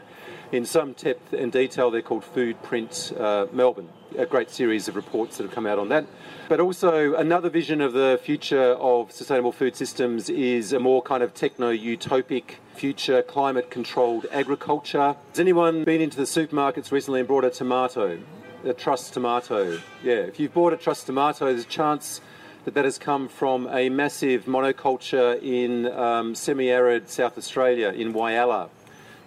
in 0.50 0.64
some 0.64 0.94
depth 0.94 1.34
and 1.34 1.52
detail. 1.52 1.90
They're 1.90 2.00
called 2.00 2.24
Foodprint 2.24 3.20
uh, 3.20 3.48
Melbourne, 3.52 3.90
a 4.16 4.24
great 4.24 4.48
series 4.48 4.88
of 4.88 4.96
reports 4.96 5.36
that 5.36 5.42
have 5.42 5.52
come 5.52 5.66
out 5.66 5.78
on 5.78 5.90
that. 5.90 6.06
But 6.48 6.60
also, 6.60 7.16
another 7.16 7.50
vision 7.50 7.82
of 7.82 7.92
the 7.92 8.18
future 8.22 8.72
of 8.72 9.12
sustainable 9.12 9.52
food 9.52 9.76
systems 9.76 10.30
is 10.30 10.72
a 10.72 10.80
more 10.80 11.02
kind 11.02 11.22
of 11.22 11.34
techno 11.34 11.70
utopic 11.70 12.54
future, 12.74 13.22
climate 13.22 13.70
controlled 13.70 14.24
agriculture. 14.32 15.16
Has 15.32 15.38
anyone 15.38 15.84
been 15.84 16.00
into 16.00 16.16
the 16.16 16.22
supermarkets 16.22 16.90
recently 16.90 17.20
and 17.20 17.28
bought 17.28 17.44
a 17.44 17.50
tomato? 17.50 18.18
A 18.64 18.72
truss 18.72 19.10
tomato. 19.10 19.78
Yeah, 20.02 20.14
if 20.14 20.40
you've 20.40 20.54
bought 20.54 20.72
a 20.72 20.78
truss 20.78 21.04
tomato, 21.04 21.44
there's 21.44 21.64
a 21.64 21.68
chance 21.68 22.22
that 22.66 22.74
that 22.74 22.84
has 22.84 22.98
come 22.98 23.28
from 23.28 23.68
a 23.68 23.88
massive 23.88 24.46
monoculture 24.46 25.40
in 25.40 25.86
um, 25.86 26.34
semi-arid 26.34 27.08
South 27.08 27.38
Australia, 27.38 27.90
in 27.90 28.12
Whyalla, 28.12 28.68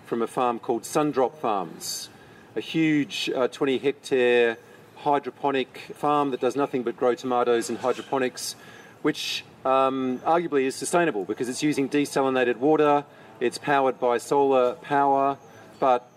from 0.06 0.22
a 0.22 0.28
farm 0.28 0.60
called 0.60 0.84
Sundrop 0.84 1.38
Farms, 1.38 2.10
a 2.58 2.60
huge 2.60 3.30
uh, 3.34 3.48
20 3.48 3.78
hectare 3.78 4.58
hydroponic 4.98 5.78
farm 5.94 6.32
that 6.32 6.42
does 6.42 6.58
nothing 6.58 6.84
but 6.84 6.98
grow 6.98 7.16
tomatoes 7.16 7.70
in 7.70 7.78
hydroponics, 7.78 8.58
which 9.04 9.46
um, 9.64 10.20
arguably 10.26 10.64
is 10.64 10.76
sustainable 10.76 11.24
because 11.24 11.48
it's 11.48 11.64
using 11.64 11.88
desalinated 11.88 12.58
water, 12.58 13.06
it's 13.40 13.58
powered 13.58 14.02
by 14.02 14.18
solar 14.18 14.74
power, 14.74 15.38
but 15.80 16.12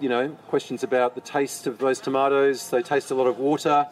you 0.00 0.08
know, 0.08 0.30
questions 0.48 0.82
about 0.82 1.14
the 1.14 1.20
taste 1.20 1.68
of 1.68 1.78
those 1.78 2.00
tomatoes, 2.00 2.70
they 2.70 2.82
taste 2.82 3.12
a 3.12 3.14
lot 3.14 3.28
of 3.28 3.38
water, 3.38 3.86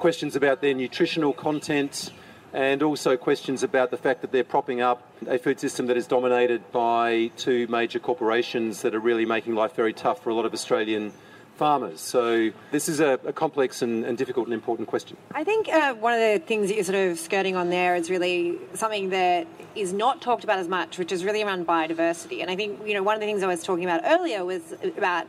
questions 0.00 0.34
about 0.34 0.62
their 0.62 0.74
nutritional 0.74 1.32
content, 1.32 2.10
and 2.52 2.82
also 2.82 3.16
questions 3.16 3.62
about 3.62 3.92
the 3.92 3.96
fact 3.96 4.22
that 4.22 4.32
they're 4.32 4.42
propping 4.42 4.80
up 4.80 5.06
a 5.28 5.38
food 5.38 5.60
system 5.60 5.86
that 5.86 5.96
is 5.96 6.06
dominated 6.08 6.72
by 6.72 7.30
two 7.36 7.68
major 7.68 8.00
corporations 8.00 8.82
that 8.82 8.94
are 8.94 8.98
really 8.98 9.24
making 9.24 9.54
life 9.54 9.76
very 9.76 9.92
tough 9.92 10.20
for 10.24 10.30
a 10.30 10.34
lot 10.34 10.44
of 10.46 10.52
Australian 10.52 11.12
farmers. 11.54 12.00
So 12.00 12.50
this 12.70 12.88
is 12.88 13.00
a, 13.00 13.20
a 13.26 13.34
complex 13.34 13.82
and, 13.82 14.04
and, 14.06 14.16
difficult 14.16 14.46
and 14.46 14.54
important 14.54 14.88
question. 14.88 15.18
I 15.34 15.44
think 15.44 15.68
uh, 15.68 15.92
one 15.92 16.14
of 16.14 16.20
the 16.20 16.44
things 16.44 16.68
that 16.68 16.74
you're 16.74 16.84
sort 16.84 16.96
of 16.96 17.18
skirting 17.18 17.54
on 17.54 17.68
there 17.68 17.94
is 17.94 18.08
really 18.08 18.56
something 18.72 19.10
that 19.10 19.46
is 19.76 19.92
not 19.92 20.22
talked 20.22 20.42
about 20.42 20.58
as 20.58 20.68
much, 20.68 20.98
which 20.98 21.12
is 21.12 21.22
really 21.22 21.42
around 21.42 21.66
biodiversity. 21.66 22.40
And 22.40 22.50
I 22.50 22.56
think 22.56 22.80
you 22.86 22.94
know 22.94 23.02
one 23.02 23.14
of 23.14 23.20
the 23.20 23.26
things 23.26 23.42
I 23.42 23.46
was 23.46 23.62
talking 23.62 23.84
about 23.84 24.00
earlier 24.04 24.42
was 24.44 24.62
about 24.96 25.26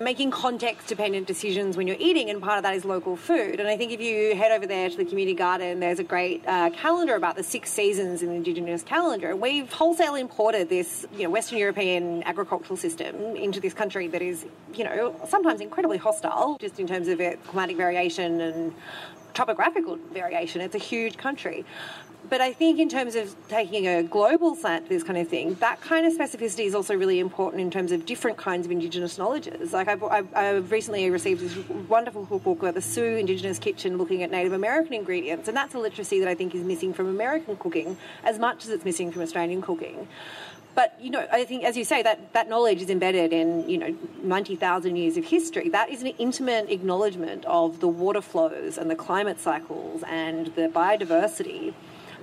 making 0.00 0.30
context 0.30 0.86
dependent 0.88 1.26
decisions 1.26 1.76
when 1.76 1.86
you're 1.86 1.96
eating, 1.98 2.30
and 2.30 2.42
part 2.42 2.58
of 2.58 2.62
that 2.64 2.74
is 2.74 2.84
local 2.84 3.16
food. 3.16 3.60
And 3.60 3.68
I 3.68 3.76
think 3.76 3.92
if 3.92 4.00
you 4.00 4.34
head 4.34 4.52
over 4.52 4.66
there 4.66 4.90
to 4.90 4.96
the 4.96 5.04
community 5.04 5.34
garden, 5.34 5.80
there's 5.80 5.98
a 5.98 6.04
great 6.04 6.42
uh, 6.46 6.70
calendar 6.70 7.14
about 7.14 7.36
the 7.36 7.42
six 7.42 7.70
seasons 7.70 8.22
in 8.22 8.28
the 8.28 8.34
Indigenous 8.34 8.82
calendar. 8.82 9.36
We've 9.36 9.72
wholesale 9.72 10.14
imported 10.14 10.68
this, 10.68 11.06
you 11.14 11.24
know, 11.24 11.30
Western 11.30 11.58
European 11.58 12.22
agricultural 12.24 12.76
system 12.76 13.14
into 13.36 13.60
this 13.60 13.74
country 13.74 14.08
that 14.08 14.22
is, 14.22 14.46
you 14.74 14.84
know, 14.84 15.14
sometimes 15.28 15.60
incredibly 15.60 15.98
hostile, 15.98 16.56
just 16.60 16.80
in 16.80 16.86
terms 16.86 17.08
of 17.08 17.20
its 17.20 17.44
climatic 17.46 17.76
variation 17.76 18.40
and 18.40 18.74
topographical 19.34 19.98
variation. 20.12 20.60
It's 20.60 20.74
a 20.74 20.78
huge 20.78 21.16
country. 21.16 21.64
But 22.30 22.40
I 22.40 22.52
think 22.52 22.78
in 22.78 22.88
terms 22.88 23.16
of 23.16 23.34
taking 23.48 23.86
a 23.86 24.02
global 24.02 24.54
slant 24.54 24.86
to 24.86 24.88
this 24.88 25.02
kind 25.02 25.18
of 25.18 25.28
thing, 25.28 25.54
that 25.60 25.80
kind 25.82 26.06
of 26.06 26.12
specificity 26.12 26.64
is 26.64 26.74
also 26.74 26.96
really 26.96 27.20
important 27.20 27.60
in 27.60 27.70
terms 27.70 27.92
of 27.92 28.06
different 28.06 28.38
kinds 28.38 28.64
of 28.64 28.72
Indigenous 28.72 29.18
knowledges. 29.18 29.72
Like 29.72 29.88
I've, 29.88 30.02
I've, 30.02 30.34
I've 30.34 30.72
recently 30.72 31.10
received 31.10 31.42
this 31.42 31.56
wonderful 31.88 32.24
cookbook, 32.26 32.60
about 32.60 32.74
The 32.74 32.82
Sioux 32.82 33.16
Indigenous 33.16 33.58
Kitchen, 33.58 33.98
looking 33.98 34.22
at 34.22 34.30
Native 34.30 34.54
American 34.54 34.94
ingredients, 34.94 35.48
and 35.48 35.56
that's 35.56 35.74
a 35.74 35.78
literacy 35.78 36.18
that 36.20 36.28
I 36.28 36.34
think 36.34 36.54
is 36.54 36.64
missing 36.64 36.94
from 36.94 37.08
American 37.08 37.56
cooking 37.56 37.96
as 38.24 38.38
much 38.38 38.64
as 38.64 38.70
it's 38.70 38.84
missing 38.84 39.12
from 39.12 39.22
Australian 39.22 39.60
cooking. 39.60 40.08
But 40.74 40.96
you 41.00 41.10
know, 41.10 41.26
I 41.30 41.44
think, 41.44 41.62
as 41.62 41.76
you 41.76 41.84
say, 41.84 42.02
that 42.02 42.32
that 42.32 42.48
knowledge 42.48 42.82
is 42.82 42.90
embedded 42.90 43.32
in 43.32 43.68
you 43.68 43.78
know 43.78 43.94
ninety 44.22 44.56
thousand 44.56 44.96
years 44.96 45.16
of 45.16 45.24
history. 45.24 45.68
That 45.68 45.88
is 45.90 46.00
an 46.02 46.08
intimate 46.18 46.70
acknowledgement 46.70 47.44
of 47.44 47.80
the 47.80 47.86
water 47.86 48.20
flows 48.20 48.76
and 48.76 48.90
the 48.90 48.96
climate 48.96 49.38
cycles 49.38 50.02
and 50.08 50.46
the 50.56 50.68
biodiversity. 50.68 51.74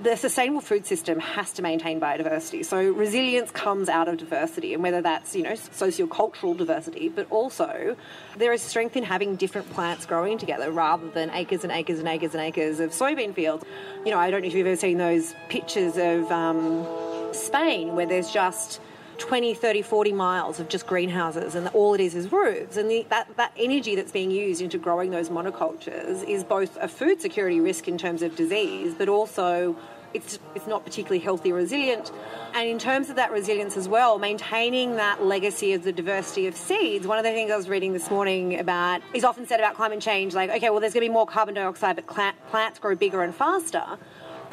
The 0.02 0.16
sustainable 0.16 0.60
food 0.60 0.84
system 0.84 1.20
has 1.20 1.52
to 1.52 1.62
maintain 1.62 2.00
biodiversity. 2.00 2.64
So 2.64 2.90
resilience 2.90 3.50
comes 3.52 3.88
out 3.88 4.08
of 4.08 4.16
diversity, 4.16 4.74
and 4.74 4.82
whether 4.82 5.00
that's 5.00 5.36
you 5.36 5.42
know 5.42 5.52
sociocultural 5.52 6.56
diversity, 6.56 7.08
but 7.08 7.26
also 7.30 7.96
there 8.36 8.52
is 8.52 8.62
strength 8.62 8.96
in 8.96 9.04
having 9.04 9.36
different 9.36 9.70
plants 9.70 10.04
growing 10.04 10.38
together 10.38 10.70
rather 10.72 11.08
than 11.10 11.30
acres 11.30 11.62
and 11.62 11.72
acres 11.72 12.00
and 12.00 12.08
acres 12.08 12.34
and 12.34 12.42
acres 12.42 12.80
of 12.80 12.90
soybean 12.90 13.34
fields. 13.34 13.64
You 14.04 14.10
know, 14.10 14.18
I 14.18 14.30
don't 14.30 14.42
know 14.42 14.48
if 14.48 14.54
you've 14.54 14.66
ever 14.66 14.76
seen 14.76 14.98
those 14.98 15.34
pictures 15.48 15.96
of. 15.96 16.30
Um, 16.30 16.86
Spain, 17.34 17.94
where 17.96 18.06
there's 18.06 18.30
just 18.30 18.80
20, 19.18 19.54
30, 19.54 19.82
40 19.82 20.12
miles 20.12 20.60
of 20.60 20.68
just 20.68 20.86
greenhouses, 20.86 21.54
and 21.54 21.68
all 21.68 21.94
it 21.94 22.00
is 22.00 22.14
is 22.14 22.32
roofs. 22.32 22.76
And 22.76 22.90
the, 22.90 23.06
that, 23.10 23.36
that 23.36 23.52
energy 23.56 23.94
that's 23.94 24.12
being 24.12 24.30
used 24.30 24.60
into 24.60 24.78
growing 24.78 25.10
those 25.10 25.28
monocultures 25.28 26.26
is 26.28 26.44
both 26.44 26.76
a 26.78 26.88
food 26.88 27.20
security 27.20 27.60
risk 27.60 27.88
in 27.88 27.98
terms 27.98 28.22
of 28.22 28.34
disease, 28.36 28.94
but 28.96 29.08
also 29.08 29.76
it's, 30.14 30.38
it's 30.54 30.66
not 30.66 30.84
particularly 30.84 31.18
healthy 31.18 31.52
resilient. 31.52 32.10
And 32.54 32.68
in 32.68 32.78
terms 32.78 33.08
of 33.08 33.16
that 33.16 33.32
resilience 33.32 33.76
as 33.76 33.88
well, 33.88 34.18
maintaining 34.18 34.96
that 34.96 35.24
legacy 35.24 35.72
of 35.72 35.84
the 35.84 35.92
diversity 35.92 36.46
of 36.46 36.56
seeds, 36.56 37.06
one 37.06 37.18
of 37.18 37.24
the 37.24 37.30
things 37.30 37.50
I 37.50 37.56
was 37.56 37.68
reading 37.68 37.92
this 37.92 38.10
morning 38.10 38.58
about 38.58 39.00
is 39.14 39.24
often 39.24 39.46
said 39.46 39.60
about 39.60 39.74
climate 39.74 40.00
change 40.00 40.34
like, 40.34 40.50
okay, 40.50 40.70
well, 40.70 40.80
there's 40.80 40.92
going 40.92 41.04
to 41.04 41.08
be 41.08 41.12
more 41.12 41.26
carbon 41.26 41.54
dioxide, 41.54 41.96
but 41.96 42.06
plants 42.06 42.78
grow 42.78 42.94
bigger 42.94 43.22
and 43.22 43.34
faster. 43.34 43.98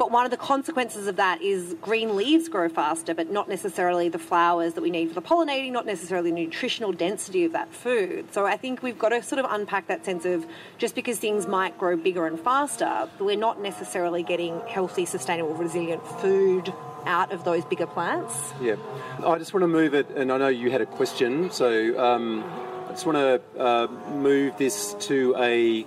But 0.00 0.10
one 0.10 0.24
of 0.24 0.30
the 0.30 0.38
consequences 0.38 1.06
of 1.06 1.16
that 1.16 1.42
is 1.42 1.76
green 1.82 2.16
leaves 2.16 2.48
grow 2.48 2.70
faster, 2.70 3.12
but 3.12 3.30
not 3.30 3.50
necessarily 3.50 4.08
the 4.08 4.18
flowers 4.18 4.72
that 4.72 4.80
we 4.80 4.90
need 4.90 5.08
for 5.08 5.14
the 5.14 5.20
pollinating, 5.20 5.72
not 5.72 5.84
necessarily 5.84 6.30
the 6.30 6.36
nutritional 6.36 6.90
density 6.90 7.44
of 7.44 7.52
that 7.52 7.70
food. 7.70 8.32
So 8.32 8.46
I 8.46 8.56
think 8.56 8.82
we've 8.82 8.98
got 8.98 9.10
to 9.10 9.22
sort 9.22 9.44
of 9.44 9.52
unpack 9.52 9.88
that 9.88 10.06
sense 10.06 10.24
of 10.24 10.46
just 10.78 10.94
because 10.94 11.18
things 11.18 11.46
might 11.46 11.76
grow 11.76 11.98
bigger 11.98 12.26
and 12.26 12.40
faster, 12.40 13.10
we're 13.18 13.36
not 13.36 13.60
necessarily 13.60 14.22
getting 14.22 14.58
healthy, 14.66 15.04
sustainable, 15.04 15.52
resilient 15.52 16.02
food 16.22 16.72
out 17.04 17.30
of 17.30 17.44
those 17.44 17.66
bigger 17.66 17.86
plants. 17.86 18.54
Yeah. 18.58 18.76
I 19.22 19.36
just 19.36 19.52
want 19.52 19.64
to 19.64 19.68
move 19.68 19.92
it, 19.92 20.08
and 20.16 20.32
I 20.32 20.38
know 20.38 20.48
you 20.48 20.70
had 20.70 20.80
a 20.80 20.86
question, 20.86 21.50
so 21.50 22.02
um, 22.02 22.42
I 22.86 22.92
just 22.92 23.04
want 23.04 23.18
to 23.18 23.62
uh, 23.62 23.86
move 24.12 24.56
this 24.56 24.94
to 25.00 25.34
a. 25.36 25.84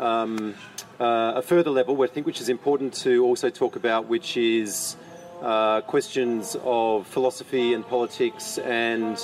Um, 0.00 0.54
uh, 0.98 1.32
a 1.36 1.42
further 1.42 1.68
level, 1.68 2.02
I 2.02 2.06
think, 2.06 2.26
which 2.26 2.40
is 2.40 2.48
important 2.48 2.94
to 3.04 3.22
also 3.22 3.50
talk 3.50 3.76
about, 3.76 4.06
which 4.06 4.38
is 4.38 4.96
uh, 5.42 5.82
questions 5.82 6.56
of 6.64 7.06
philosophy 7.06 7.74
and 7.74 7.86
politics 7.86 8.56
and, 8.58 9.18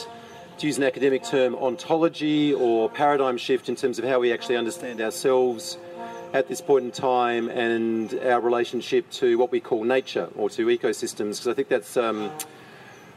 to 0.58 0.66
use 0.66 0.76
an 0.76 0.84
academic 0.84 1.24
term, 1.24 1.54
ontology 1.54 2.52
or 2.52 2.90
paradigm 2.90 3.38
shift 3.38 3.70
in 3.70 3.76
terms 3.76 3.98
of 3.98 4.04
how 4.04 4.20
we 4.20 4.32
actually 4.32 4.56
understand 4.56 5.00
ourselves 5.00 5.78
at 6.34 6.46
this 6.48 6.60
point 6.60 6.84
in 6.84 6.90
time 6.90 7.48
and 7.48 8.12
our 8.20 8.40
relationship 8.40 9.08
to 9.10 9.38
what 9.38 9.50
we 9.50 9.60
call 9.60 9.82
nature 9.82 10.28
or 10.36 10.50
to 10.50 10.66
ecosystems, 10.66 11.36
because 11.36 11.48
I 11.48 11.54
think 11.54 11.68
that's. 11.68 11.96
Um, 11.96 12.30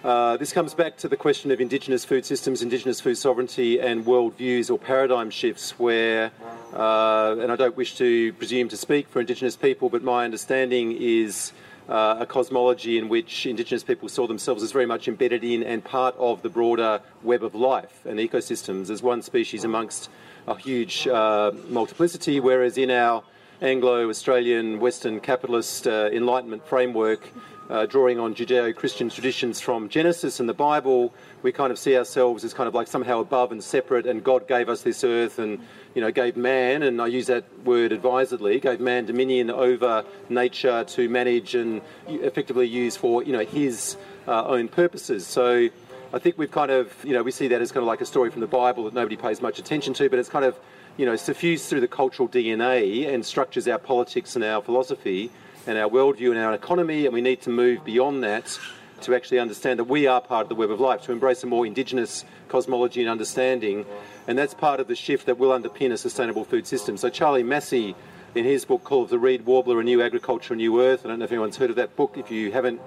uh, 0.04 0.38
this 0.38 0.54
comes 0.54 0.74
back 0.74 0.96
to 0.98 1.10
the 1.10 1.18
question 1.18 1.52
of 1.52 1.60
Indigenous 1.60 2.06
food 2.06 2.26
systems, 2.26 2.62
Indigenous 2.62 3.02
food 3.02 3.18
sovereignty, 3.18 3.80
and 3.80 4.06
worldviews 4.06 4.72
or 4.72 4.80
paradigm 4.80 5.30
shifts, 5.30 5.78
where, 5.78 6.32
uh, 6.74 7.36
and 7.40 7.52
I 7.52 7.56
don't 7.58 7.76
wish 7.76 7.96
to 7.98 8.32
presume 8.34 8.70
to 8.70 8.78
speak 8.78 9.10
for 9.10 9.20
Indigenous 9.20 9.58
people, 9.58 9.90
but 9.90 10.02
my 10.02 10.24
understanding 10.24 10.96
is 10.98 11.52
uh, 11.90 12.18
a 12.20 12.26
cosmology 12.26 12.98
in 12.98 13.10
which 13.10 13.46
Indigenous 13.46 13.84
people 13.84 14.08
saw 14.08 14.26
themselves 14.26 14.64
as 14.64 14.72
very 14.72 14.86
much 14.86 15.10
embedded 15.10 15.44
in 15.44 15.64
and 15.64 15.84
part 15.84 16.16
of 16.18 16.42
the 16.44 16.50
broader 16.50 17.02
web 17.22 17.44
of 17.44 17.54
life 17.54 18.06
and 18.06 18.20
ecosystems 18.20 18.90
as 18.90 19.04
one 19.04 19.22
species 19.22 19.66
amongst 19.66 20.10
a 20.48 20.56
huge 20.56 21.08
uh, 21.08 21.52
multiplicity, 21.68 22.40
whereas 22.40 22.78
in 22.78 22.90
our 22.90 23.22
Anglo 23.62 24.08
Australian 24.10 24.80
Western 24.80 25.20
capitalist 25.20 25.86
uh, 25.88 26.10
Enlightenment 26.14 26.66
framework, 26.66 27.28
uh, 27.69 27.86
drawing 27.86 28.19
on 28.19 28.34
Judeo 28.34 28.75
Christian 28.75 29.10
traditions 29.10 29.60
from 29.60 29.89
Genesis 29.89 30.39
and 30.39 30.49
the 30.49 30.53
Bible, 30.53 31.13
we 31.43 31.51
kind 31.51 31.71
of 31.71 31.77
see 31.77 31.95
ourselves 31.95 32.43
as 32.43 32.53
kind 32.53 32.67
of 32.67 32.73
like 32.73 32.88
somehow 32.88 33.19
above 33.19 33.51
and 33.51 33.63
separate, 33.63 34.08
and 34.08 34.23
God 34.23 34.47
gave 34.47 34.69
us 34.69 34.82
this 34.82 35.03
earth 35.03 35.38
and, 35.38 35.60
you 35.93 36.01
know, 36.01 36.12
gave 36.12 36.36
man, 36.36 36.82
and 36.84 37.01
I 37.01 37.08
use 37.08 37.27
that 37.27 37.45
word 37.63 37.91
advisedly, 37.91 38.60
gave 38.60 38.79
man 38.79 39.05
dominion 39.05 39.51
over 39.51 40.03
nature 40.29 40.84
to 40.84 41.10
manage 41.10 41.53
and 41.53 41.82
effectively 42.08 42.67
use 42.67 42.97
for, 42.97 43.23
you 43.23 43.34
know, 43.34 43.45
his 43.45 43.97
uh, 44.27 44.45
own 44.45 44.67
purposes. 44.67 45.27
So 45.27 45.69
I 46.12 46.17
think 46.17 46.39
we've 46.39 46.51
kind 46.51 46.71
of, 46.71 46.93
you 47.05 47.13
know, 47.13 47.21
we 47.21 47.32
see 47.32 47.47
that 47.49 47.62
as 47.62 47.71
kind 47.71 47.84
of 47.84 47.88
like 47.88 48.01
a 48.01 48.05
story 48.05 48.32
from 48.32 48.41
the 48.41 48.47
Bible 48.47 48.86
that 48.86 48.95
nobody 48.95 49.15
pays 49.15 49.43
much 49.43 49.60
attention 49.60 49.93
to, 49.95 50.10
but 50.10 50.17
it's 50.17 50.29
kind 50.29 50.45
of, 50.45 50.60
you 50.97 51.05
know, 51.05 51.15
suffused 51.15 51.69
through 51.69 51.82
the 51.82 51.88
cultural 51.88 52.27
DNA 52.27 53.13
and 53.13 53.23
structures 53.23 53.67
our 53.67 53.77
politics 53.77 54.36
and 54.36 54.43
our 54.43 54.62
philosophy 54.62 55.29
and 55.67 55.78
our 55.78 55.89
worldview 55.89 56.32
and 56.32 56.39
our 56.39 56.54
economy, 56.54 57.06
and 57.06 57.13
we 57.13 57.22
need 57.22 57.41
to 57.41 57.50
move 57.50 57.84
beyond 57.84 58.24
that 58.24 58.60
to 59.02 59.15
actually 59.15 59.39
understand 59.39 59.80
that 59.80 59.86
we 59.86 60.08
are 60.08 60.19
part 60.19 60.43
of 60.43 60.50
the 60.50 60.56
web 60.56 60.72
of 60.72 60.80
life, 60.80 61.02
to 61.04 61.12
embrace 61.12 61.43
a 61.43 61.48
more 61.48 61.65
indigenous 61.65 62.26
cosmology 62.48 63.02
and 63.02 63.10
understanding. 63.10 63.86
And 64.28 64.38
that's 64.38 64.54
part 64.54 64.80
of 64.80 64.88
the 64.88 64.95
shift 64.95 65.26
that 65.28 65.38
will 65.38 65.58
underpin 65.58 65.91
a 65.91 65.98
sustainable 65.98 66.43
food 66.43 66.67
system. 66.67 66.98
So, 66.98 67.10
Charlie 67.10 67.43
Massy, 67.43 67.95
in 68.36 68.43
his 68.43 68.65
book 68.65 68.84
called 68.84 69.10
The 69.10 69.19
Reed 69.19 69.45
Warbler 69.45 69.80
A 69.80 69.84
New 69.84 70.02
Agriculture, 70.02 70.54
A 70.54 70.58
New 70.58 70.82
Earth, 70.82 71.06
I 71.06 71.10
don't 71.10 71.19
know 71.19 71.26
if 71.26 71.32
anyone's 71.32 71.58
heard 71.58 71.69
of 71.69 71.78
that 71.78 71.95
book. 71.95 72.17
If 72.17 72.30
you 72.30 72.52
haven't, 72.52 72.82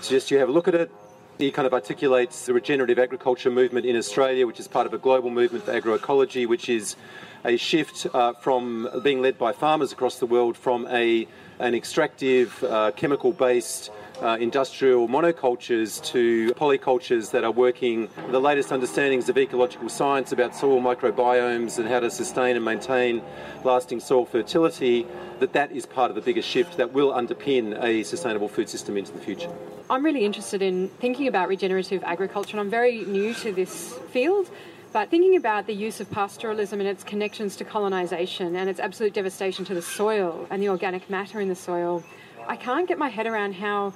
suggest 0.00 0.30
you 0.30 0.38
have 0.38 0.48
a 0.48 0.52
look 0.52 0.68
at 0.68 0.74
it. 0.74 0.90
He 1.38 1.50
kind 1.50 1.66
of 1.66 1.74
articulates 1.74 2.46
the 2.46 2.54
regenerative 2.54 2.98
agriculture 2.98 3.50
movement 3.50 3.84
in 3.84 3.94
Australia, 3.94 4.46
which 4.46 4.58
is 4.58 4.68
part 4.68 4.86
of 4.86 4.94
a 4.94 4.98
global 4.98 5.28
movement 5.28 5.64
for 5.64 5.78
agroecology, 5.78 6.48
which 6.48 6.70
is 6.70 6.96
a 7.44 7.58
shift 7.58 8.06
uh, 8.14 8.32
from 8.32 8.88
being 9.02 9.20
led 9.20 9.36
by 9.36 9.52
farmers 9.52 9.92
across 9.92 10.18
the 10.18 10.24
world 10.24 10.56
from 10.56 10.86
a 10.86 11.28
an 11.58 11.74
extractive, 11.74 12.64
uh, 12.64 12.90
chemical 12.92 13.32
based 13.32 13.90
uh, 14.22 14.36
industrial 14.40 15.08
monocultures 15.08 16.02
to 16.04 16.52
polycultures 16.54 17.30
that 17.30 17.44
are 17.44 17.50
working 17.50 18.08
the 18.30 18.40
latest 18.40 18.72
understandings 18.72 19.28
of 19.28 19.36
ecological 19.36 19.88
science 19.88 20.32
about 20.32 20.54
soil 20.54 20.80
microbiomes 20.80 21.78
and 21.78 21.88
how 21.88 22.00
to 22.00 22.10
sustain 22.10 22.56
and 22.56 22.64
maintain 22.64 23.22
lasting 23.64 24.00
soil 24.00 24.24
fertility, 24.24 25.06
that 25.38 25.52
that 25.52 25.70
is 25.72 25.86
part 25.86 26.10
of 26.10 26.14
the 26.14 26.22
biggest 26.22 26.48
shift 26.48 26.76
that 26.76 26.92
will 26.92 27.12
underpin 27.12 27.82
a 27.82 28.02
sustainable 28.02 28.48
food 28.48 28.68
system 28.68 28.96
into 28.96 29.12
the 29.12 29.20
future. 29.20 29.52
I'm 29.90 30.04
really 30.04 30.24
interested 30.24 30.62
in 30.62 30.88
thinking 31.00 31.28
about 31.28 31.48
regenerative 31.48 32.02
agriculture 32.04 32.52
and 32.52 32.60
I'm 32.60 32.70
very 32.70 33.04
new 33.04 33.34
to 33.34 33.52
this 33.52 33.94
field. 34.10 34.50
But 34.92 35.10
thinking 35.10 35.36
about 35.36 35.66
the 35.66 35.74
use 35.74 36.00
of 36.00 36.08
pastoralism 36.10 36.80
and 36.80 36.88
its 36.88 37.04
connections 37.04 37.54
to 37.56 37.64
colonisation 37.64 38.56
and 38.56 38.70
its 38.70 38.80
absolute 38.80 39.12
devastation 39.12 39.64
to 39.66 39.74
the 39.74 39.82
soil 39.82 40.46
and 40.48 40.62
the 40.62 40.70
organic 40.70 41.10
matter 41.10 41.38
in 41.38 41.48
the 41.48 41.54
soil, 41.54 42.02
I 42.48 42.56
can't 42.56 42.88
get 42.88 42.96
my 42.96 43.08
head 43.08 43.26
around 43.26 43.56
how 43.56 43.92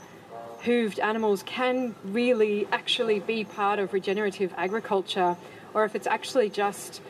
hooved 0.64 0.99
animals 0.99 1.42
can 1.44 1.94
really 2.05 2.66
actually 2.70 3.20
be 3.20 3.44
part 3.44 3.79
of 3.79 3.92
regenerative 3.92 4.53
agriculture 4.57 5.37
or 5.75 5.85
if 5.85 5.94
it's 5.94 6.07
actually 6.07 6.51
just 6.51 7.01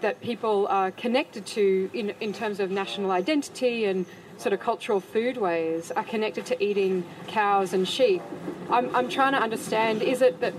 that 0.00 0.20
people 0.20 0.66
are 0.68 0.90
connected 0.92 1.44
to 1.44 1.90
in, 1.92 2.14
in 2.20 2.32
terms 2.32 2.60
of 2.60 2.70
national 2.70 3.10
identity 3.10 3.84
and 3.84 4.06
sort 4.38 4.52
of 4.52 4.60
cultural 4.60 5.00
foodways 5.00 5.92
are 5.94 6.04
connected 6.04 6.46
to 6.46 6.64
eating 6.64 7.04
cows 7.26 7.74
and 7.74 7.86
sheep. 7.86 8.22
I'm, 8.70 8.94
I'm 8.96 9.08
trying 9.08 9.32
to 9.32 9.38
understand 9.38 10.02
is 10.02 10.22
it 10.22 10.40
that 10.40 10.54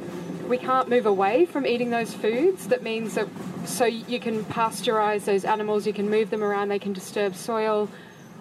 we 0.47 0.57
can't 0.57 0.89
move 0.89 1.05
away 1.05 1.45
from 1.45 1.65
eating 1.65 1.89
those 1.89 2.13
foods. 2.13 2.67
That 2.67 2.83
means 2.83 3.15
that 3.15 3.27
so 3.65 3.85
you 3.85 4.19
can 4.19 4.43
pasteurize 4.45 5.25
those 5.25 5.45
animals, 5.45 5.87
you 5.87 5.93
can 5.93 6.09
move 6.09 6.29
them 6.29 6.43
around, 6.43 6.69
they 6.69 6.79
can 6.79 6.93
disturb 6.93 7.35
soil, 7.35 7.89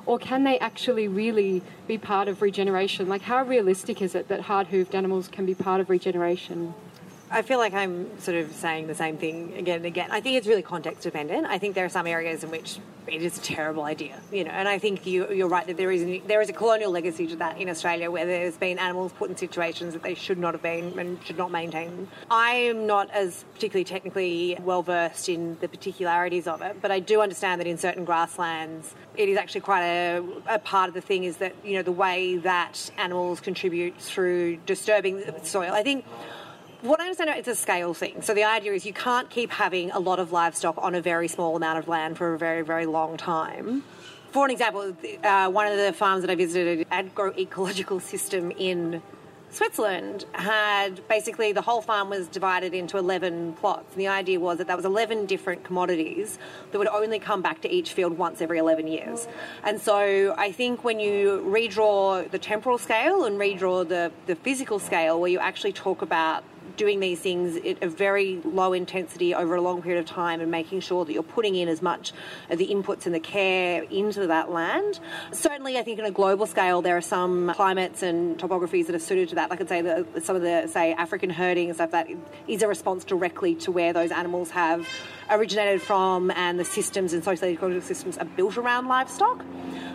or 0.06 0.18
can 0.18 0.44
they 0.44 0.58
actually 0.58 1.08
really 1.08 1.62
be 1.86 1.98
part 1.98 2.28
of 2.28 2.42
regeneration? 2.42 3.08
Like, 3.08 3.22
how 3.22 3.44
realistic 3.44 4.00
is 4.02 4.14
it 4.14 4.28
that 4.28 4.42
hard 4.42 4.68
hooved 4.68 4.94
animals 4.94 5.28
can 5.28 5.46
be 5.46 5.54
part 5.54 5.80
of 5.80 5.90
regeneration? 5.90 6.74
I 7.32 7.42
feel 7.42 7.58
like 7.58 7.74
I'm 7.74 8.18
sort 8.18 8.36
of 8.38 8.52
saying 8.52 8.88
the 8.88 8.94
same 8.94 9.16
thing 9.16 9.54
again 9.56 9.76
and 9.76 9.86
again. 9.86 10.10
I 10.10 10.20
think 10.20 10.36
it's 10.36 10.48
really 10.48 10.62
context 10.62 11.04
dependent. 11.04 11.46
I 11.46 11.58
think 11.58 11.76
there 11.76 11.84
are 11.84 11.90
some 11.90 12.08
areas 12.08 12.42
in 12.42 12.50
which 12.50 12.78
it 13.06 13.22
is 13.22 13.38
a 13.38 13.40
terrible 13.40 13.84
idea, 13.84 14.20
you 14.32 14.42
know. 14.42 14.50
And 14.50 14.68
I 14.68 14.78
think 14.78 15.06
you, 15.06 15.44
are 15.44 15.48
right 15.48 15.64
that 15.68 15.76
there 15.76 15.92
is 15.92 16.22
there 16.26 16.40
is 16.40 16.48
a 16.48 16.52
colonial 16.52 16.90
legacy 16.90 17.28
to 17.28 17.36
that 17.36 17.60
in 17.60 17.68
Australia, 17.68 18.10
where 18.10 18.26
there's 18.26 18.56
been 18.56 18.80
animals 18.80 19.12
put 19.12 19.30
in 19.30 19.36
situations 19.36 19.94
that 19.94 20.02
they 20.02 20.14
should 20.14 20.38
not 20.38 20.54
have 20.54 20.62
been 20.62 20.98
and 20.98 21.24
should 21.24 21.38
not 21.38 21.52
maintain. 21.52 22.08
I 22.30 22.52
am 22.54 22.88
not 22.88 23.08
as 23.12 23.44
particularly 23.54 23.84
technically 23.84 24.58
well 24.60 24.82
versed 24.82 25.28
in 25.28 25.56
the 25.60 25.68
particularities 25.68 26.48
of 26.48 26.62
it, 26.62 26.82
but 26.82 26.90
I 26.90 26.98
do 26.98 27.20
understand 27.20 27.60
that 27.60 27.68
in 27.68 27.78
certain 27.78 28.04
grasslands, 28.04 28.92
it 29.16 29.28
is 29.28 29.38
actually 29.38 29.60
quite 29.60 29.84
a, 29.84 30.24
a 30.48 30.58
part 30.58 30.88
of 30.88 30.94
the 30.94 31.00
thing 31.00 31.22
is 31.22 31.36
that 31.36 31.54
you 31.64 31.74
know 31.74 31.82
the 31.82 31.92
way 31.92 32.38
that 32.38 32.90
animals 32.98 33.38
contribute 33.38 34.00
through 34.00 34.56
disturbing 34.66 35.18
the 35.18 35.38
soil. 35.44 35.72
I 35.72 35.84
think 35.84 36.04
what 36.82 37.00
I 37.00 37.04
understand 37.04 37.30
is 37.30 37.36
it's 37.36 37.48
a 37.48 37.54
scale 37.54 37.94
thing. 37.94 38.22
So 38.22 38.34
the 38.34 38.44
idea 38.44 38.72
is 38.72 38.86
you 38.86 38.92
can't 38.92 39.28
keep 39.28 39.50
having 39.50 39.90
a 39.90 39.98
lot 39.98 40.18
of 40.18 40.32
livestock 40.32 40.76
on 40.78 40.94
a 40.94 41.00
very 41.00 41.28
small 41.28 41.56
amount 41.56 41.78
of 41.78 41.88
land 41.88 42.16
for 42.16 42.34
a 42.34 42.38
very, 42.38 42.62
very 42.62 42.86
long 42.86 43.16
time. 43.16 43.84
For 44.32 44.44
an 44.44 44.50
example, 44.50 44.96
uh, 45.24 45.50
one 45.50 45.66
of 45.66 45.76
the 45.76 45.92
farms 45.92 46.22
that 46.22 46.30
I 46.30 46.36
visited, 46.36 46.88
agroecological 46.90 48.00
system 48.12 48.50
in 48.52 49.02
Switzerland 49.52 50.24
had 50.32 51.06
basically 51.08 51.50
the 51.50 51.62
whole 51.62 51.82
farm 51.82 52.08
was 52.08 52.28
divided 52.28 52.72
into 52.72 52.96
11 52.96 53.54
plots. 53.54 53.92
And 53.92 54.00
the 54.00 54.06
idea 54.06 54.38
was 54.38 54.58
that 54.58 54.68
that 54.68 54.76
was 54.76 54.86
11 54.86 55.26
different 55.26 55.64
commodities 55.64 56.38
that 56.70 56.78
would 56.78 56.86
only 56.86 57.18
come 57.18 57.42
back 57.42 57.60
to 57.62 57.68
each 57.68 57.92
field 57.92 58.16
once 58.16 58.40
every 58.40 58.58
11 58.58 58.86
years. 58.86 59.26
And 59.64 59.80
so 59.80 60.36
I 60.38 60.52
think 60.52 60.84
when 60.84 61.00
you 61.00 61.44
redraw 61.44 62.30
the 62.30 62.38
temporal 62.38 62.78
scale 62.78 63.24
and 63.24 63.40
redraw 63.40 63.86
the, 63.86 64.12
the 64.26 64.36
physical 64.36 64.78
scale, 64.78 65.20
where 65.20 65.30
you 65.30 65.40
actually 65.40 65.72
talk 65.72 66.00
about 66.00 66.44
doing 66.80 66.98
these 66.98 67.20
things 67.20 67.56
at 67.56 67.82
a 67.82 67.88
very 67.90 68.40
low 68.42 68.72
intensity 68.72 69.34
over 69.34 69.54
a 69.54 69.60
long 69.60 69.82
period 69.82 70.00
of 70.00 70.06
time 70.06 70.40
and 70.40 70.50
making 70.50 70.80
sure 70.80 71.04
that 71.04 71.12
you're 71.12 71.22
putting 71.22 71.54
in 71.54 71.68
as 71.68 71.82
much 71.82 72.10
of 72.48 72.56
the 72.56 72.68
inputs 72.68 73.04
and 73.04 73.14
the 73.14 73.20
care 73.20 73.82
into 73.90 74.26
that 74.28 74.50
land. 74.50 74.98
Certainly, 75.30 75.76
I 75.76 75.82
think 75.82 75.98
on 75.98 76.06
a 76.06 76.10
global 76.10 76.46
scale, 76.46 76.80
there 76.80 76.96
are 76.96 77.02
some 77.02 77.52
climates 77.54 78.02
and 78.02 78.38
topographies 78.38 78.86
that 78.86 78.94
are 78.94 78.98
suited 78.98 79.28
to 79.28 79.34
that. 79.34 79.50
Like 79.50 79.60
I'd 79.60 79.68
say 79.68 79.82
that 79.82 80.24
some 80.24 80.36
of 80.36 80.40
the, 80.40 80.68
say, 80.68 80.94
African 80.94 81.28
herding 81.28 81.66
and 81.66 81.76
stuff 81.76 81.90
that 81.90 82.08
is 82.48 82.62
a 82.62 82.68
response 82.68 83.04
directly 83.04 83.54
to 83.56 83.70
where 83.70 83.92
those 83.92 84.10
animals 84.10 84.48
have 84.52 84.88
originated 85.28 85.82
from 85.82 86.30
and 86.30 86.58
the 86.58 86.64
systems 86.64 87.12
and 87.12 87.22
socio-ecological 87.22 87.86
systems 87.86 88.16
are 88.16 88.24
built 88.24 88.56
around 88.56 88.88
livestock. 88.88 89.44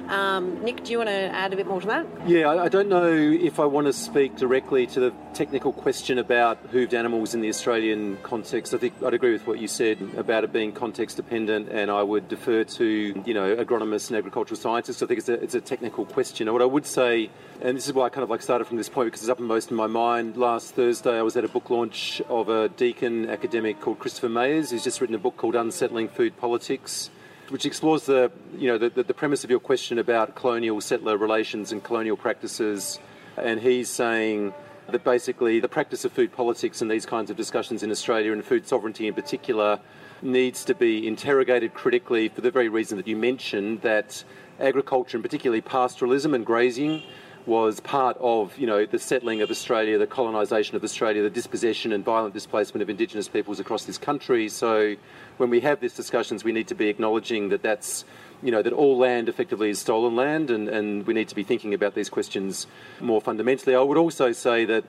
Um, 0.07 0.63
Nick, 0.63 0.83
do 0.83 0.91
you 0.91 0.99
want 0.99 1.09
to 1.09 1.13
add 1.13 1.51
a 1.51 1.55
bit 1.55 1.65
more 1.65 1.81
to 1.81 1.88
that? 1.88 2.05
Yeah, 2.27 2.47
I, 2.47 2.65
I 2.65 2.69
don't 2.69 2.89
know 2.89 3.11
if 3.11 3.59
I 3.59 3.65
want 3.65 3.88
to 3.88 3.93
speak 3.93 4.36
directly 4.36 4.86
to 4.88 4.99
the 4.99 5.13
technical 5.33 5.73
question 5.73 6.19
about 6.19 6.71
hooved 6.76 6.93
animals 6.93 7.34
in 7.34 7.39
the 7.39 7.47
Australian 7.47 8.17
context. 8.17 8.73
I 8.73 8.78
think 8.78 9.01
I'd 9.01 9.13
agree 9.13 9.32
with 9.32 9.47
what 9.47 9.59
you 9.59 9.67
said 9.67 9.97
about 10.17 10.43
it 10.43 10.51
being 10.51 10.73
context 10.73 11.15
dependent, 11.15 11.69
and 11.69 11.89
I 11.89 12.03
would 12.03 12.28
defer 12.28 12.65
to 12.65 12.86
you 13.26 13.34
know 13.34 13.55
agronomists 13.55 14.09
and 14.09 14.17
agricultural 14.17 14.59
scientists. 14.59 15.01
I 15.01 15.05
think 15.05 15.19
it's 15.19 15.30
a, 15.30 15.41
it's 15.41 15.55
a 15.55 15.61
technical 15.61 16.05
question. 16.05 16.51
What 16.51 16.61
I 16.61 16.65
would 16.65 16.86
say, 16.86 17.30
and 17.61 17.78
this 17.78 17.88
is 17.88 17.93
why 17.93 18.07
I 18.07 18.09
kind 18.09 18.23
of 18.23 18.30
like 18.30 18.41
started 18.41 18.65
from 18.65 18.76
this 18.76 18.89
point 18.89 19.07
because 19.07 19.21
it's 19.21 19.30
uppermost 19.30 19.71
in 19.71 19.78
my 19.78 19.88
mind. 19.88 20.36
Last 20.36 20.76
Thursday, 20.76 21.17
I 21.17 21.21
was 21.21 21.38
at 21.38 21.45
a 21.45 21.47
book 21.47 21.69
launch 21.69 22.21
of 22.28 22.49
a 22.49 22.67
Deakin 22.67 23.30
academic 23.30 23.80
called 23.80 23.99
Christopher 23.99 24.28
Mayes, 24.28 24.71
who's 24.71 24.84
just 24.84 24.99
written 24.99 25.15
a 25.15 25.19
book 25.19 25.38
called 25.38 25.55
Unsettling 25.55 26.09
Food 26.09 26.36
Politics 26.38 27.09
which 27.49 27.63
explores 27.63 28.07
the, 28.07 28.32
you 28.57 28.67
know, 28.67 28.80
the, 28.80 28.89
the 29.03 29.13
premise 29.13 29.43
of 29.43 29.51
your 29.51 29.59
question 29.59 29.99
about 29.99 30.34
colonial 30.34 30.82
settler 30.82 31.15
relations 31.15 31.71
and 31.71 31.84
colonial 31.84 32.17
practices. 32.17 32.97
And 33.38 33.59
he's 33.59 33.88
saying 33.88 34.51
that 34.89 35.03
basically 35.03 35.59
the 35.59 35.67
practice 35.67 36.05
of 36.05 36.11
food 36.11 36.31
politics 36.31 36.81
and 36.81 36.89
these 36.89 37.05
kinds 37.05 37.29
of 37.29 37.38
discussions 37.38 37.83
in 37.83 37.91
Australia 37.91 38.31
and 38.31 38.43
food 38.43 38.67
sovereignty 38.67 39.07
in 39.07 39.13
particular 39.13 39.79
needs 40.21 40.63
to 40.65 40.75
be 40.75 41.07
interrogated 41.07 41.73
critically 41.73 42.29
for 42.29 42.41
the 42.41 42.51
very 42.51 42.69
reason 42.69 42.97
that 42.97 43.07
you 43.07 43.15
mentioned 43.15 43.81
that 43.81 44.23
agriculture 44.59 45.17
and 45.17 45.23
particularly 45.23 45.61
pastoralism 45.61 46.33
and 46.33 46.45
grazing 46.45 47.01
was 47.45 47.79
part 47.81 48.17
of 48.19 48.57
you 48.57 48.65
know 48.65 48.86
the 48.86 48.97
settling 48.97 49.41
of 49.41 49.51
Australia, 49.51 49.97
the 49.97 50.07
colonisation 50.07 50.75
of 50.75 50.83
Australia, 50.83 51.21
the 51.21 51.29
dispossession 51.29 51.91
and 51.91 52.03
violent 52.03 52.33
displacement 52.33 52.81
of 52.81 52.89
Indigenous 52.89 53.27
peoples 53.27 53.59
across 53.59 53.86
this 53.86 53.97
country. 53.97 54.49
So 54.49 54.95
when 55.38 55.49
we 55.49 55.59
have 55.59 55.79
these 55.79 55.93
discussions, 55.93 56.43
we 56.43 56.51
need 56.51 56.67
to 56.69 56.75
be 56.75 56.88
acknowledging 56.88 57.49
that 57.49 57.61
that's 57.61 58.05
you 58.45 58.51
know 58.51 58.61
that 58.61 58.73
all 58.73 58.97
land 58.97 59.27
effectively 59.27 59.71
is 59.71 59.79
stolen 59.79 60.15
land, 60.15 60.51
and, 60.51 60.69
and 60.69 61.07
we 61.07 61.15
need 61.15 61.27
to 61.29 61.35
be 61.35 61.43
thinking 61.43 61.73
about 61.73 61.95
these 61.95 62.09
questions 62.09 62.67
more 63.01 63.19
fundamentally. 63.19 63.75
I 63.75 63.81
would 63.81 63.97
also 63.97 64.31
say 64.31 64.65
that 64.65 64.83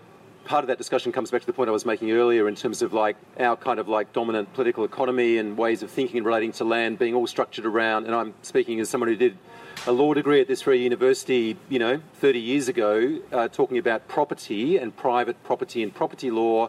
part 0.44 0.62
of 0.62 0.68
that 0.68 0.76
discussion 0.78 1.10
comes 1.10 1.30
back 1.30 1.40
to 1.40 1.46
the 1.46 1.54
point 1.54 1.68
I 1.68 1.72
was 1.72 1.86
making 1.86 2.12
earlier 2.12 2.48
in 2.48 2.54
terms 2.54 2.82
of 2.82 2.92
like 2.92 3.16
our 3.40 3.56
kind 3.56 3.80
of 3.80 3.88
like 3.88 4.12
dominant 4.12 4.52
political 4.52 4.84
economy 4.84 5.38
and 5.38 5.56
ways 5.56 5.82
of 5.82 5.90
thinking 5.90 6.22
relating 6.22 6.52
to 6.52 6.64
land 6.64 6.98
being 6.98 7.14
all 7.14 7.26
structured 7.26 7.66
around. 7.66 8.04
And 8.04 8.14
I'm 8.14 8.34
speaking 8.42 8.78
as 8.78 8.88
someone 8.88 9.08
who 9.08 9.16
did 9.16 9.38
a 9.86 9.92
law 9.92 10.14
degree 10.14 10.40
at 10.40 10.48
this 10.48 10.62
very 10.62 10.82
university, 10.82 11.56
you 11.68 11.78
know, 11.78 12.00
30 12.20 12.38
years 12.38 12.68
ago, 12.68 13.20
uh, 13.32 13.48
talking 13.48 13.78
about 13.78 14.06
property 14.06 14.76
and 14.76 14.96
private 14.96 15.42
property 15.44 15.82
and 15.82 15.94
property 15.94 16.30
law 16.30 16.68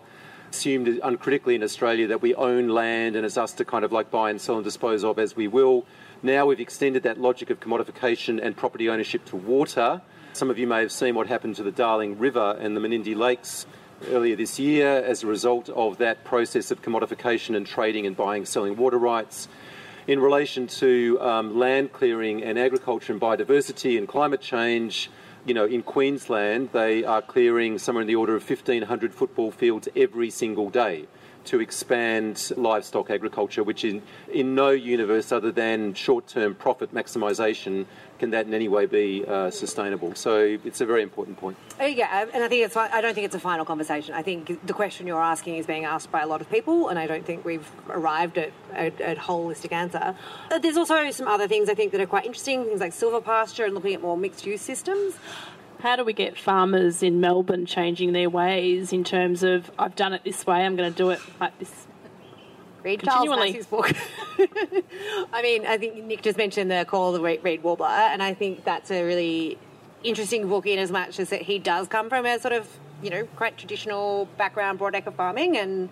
assumed 0.49 0.87
uncritically 1.03 1.55
in 1.55 1.63
Australia 1.63 2.07
that 2.07 2.21
we 2.21 2.33
own 2.35 2.69
land 2.69 3.15
and 3.15 3.25
it's 3.25 3.37
us 3.37 3.51
to 3.53 3.65
kind 3.65 3.83
of 3.83 3.91
like 3.91 4.09
buy 4.09 4.29
and 4.29 4.39
sell 4.39 4.55
and 4.55 4.63
dispose 4.63 5.03
of 5.03 5.19
as 5.19 5.35
we 5.35 5.47
will. 5.47 5.85
Now 6.23 6.47
we've 6.47 6.59
extended 6.59 7.03
that 7.03 7.21
logic 7.21 7.51
of 7.51 7.59
commodification 7.59 8.43
and 8.43 8.57
property 8.57 8.89
ownership 8.89 9.23
to 9.25 9.35
water. 9.35 10.01
Some 10.33 10.49
of 10.49 10.57
you 10.57 10.65
may 10.65 10.79
have 10.79 10.91
seen 10.91 11.13
what 11.13 11.27
happened 11.27 11.57
to 11.57 11.63
the 11.63 11.71
Darling 11.71 12.17
River 12.17 12.57
and 12.59 12.75
the 12.75 12.81
Menindee 12.81 13.15
Lakes 13.15 13.67
earlier 14.09 14.35
this 14.35 14.57
year 14.57 14.97
as 15.05 15.21
a 15.21 15.27
result 15.27 15.69
of 15.69 15.99
that 15.99 16.23
process 16.23 16.71
of 16.71 16.81
commodification 16.81 17.55
and 17.55 17.67
trading 17.67 18.07
and 18.07 18.17
buying 18.17 18.45
selling 18.45 18.77
water 18.77 18.97
rights. 18.97 19.47
In 20.07 20.19
relation 20.19 20.65
to 20.67 21.19
um, 21.21 21.59
land 21.59 21.93
clearing 21.93 22.43
and 22.43 22.57
agriculture 22.57 23.13
and 23.13 23.21
biodiversity 23.21 23.99
and 23.99 24.07
climate 24.07 24.41
change, 24.41 25.11
you 25.45 25.53
know, 25.53 25.65
in 25.65 25.83
Queensland, 25.83 26.69
they 26.73 27.03
are 27.03 27.21
clearing 27.21 27.77
somewhere 27.77 28.01
in 28.01 28.07
the 28.07 28.15
order 28.15 28.35
of 28.35 28.49
1,500 28.49 29.13
football 29.13 29.51
fields 29.51 29.87
every 29.95 30.31
single 30.31 30.71
day 30.71 31.05
to 31.47 31.59
expand 31.59 32.51
livestock 32.55 33.09
agriculture, 33.09 33.63
which 33.63 33.83
in, 33.83 34.01
in 34.31 34.55
no 34.55 34.69
universe 34.69 35.31
other 35.31 35.51
than 35.51 35.93
short 35.93 36.27
term 36.27 36.55
profit 36.55 36.93
maximisation 36.93 37.85
can 38.19 38.31
that 38.31 38.47
in 38.47 38.53
any 38.53 38.67
way 38.67 38.85
be 38.85 39.23
uh, 39.27 39.49
sustainable. 39.51 40.15
So 40.15 40.57
it's 40.63 40.81
a 40.81 40.85
very 40.85 41.03
important 41.03 41.37
point. 41.37 41.57
Uh, 41.79 41.85
yeah, 41.85 42.25
and 42.33 42.43
I 42.43 42.47
think 42.47 42.65
it's. 42.65 42.75
I 42.75 43.01
don't 43.01 43.13
think 43.13 43.25
it's 43.25 43.35
a 43.35 43.39
final 43.39 43.65
conversation. 43.65 44.13
I 44.13 44.23
think 44.23 44.65
the 44.65 44.73
question 44.73 45.07
you're 45.07 45.21
asking 45.21 45.57
is 45.57 45.65
being 45.65 45.85
asked 45.85 46.11
by 46.11 46.21
a 46.21 46.27
lot 46.27 46.41
of 46.41 46.49
people, 46.49 46.89
and 46.89 46.97
I 46.97 47.07
don't 47.07 47.25
think 47.25 47.45
we've 47.45 47.69
arrived 47.89 48.37
at 48.37 48.51
a, 48.73 49.15
holistic 49.15 49.71
answer. 49.71 50.15
Uh, 50.51 50.59
there's 50.59 50.77
also 50.77 51.11
some 51.11 51.27
other 51.27 51.47
things 51.47 51.69
I 51.69 51.75
think 51.75 51.91
that 51.91 52.01
are 52.01 52.07
quite 52.07 52.25
interesting, 52.25 52.65
things 52.65 52.79
like 52.79 52.93
silvopasture 52.93 53.65
and 53.65 53.73
looking 53.73 53.93
at 53.93 54.01
more 54.01 54.17
mixed 54.17 54.45
use 54.45 54.61
systems. 54.61 55.15
How 55.79 55.95
do 55.95 56.03
we 56.03 56.13
get 56.13 56.37
farmers 56.37 57.03
in 57.03 57.19
Melbourne 57.19 57.65
changing 57.65 58.13
their 58.13 58.29
ways 58.29 58.91
in 58.91 59.03
terms 59.03 59.43
of 59.43 59.69
I've 59.77 59.95
done 59.95 60.13
it 60.13 60.23
this 60.23 60.45
way, 60.45 60.65
I'm 60.65 60.75
going 60.75 60.91
to 60.91 60.97
do 60.97 61.11
it 61.11 61.19
like 61.39 61.57
this? 61.59 61.87
Read 62.83 63.03
Charles 63.03 63.29
Massy's 63.29 63.67
book. 63.67 63.91
I 65.33 65.41
mean, 65.41 65.65
I 65.65 65.77
think 65.77 66.03
Nick 66.05 66.21
just 66.21 66.37
mentioned 66.37 66.71
the 66.71 66.85
Call 66.87 67.13
of 67.13 67.21
the 67.21 67.39
Reed 67.41 67.63
Warbler, 67.63 67.87
and 67.87 68.23
I 68.23 68.33
think 68.33 68.63
that's 68.63 68.91
a 68.91 69.03
really 69.03 69.57
interesting 70.03 70.47
book 70.47 70.65
in 70.65 70.79
as 70.79 70.91
much 70.91 71.19
as 71.19 71.29
that 71.29 71.41
he 71.41 71.59
does 71.59 71.87
come 71.87 72.09
from 72.09 72.25
a 72.25 72.39
sort 72.39 72.53
of, 72.53 72.67
you 73.01 73.09
know, 73.09 73.25
quite 73.35 73.57
traditional 73.57 74.25
background, 74.37 74.79
broadacre 74.79 75.13
farming, 75.13 75.57
and 75.57 75.89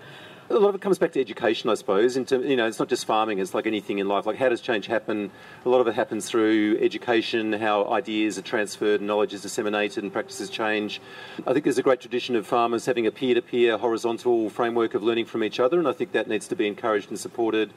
a 0.49 0.53
lot 0.53 0.69
of 0.69 0.75
it 0.75 0.81
comes 0.81 0.99
back 0.99 1.11
to 1.13 1.19
education, 1.19 1.69
I 1.69 1.73
suppose. 1.73 2.17
Into 2.17 2.39
you 2.47 2.55
know, 2.55 2.67
it's 2.67 2.79
not 2.79 2.87
just 2.87 3.05
farming; 3.05 3.39
it's 3.39 3.53
like 3.53 3.65
anything 3.65 3.99
in 3.99 4.07
life. 4.07 4.25
Like, 4.25 4.37
how 4.37 4.49
does 4.49 4.61
change 4.61 4.85
happen? 4.85 5.31
A 5.65 5.69
lot 5.69 5.81
of 5.81 5.87
it 5.87 5.95
happens 5.95 6.27
through 6.29 6.77
education, 6.81 7.53
how 7.53 7.85
ideas 7.91 8.37
are 8.37 8.43
transferred, 8.43 9.01
knowledge 9.01 9.33
is 9.33 9.41
disseminated, 9.41 10.03
and 10.03 10.13
practices 10.13 10.49
change. 10.49 11.01
I 11.47 11.53
think 11.53 11.63
there's 11.63 11.79
a 11.79 11.83
great 11.83 11.99
tradition 11.99 12.35
of 12.35 12.45
farmers 12.45 12.85
having 12.85 13.07
a 13.07 13.11
peer-to-peer, 13.11 13.77
horizontal 13.77 14.49
framework 14.49 14.93
of 14.93 15.01
learning 15.01 15.25
from 15.25 15.43
each 15.43 15.59
other, 15.59 15.79
and 15.79 15.87
I 15.87 15.93
think 15.93 16.11
that 16.11 16.27
needs 16.27 16.47
to 16.49 16.55
be 16.55 16.67
encouraged 16.67 17.09
and 17.09 17.19
supported. 17.19 17.73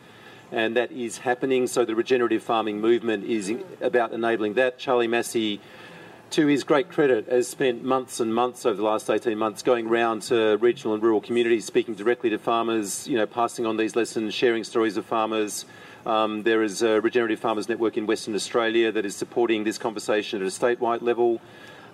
And 0.51 0.77
that 0.77 0.91
is 0.93 1.19
happening. 1.19 1.67
So 1.67 1.85
the 1.85 1.95
regenerative 1.95 2.43
farming 2.43 2.81
movement 2.81 3.25
is 3.25 3.53
about 3.83 4.13
enabling 4.13 4.55
that. 4.55 4.79
Charlie 4.79 5.07
Massy 5.07 5.61
to 6.31 6.47
his 6.47 6.65
great 6.65 6.91
credit, 6.91 7.27
has 7.29 7.49
spent 7.49 7.83
months 7.83 8.21
and 8.21 8.35
months 8.35 8.67
over 8.67 8.77
the 8.77 8.83
last 8.83 9.09
18 9.09 9.39
months 9.39 9.63
going 9.63 9.89
round 9.89 10.23
to 10.23 10.57
regional 10.59 10.95
and 10.95 11.03
rural 11.03 11.21
communities, 11.21 11.65
speaking 11.65 11.95
directly 11.95 12.31
to 12.31 12.39
farmers, 12.39 13.09
you 13.09 13.17
know, 13.17 13.27
passing 13.27 13.65
on 13.67 13.77
these 13.77 13.97
lessons, 13.97 14.35
sharing 14.35 14.65
stories 14.65 14.97
of 14.97 15.07
farmers. 15.07 15.65
Um, 16.05 16.43
there 16.43 16.63
is 16.63 16.83
a 16.83 17.01
Regenerative 17.01 17.41
Farmers 17.41 17.69
Network 17.69 17.97
in 17.97 18.07
Western 18.07 18.35
Australia 18.35 18.93
that 18.93 19.05
is 19.05 19.17
supporting 19.17 19.65
this 19.65 19.79
conversation 19.79 20.41
at 20.41 20.47
a 20.47 20.51
statewide 20.51 21.03
level. 21.03 21.41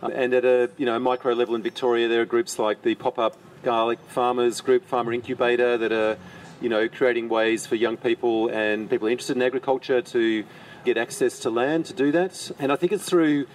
Um, 0.02 0.12
and 0.12 0.34
at 0.34 0.44
a 0.44 0.70
you 0.76 0.86
know 0.86 0.98
micro 0.98 1.32
level 1.34 1.54
in 1.54 1.62
Victoria, 1.62 2.08
there 2.08 2.20
are 2.20 2.26
groups 2.26 2.58
like 2.58 2.82
the 2.82 2.94
Pop-Up 2.96 3.36
Garlic 3.62 3.98
Farmers 4.08 4.60
Group, 4.60 4.84
Farmer 4.84 5.12
Incubator, 5.12 5.78
that 5.78 5.92
are 5.92 6.18
you 6.60 6.68
know 6.68 6.88
creating 6.88 7.28
ways 7.28 7.66
for 7.66 7.76
young 7.76 7.96
people 7.96 8.48
and 8.48 8.90
people 8.90 9.08
interested 9.08 9.36
in 9.36 9.42
agriculture 9.42 10.02
to 10.02 10.44
get 10.84 10.98
access 10.98 11.38
to 11.40 11.50
land 11.50 11.86
to 11.86 11.94
do 11.94 12.12
that. 12.12 12.50
And 12.58 12.70
I 12.70 12.76
think 12.76 12.92
it's 12.92 13.08
through 13.08 13.46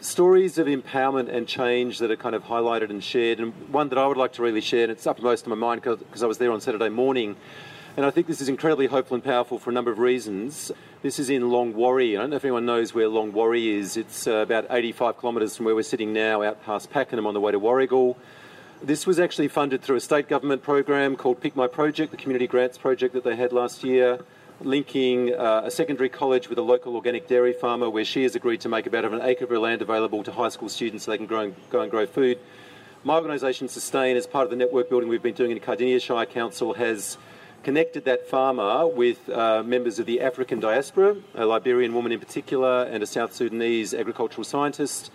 stories 0.00 0.58
of 0.58 0.66
empowerment 0.66 1.28
and 1.28 1.46
change 1.46 1.98
that 1.98 2.10
are 2.10 2.16
kind 2.16 2.34
of 2.34 2.44
highlighted 2.44 2.90
and 2.90 3.02
shared. 3.02 3.40
And 3.40 3.52
one 3.70 3.88
that 3.88 3.98
I 3.98 4.06
would 4.06 4.16
like 4.16 4.32
to 4.34 4.42
really 4.42 4.60
share, 4.60 4.84
and 4.84 4.92
it's 4.92 5.06
uppermost 5.06 5.46
in 5.46 5.50
my 5.50 5.56
mind 5.56 5.82
because 5.82 6.22
I 6.22 6.26
was 6.26 6.38
there 6.38 6.52
on 6.52 6.60
Saturday 6.60 6.88
morning. 6.88 7.36
And 7.96 8.06
I 8.06 8.10
think 8.10 8.28
this 8.28 8.40
is 8.40 8.48
incredibly 8.48 8.86
hopeful 8.86 9.16
and 9.16 9.24
powerful 9.24 9.58
for 9.58 9.70
a 9.70 9.72
number 9.72 9.90
of 9.90 9.98
reasons. 9.98 10.70
This 11.02 11.18
is 11.18 11.30
in 11.30 11.42
Longwarry. 11.42 12.16
I 12.16 12.20
don't 12.20 12.30
know 12.30 12.36
if 12.36 12.44
anyone 12.44 12.64
knows 12.64 12.94
where 12.94 13.08
Longwarry 13.08 13.76
is. 13.76 13.96
It's 13.96 14.28
uh, 14.28 14.34
about 14.36 14.66
85 14.70 15.20
kilometres 15.20 15.56
from 15.56 15.66
where 15.66 15.74
we're 15.74 15.82
sitting 15.82 16.12
now, 16.12 16.42
out 16.42 16.62
past 16.64 16.90
Pakenham 16.90 17.26
on 17.26 17.34
the 17.34 17.40
way 17.40 17.50
to 17.50 17.58
Warragul. 17.58 18.14
This 18.80 19.04
was 19.04 19.18
actually 19.18 19.48
funded 19.48 19.82
through 19.82 19.96
a 19.96 20.00
state 20.00 20.28
government 20.28 20.62
program 20.62 21.16
called 21.16 21.40
Pick 21.40 21.56
My 21.56 21.66
Project, 21.66 22.12
the 22.12 22.16
community 22.16 22.46
grants 22.46 22.78
project 22.78 23.14
that 23.14 23.24
they 23.24 23.34
had 23.34 23.52
last 23.52 23.82
year 23.82 24.20
linking 24.60 25.34
uh, 25.34 25.62
a 25.64 25.70
secondary 25.70 26.08
college 26.08 26.48
with 26.48 26.58
a 26.58 26.62
local 26.62 26.96
organic 26.96 27.28
dairy 27.28 27.52
farmer 27.52 27.88
where 27.88 28.04
she 28.04 28.24
has 28.24 28.34
agreed 28.34 28.60
to 28.60 28.68
make 28.68 28.86
about 28.86 29.04
an 29.04 29.20
acre 29.22 29.44
of 29.44 29.50
her 29.50 29.58
land 29.58 29.82
available 29.82 30.22
to 30.24 30.32
high 30.32 30.48
school 30.48 30.68
students 30.68 31.04
so 31.04 31.10
they 31.10 31.16
can 31.16 31.26
grow 31.26 31.40
and, 31.40 31.54
go 31.70 31.80
and 31.80 31.90
grow 31.90 32.06
food. 32.06 32.38
My 33.04 33.14
organisation, 33.14 33.68
Sustain, 33.68 34.16
as 34.16 34.26
part 34.26 34.44
of 34.44 34.50
the 34.50 34.56
network 34.56 34.88
building 34.88 35.08
we've 35.08 35.22
been 35.22 35.34
doing 35.34 35.52
in 35.52 35.60
Cardinia 35.60 36.00
Shire 36.00 36.26
Council, 36.26 36.74
has 36.74 37.16
connected 37.62 38.04
that 38.06 38.28
farmer 38.28 38.86
with 38.86 39.28
uh, 39.28 39.62
members 39.62 39.98
of 39.98 40.06
the 40.06 40.20
African 40.20 40.58
diaspora, 40.58 41.16
a 41.34 41.46
Liberian 41.46 41.94
woman 41.94 42.10
in 42.10 42.18
particular, 42.18 42.84
and 42.84 43.02
a 43.02 43.06
South 43.06 43.32
Sudanese 43.32 43.94
agricultural 43.94 44.44
scientist. 44.44 45.10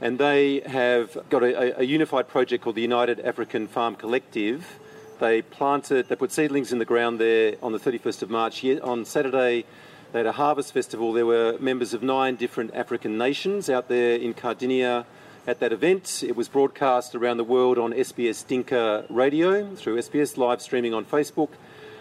and 0.00 0.18
they 0.18 0.60
have 0.60 1.16
got 1.28 1.42
a, 1.42 1.80
a, 1.80 1.82
unified 1.82 2.28
project 2.28 2.62
called 2.62 2.76
the 2.76 2.82
United 2.82 3.20
African 3.20 3.66
Farm 3.66 3.96
Collective. 3.96 4.78
They 5.20 5.42
planted, 5.42 6.08
they 6.08 6.14
put 6.14 6.30
seedlings 6.30 6.70
in 6.70 6.78
the 6.78 6.84
ground 6.84 7.18
there 7.18 7.56
on 7.60 7.72
the 7.72 7.78
31st 7.80 8.22
of 8.22 8.30
March. 8.30 8.64
On 8.64 9.04
Saturday, 9.04 9.64
they 10.12 10.20
had 10.20 10.26
a 10.26 10.32
harvest 10.32 10.72
festival. 10.72 11.12
There 11.12 11.26
were 11.26 11.56
members 11.58 11.92
of 11.92 12.04
nine 12.04 12.36
different 12.36 12.72
African 12.72 13.18
nations 13.18 13.68
out 13.68 13.88
there 13.88 14.14
in 14.14 14.32
Cardinia 14.32 15.06
at 15.44 15.58
that 15.58 15.72
event. 15.72 16.22
It 16.24 16.36
was 16.36 16.48
broadcast 16.48 17.16
around 17.16 17.38
the 17.38 17.44
world 17.44 17.78
on 17.78 17.92
SBS 17.92 18.46
Dinka 18.46 19.06
radio 19.10 19.74
through 19.74 19.98
SBS 19.98 20.36
live 20.36 20.62
streaming 20.62 20.94
on 20.94 21.04
Facebook. 21.04 21.50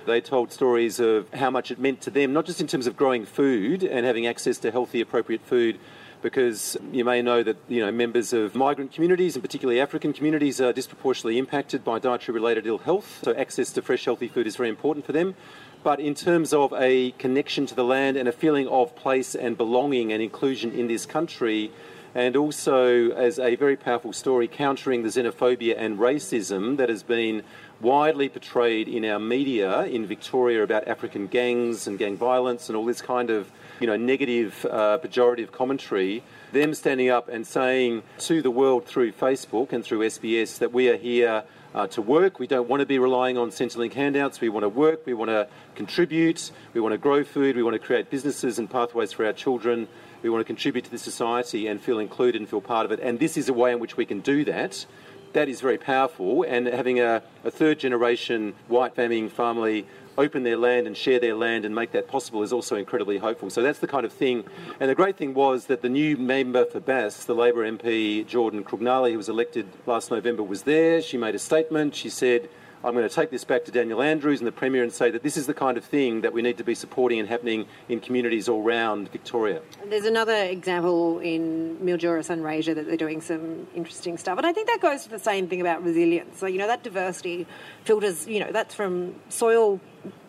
They 0.05 0.21
told 0.21 0.51
stories 0.51 0.99
of 0.99 1.27
how 1.33 1.49
much 1.49 1.71
it 1.71 1.79
meant 1.79 2.01
to 2.01 2.11
them, 2.11 2.33
not 2.33 2.45
just 2.45 2.61
in 2.61 2.67
terms 2.67 2.85
of 2.85 2.95
growing 2.95 3.25
food 3.25 3.83
and 3.83 4.05
having 4.05 4.27
access 4.27 4.59
to 4.59 4.69
healthy, 4.69 5.01
appropriate 5.01 5.41
food, 5.41 5.79
because 6.21 6.77
you 6.91 7.05
may 7.05 7.21
know 7.21 7.43
that 7.43 7.57
you 7.67 7.79
know 7.79 7.91
members 7.91 8.33
of 8.33 8.55
migrant 8.55 8.91
communities 8.91 9.35
and 9.35 9.43
particularly 9.43 9.79
African 9.79 10.13
communities 10.13 10.59
are 10.59 10.73
disproportionately 10.73 11.37
impacted 11.37 11.83
by 11.83 11.99
dietary 11.99 12.33
related 12.33 12.65
ill 12.65 12.79
health. 12.79 13.19
So 13.23 13.33
access 13.35 13.71
to 13.73 13.81
fresh 13.81 14.05
healthy 14.05 14.27
food 14.27 14.47
is 14.47 14.55
very 14.55 14.69
important 14.69 15.05
for 15.05 15.11
them. 15.11 15.35
But 15.83 15.99
in 15.99 16.15
terms 16.15 16.53
of 16.53 16.73
a 16.73 17.11
connection 17.11 17.65
to 17.67 17.75
the 17.75 17.83
land 17.83 18.17
and 18.17 18.27
a 18.27 18.31
feeling 18.31 18.67
of 18.67 18.95
place 18.95 19.35
and 19.35 19.57
belonging 19.57 20.11
and 20.11 20.21
inclusion 20.21 20.71
in 20.71 20.87
this 20.87 21.05
country, 21.05 21.71
and 22.15 22.35
also 22.35 23.11
as 23.11 23.37
a 23.37 23.55
very 23.55 23.77
powerful 23.77 24.11
story 24.11 24.47
countering 24.47 25.03
the 25.03 25.09
xenophobia 25.09 25.75
and 25.77 25.99
racism 25.99 26.77
that 26.77 26.89
has 26.89 27.03
been 27.03 27.43
widely 27.79 28.27
portrayed 28.27 28.87
in 28.87 29.05
our 29.05 29.19
media 29.19 29.83
in 29.83 30.05
Victoria 30.05 30.63
about 30.63 30.87
African 30.87 31.27
gangs 31.27 31.85
and 31.85 31.99
gang 31.99 32.17
violence 32.17 32.69
and 32.69 32.75
all 32.75 32.85
this 32.85 33.01
kind 33.01 33.29
of 33.29 33.51
you 33.79 33.87
know, 33.87 33.95
negative, 33.95 34.65
uh, 34.69 34.97
pejorative 34.97 35.51
commentary, 35.51 36.23
them 36.51 36.73
standing 36.73 37.09
up 37.09 37.29
and 37.29 37.45
saying 37.45 38.03
to 38.19 38.41
the 38.41 38.51
world 38.51 38.85
through 38.85 39.11
Facebook 39.11 39.73
and 39.73 39.83
through 39.83 39.99
SBS 39.99 40.59
that 40.59 40.73
we 40.73 40.89
are 40.89 40.97
here 40.97 41.43
uh, 41.75 41.87
to 41.87 42.01
work. 42.01 42.39
We 42.39 42.47
don't 42.47 42.67
want 42.67 42.79
to 42.79 42.85
be 42.85 42.97
relying 42.99 43.37
on 43.37 43.49
Centrelink 43.49 43.93
handouts. 43.93 44.41
We 44.41 44.49
want 44.49 44.63
to 44.63 44.69
work. 44.69 45.05
We 45.05 45.13
want 45.13 45.29
to 45.29 45.47
contribute. 45.75 46.51
We 46.73 46.81
want 46.81 46.93
to 46.93 46.97
grow 46.97 47.23
food. 47.23 47.55
We 47.55 47.63
want 47.63 47.75
to 47.75 47.79
create 47.79 48.09
businesses 48.09 48.57
and 48.57 48.69
pathways 48.69 49.11
for 49.11 49.25
our 49.25 49.33
children. 49.33 49.87
We 50.23 50.29
want 50.29 50.41
to 50.41 50.45
contribute 50.45 50.85
to 50.85 50.91
the 50.91 50.97
society 50.97 51.67
and 51.67 51.79
feel 51.79 51.99
included 51.99 52.41
and 52.41 52.49
feel 52.49 52.61
part 52.61 52.85
of 52.85 52.91
it. 52.91 52.99
And 53.01 53.19
this 53.19 53.37
is 53.37 53.49
a 53.49 53.53
way 53.53 53.71
in 53.71 53.79
which 53.79 53.95
we 53.97 54.05
can 54.05 54.21
do 54.21 54.43
that. 54.45 54.85
That 55.33 55.49
is 55.49 55.61
very 55.61 55.77
powerful. 55.77 56.43
And 56.43 56.67
having 56.67 56.99
a, 56.99 57.21
a 57.43 57.51
third 57.51 57.79
generation 57.79 58.55
white 58.67 58.95
farming 58.95 59.29
family 59.29 59.85
open 60.17 60.43
their 60.43 60.57
land 60.57 60.87
and 60.87 60.97
share 60.97 61.19
their 61.19 61.35
land 61.35 61.63
and 61.63 61.75
make 61.75 61.91
that 61.91 62.07
possible 62.07 62.41
is 62.41 62.51
also 62.51 62.75
incredibly 62.75 63.19
hopeful. 63.19 63.49
So 63.49 63.61
that's 63.61 63.79
the 63.79 63.87
kind 63.87 64.05
of 64.05 64.11
thing. 64.11 64.43
And 64.79 64.89
the 64.89 64.95
great 64.95 65.15
thing 65.15 65.33
was 65.33 65.67
that 65.67 65.81
the 65.81 65.89
new 65.89 66.17
member 66.17 66.65
for 66.65 66.79
Bass, 66.79 67.23
the 67.25 67.35
Labor 67.35 67.69
MP 67.69 68.25
Jordan 68.25 68.63
Crugnale, 68.63 69.11
who 69.11 69.17
was 69.17 69.29
elected 69.29 69.67
last 69.85 70.09
November, 70.09 70.41
was 70.41 70.63
there. 70.63 71.01
She 71.01 71.17
made 71.17 71.35
a 71.35 71.39
statement. 71.39 71.93
She 71.93 72.09
said, 72.09 72.49
I'm 72.83 72.93
going 72.93 73.07
to 73.07 73.13
take 73.13 73.31
this 73.31 73.43
back 73.43 73.65
to 73.65 73.71
Daniel 73.71 74.01
Andrews 74.01 74.39
and 74.39 74.47
the 74.47 74.51
Premier 74.51 74.83
and 74.83 74.91
say 74.93 75.09
that 75.09 75.23
this 75.23 75.35
is 75.35 75.47
the 75.47 75.53
kind 75.53 75.77
of 75.77 75.83
thing 75.83 76.21
that 76.21 76.31
we 76.31 76.41
need 76.41 76.57
to 76.57 76.63
be 76.63 76.75
supporting 76.75 77.19
and 77.19 77.27
happening 77.27 77.65
in 77.89 77.99
communities 77.99 78.47
all 78.47 78.63
around 78.63 79.11
Victoria. 79.11 79.61
There's 79.85 80.05
another 80.05 80.35
example 80.35 81.19
in 81.19 81.77
Mildura 81.77 82.17
and 82.17 82.43
Sunraysia 82.43 82.75
that 82.75 82.85
they're 82.85 82.95
doing 82.95 83.19
some 83.21 83.67
interesting 83.75 84.17
stuff. 84.17 84.37
And 84.37 84.45
I 84.45 84.53
think 84.53 84.67
that 84.67 84.79
goes 84.79 85.03
to 85.03 85.09
the 85.09 85.19
same 85.19 85.47
thing 85.47 85.59
about 85.59 85.83
resilience. 85.83 86.37
So, 86.37 86.45
you 86.45 86.59
know, 86.59 86.67
that 86.67 86.83
diversity 86.83 87.47
filters, 87.83 88.27
you 88.27 88.39
know, 88.39 88.51
that's 88.51 88.75
from 88.75 89.15
soil 89.29 89.79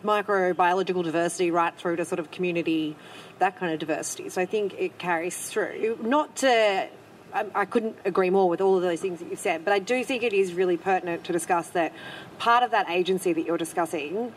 microbiological 0.03 1.03
diversity 1.03 1.51
right 1.51 1.75
through 1.77 1.97
to 1.97 2.05
sort 2.05 2.19
of 2.19 2.31
community, 2.31 2.95
that 3.37 3.57
kind 3.57 3.71
of 3.71 3.79
diversity. 3.79 4.27
So 4.29 4.41
I 4.41 4.45
think 4.45 4.73
it 4.77 4.97
carries 4.97 5.37
through. 5.37 5.99
Not 6.01 6.37
to 6.37 6.89
I, 7.33 7.65
couldn't 7.65 7.97
agree 8.05 8.29
more 8.29 8.49
with 8.49 8.61
all 8.61 8.75
of 8.75 8.81
those 8.81 9.01
things 9.01 9.19
that 9.19 9.29
you've 9.29 9.39
said, 9.39 9.63
but 9.63 9.73
I 9.73 9.79
do 9.79 10.03
think 10.03 10.23
it 10.23 10.33
is 10.33 10.53
really 10.53 10.77
pertinent 10.77 11.23
to 11.25 11.33
discuss 11.33 11.69
that 11.69 11.93
part 12.37 12.63
of 12.63 12.71
that 12.71 12.89
agency 12.89 13.33
that 13.33 13.45
you're 13.45 13.57
discussing 13.57 14.33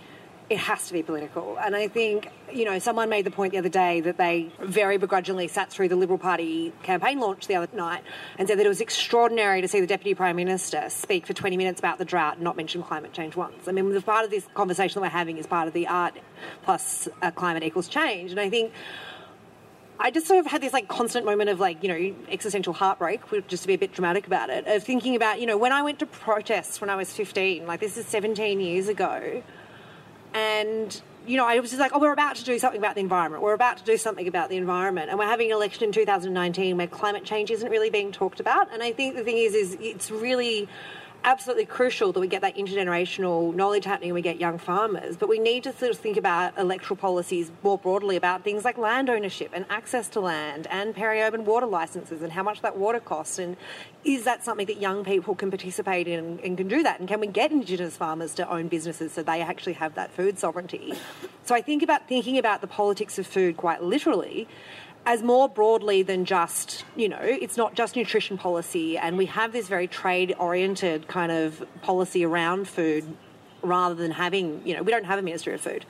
it 0.52 0.58
has 0.58 0.86
to 0.88 0.92
be 0.92 1.02
political. 1.02 1.56
And 1.58 1.74
I 1.74 1.88
think, 1.88 2.28
you 2.52 2.66
know, 2.66 2.78
someone 2.78 3.08
made 3.08 3.24
the 3.24 3.30
point 3.30 3.52
the 3.52 3.58
other 3.58 3.70
day 3.70 4.02
that 4.02 4.18
they 4.18 4.50
very 4.60 4.98
begrudgingly 4.98 5.48
sat 5.48 5.70
through 5.70 5.88
the 5.88 5.96
Liberal 5.96 6.18
Party 6.18 6.74
campaign 6.82 7.20
launch 7.20 7.46
the 7.46 7.54
other 7.54 7.74
night 7.74 8.02
and 8.38 8.46
said 8.46 8.58
that 8.58 8.66
it 8.66 8.68
was 8.68 8.82
extraordinary 8.82 9.62
to 9.62 9.68
see 9.68 9.80
the 9.80 9.86
Deputy 9.86 10.14
Prime 10.14 10.36
Minister 10.36 10.90
speak 10.90 11.26
for 11.26 11.32
20 11.32 11.56
minutes 11.56 11.80
about 11.80 11.96
the 11.96 12.04
drought 12.04 12.34
and 12.34 12.44
not 12.44 12.56
mention 12.56 12.82
climate 12.82 13.14
change 13.14 13.34
once. 13.34 13.66
I 13.66 13.72
mean, 13.72 13.90
the 13.94 14.02
part 14.02 14.26
of 14.26 14.30
this 14.30 14.46
conversation 14.52 15.00
that 15.00 15.06
we're 15.06 15.18
having 15.18 15.38
is 15.38 15.46
part 15.46 15.68
of 15.68 15.74
the 15.74 15.86
art 15.86 16.18
plus 16.64 17.08
uh, 17.22 17.30
climate 17.30 17.62
equals 17.62 17.88
change. 17.88 18.30
And 18.30 18.38
I 18.40 18.50
think. 18.50 18.72
I 19.98 20.10
just 20.10 20.26
sort 20.26 20.40
of 20.40 20.46
had 20.46 20.60
this 20.60 20.72
like 20.72 20.88
constant 20.88 21.24
moment 21.24 21.50
of 21.50 21.60
like, 21.60 21.82
you 21.82 21.88
know, 21.88 22.14
existential 22.28 22.72
heartbreak, 22.72 23.20
just 23.46 23.62
to 23.62 23.66
be 23.68 23.74
a 23.74 23.78
bit 23.78 23.92
dramatic 23.92 24.26
about 24.26 24.50
it, 24.50 24.66
of 24.66 24.82
thinking 24.82 25.14
about, 25.14 25.40
you 25.40 25.46
know, 25.46 25.56
when 25.56 25.72
I 25.72 25.82
went 25.82 25.98
to 26.00 26.06
protests 26.06 26.80
when 26.80 26.90
I 26.90 26.96
was 26.96 27.12
15, 27.12 27.66
like 27.66 27.80
this 27.80 27.96
is 27.96 28.06
17 28.06 28.60
years 28.60 28.88
ago, 28.88 29.42
and 30.34 31.02
you 31.26 31.36
know, 31.36 31.46
I 31.46 31.60
was 31.60 31.70
just 31.70 31.80
like, 31.80 31.92
oh, 31.94 32.00
we're 32.00 32.12
about 32.12 32.36
to 32.36 32.44
do 32.44 32.58
something 32.58 32.80
about 32.80 32.96
the 32.96 33.00
environment. 33.00 33.42
We're 33.42 33.54
about 33.54 33.78
to 33.78 33.84
do 33.84 33.96
something 33.96 34.26
about 34.26 34.48
the 34.48 34.56
environment. 34.56 35.08
And 35.08 35.18
we're 35.18 35.26
having 35.26 35.52
an 35.52 35.56
election 35.56 35.84
in 35.84 35.92
2019 35.92 36.76
where 36.76 36.86
climate 36.86 37.24
change 37.24 37.50
isn't 37.50 37.70
really 37.70 37.90
being 37.90 38.12
talked 38.12 38.40
about. 38.40 38.72
And 38.72 38.82
I 38.82 38.92
think 38.92 39.14
the 39.14 39.22
thing 39.22 39.38
is, 39.38 39.54
is 39.54 39.76
it's 39.80 40.10
really 40.10 40.68
absolutely 41.24 41.66
crucial 41.66 42.12
that 42.12 42.20
we 42.20 42.26
get 42.26 42.42
that 42.42 42.56
intergenerational 42.56 43.54
knowledge 43.54 43.84
happening 43.84 44.10
and 44.10 44.14
we 44.14 44.22
get 44.22 44.38
young 44.38 44.58
farmers. 44.58 45.16
But 45.16 45.28
we 45.28 45.38
need 45.38 45.64
to 45.64 45.72
sort 45.72 45.90
of 45.90 45.98
think 45.98 46.16
about 46.16 46.58
electoral 46.58 46.96
policies 46.96 47.50
more 47.62 47.78
broadly 47.78 48.16
about 48.16 48.42
things 48.42 48.64
like 48.64 48.78
land 48.78 49.08
ownership 49.08 49.50
and 49.52 49.64
access 49.70 50.08
to 50.10 50.20
land 50.20 50.66
and 50.68 50.94
peri-urban 50.94 51.44
water 51.44 51.66
licenses 51.66 52.22
and 52.22 52.32
how 52.32 52.42
much 52.42 52.62
that 52.62 52.76
water 52.76 53.00
costs. 53.00 53.38
And 53.38 53.56
is 54.04 54.24
that 54.24 54.44
something 54.44 54.66
that 54.66 54.80
young 54.80 55.04
people 55.04 55.34
can 55.34 55.50
participate 55.50 56.08
in 56.08 56.40
and 56.42 56.56
can 56.56 56.68
do 56.68 56.82
that? 56.82 56.98
And 56.98 57.08
can 57.08 57.20
we 57.20 57.28
get 57.28 57.52
Indigenous 57.52 57.96
farmers 57.96 58.34
to 58.34 58.48
own 58.48 58.68
businesses 58.68 59.12
so 59.12 59.22
they 59.22 59.42
actually 59.42 59.74
have 59.74 59.94
that 59.94 60.10
food 60.12 60.38
sovereignty? 60.38 60.94
So 61.44 61.54
I 61.54 61.62
think 61.62 61.82
about 61.82 62.08
thinking 62.08 62.38
about 62.38 62.60
the 62.60 62.66
politics 62.66 63.18
of 63.18 63.26
food 63.26 63.56
quite 63.56 63.82
literally 63.82 64.48
as 65.04 65.22
more 65.22 65.48
broadly 65.48 66.02
than 66.02 66.24
just, 66.24 66.84
you 66.94 67.08
know, 67.08 67.20
it's 67.20 67.56
not 67.56 67.74
just 67.74 67.96
nutrition 67.96 68.38
policy, 68.38 68.96
and 68.96 69.18
we 69.18 69.26
have 69.26 69.52
this 69.52 69.68
very 69.68 69.88
trade 69.88 70.34
oriented 70.38 71.08
kind 71.08 71.32
of 71.32 71.64
policy 71.82 72.24
around 72.24 72.68
food 72.68 73.16
rather 73.62 73.94
than 73.94 74.12
having, 74.12 74.60
you 74.66 74.74
know, 74.74 74.82
we 74.82 74.90
don't 74.90 75.04
have 75.04 75.18
a 75.18 75.22
Ministry 75.22 75.54
of 75.54 75.60
Food. 75.60 75.84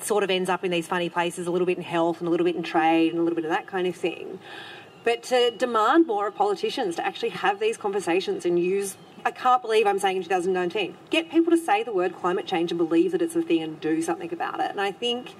Sort 0.00 0.22
of 0.24 0.30
ends 0.30 0.48
up 0.50 0.64
in 0.64 0.70
these 0.70 0.86
funny 0.86 1.08
places, 1.08 1.46
a 1.46 1.50
little 1.50 1.66
bit 1.66 1.76
in 1.76 1.82
health 1.82 2.20
and 2.20 2.28
a 2.28 2.30
little 2.30 2.44
bit 2.44 2.56
in 2.56 2.62
trade 2.62 3.12
and 3.12 3.20
a 3.20 3.22
little 3.22 3.36
bit 3.36 3.44
of 3.44 3.50
that 3.50 3.66
kind 3.66 3.86
of 3.86 3.94
thing. 3.94 4.38
But 5.04 5.22
to 5.24 5.50
demand 5.50 6.06
more 6.06 6.26
of 6.26 6.34
politicians 6.34 6.96
to 6.96 7.06
actually 7.06 7.30
have 7.30 7.60
these 7.60 7.76
conversations 7.76 8.44
and 8.44 8.58
use, 8.58 8.96
I 9.24 9.30
can't 9.30 9.62
believe 9.62 9.86
I'm 9.86 9.98
saying 9.98 10.18
in 10.18 10.22
2019, 10.22 10.96
get 11.10 11.30
people 11.30 11.50
to 11.50 11.56
say 11.56 11.82
the 11.82 11.92
word 11.92 12.16
climate 12.16 12.46
change 12.46 12.70
and 12.70 12.78
believe 12.78 13.12
that 13.12 13.22
it's 13.22 13.36
a 13.36 13.42
thing 13.42 13.62
and 13.62 13.80
do 13.80 14.02
something 14.02 14.32
about 14.32 14.60
it. 14.60 14.70
And 14.70 14.80
I 14.80 14.92
think 14.92 15.34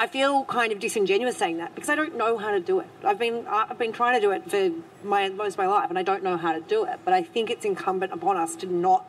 I 0.00 0.06
feel 0.06 0.46
kind 0.46 0.72
of 0.72 0.80
disingenuous 0.80 1.36
saying 1.36 1.58
that 1.58 1.74
because 1.74 1.90
I 1.90 1.94
don't 1.94 2.16
know 2.16 2.38
how 2.38 2.52
to 2.52 2.58
do 2.58 2.80
it. 2.80 2.86
I've 3.04 3.18
been 3.18 3.46
I've 3.46 3.76
been 3.76 3.92
trying 3.92 4.18
to 4.18 4.20
do 4.26 4.30
it 4.30 4.50
for 4.50 4.70
my 5.06 5.28
most 5.28 5.54
of 5.54 5.58
my 5.58 5.66
life, 5.66 5.90
and 5.90 5.98
I 5.98 6.02
don't 6.02 6.22
know 6.22 6.38
how 6.38 6.52
to 6.52 6.60
do 6.62 6.86
it. 6.86 7.00
But 7.04 7.12
I 7.12 7.22
think 7.22 7.50
it's 7.50 7.66
incumbent 7.66 8.10
upon 8.10 8.38
us 8.38 8.56
to 8.56 8.66
not 8.66 9.04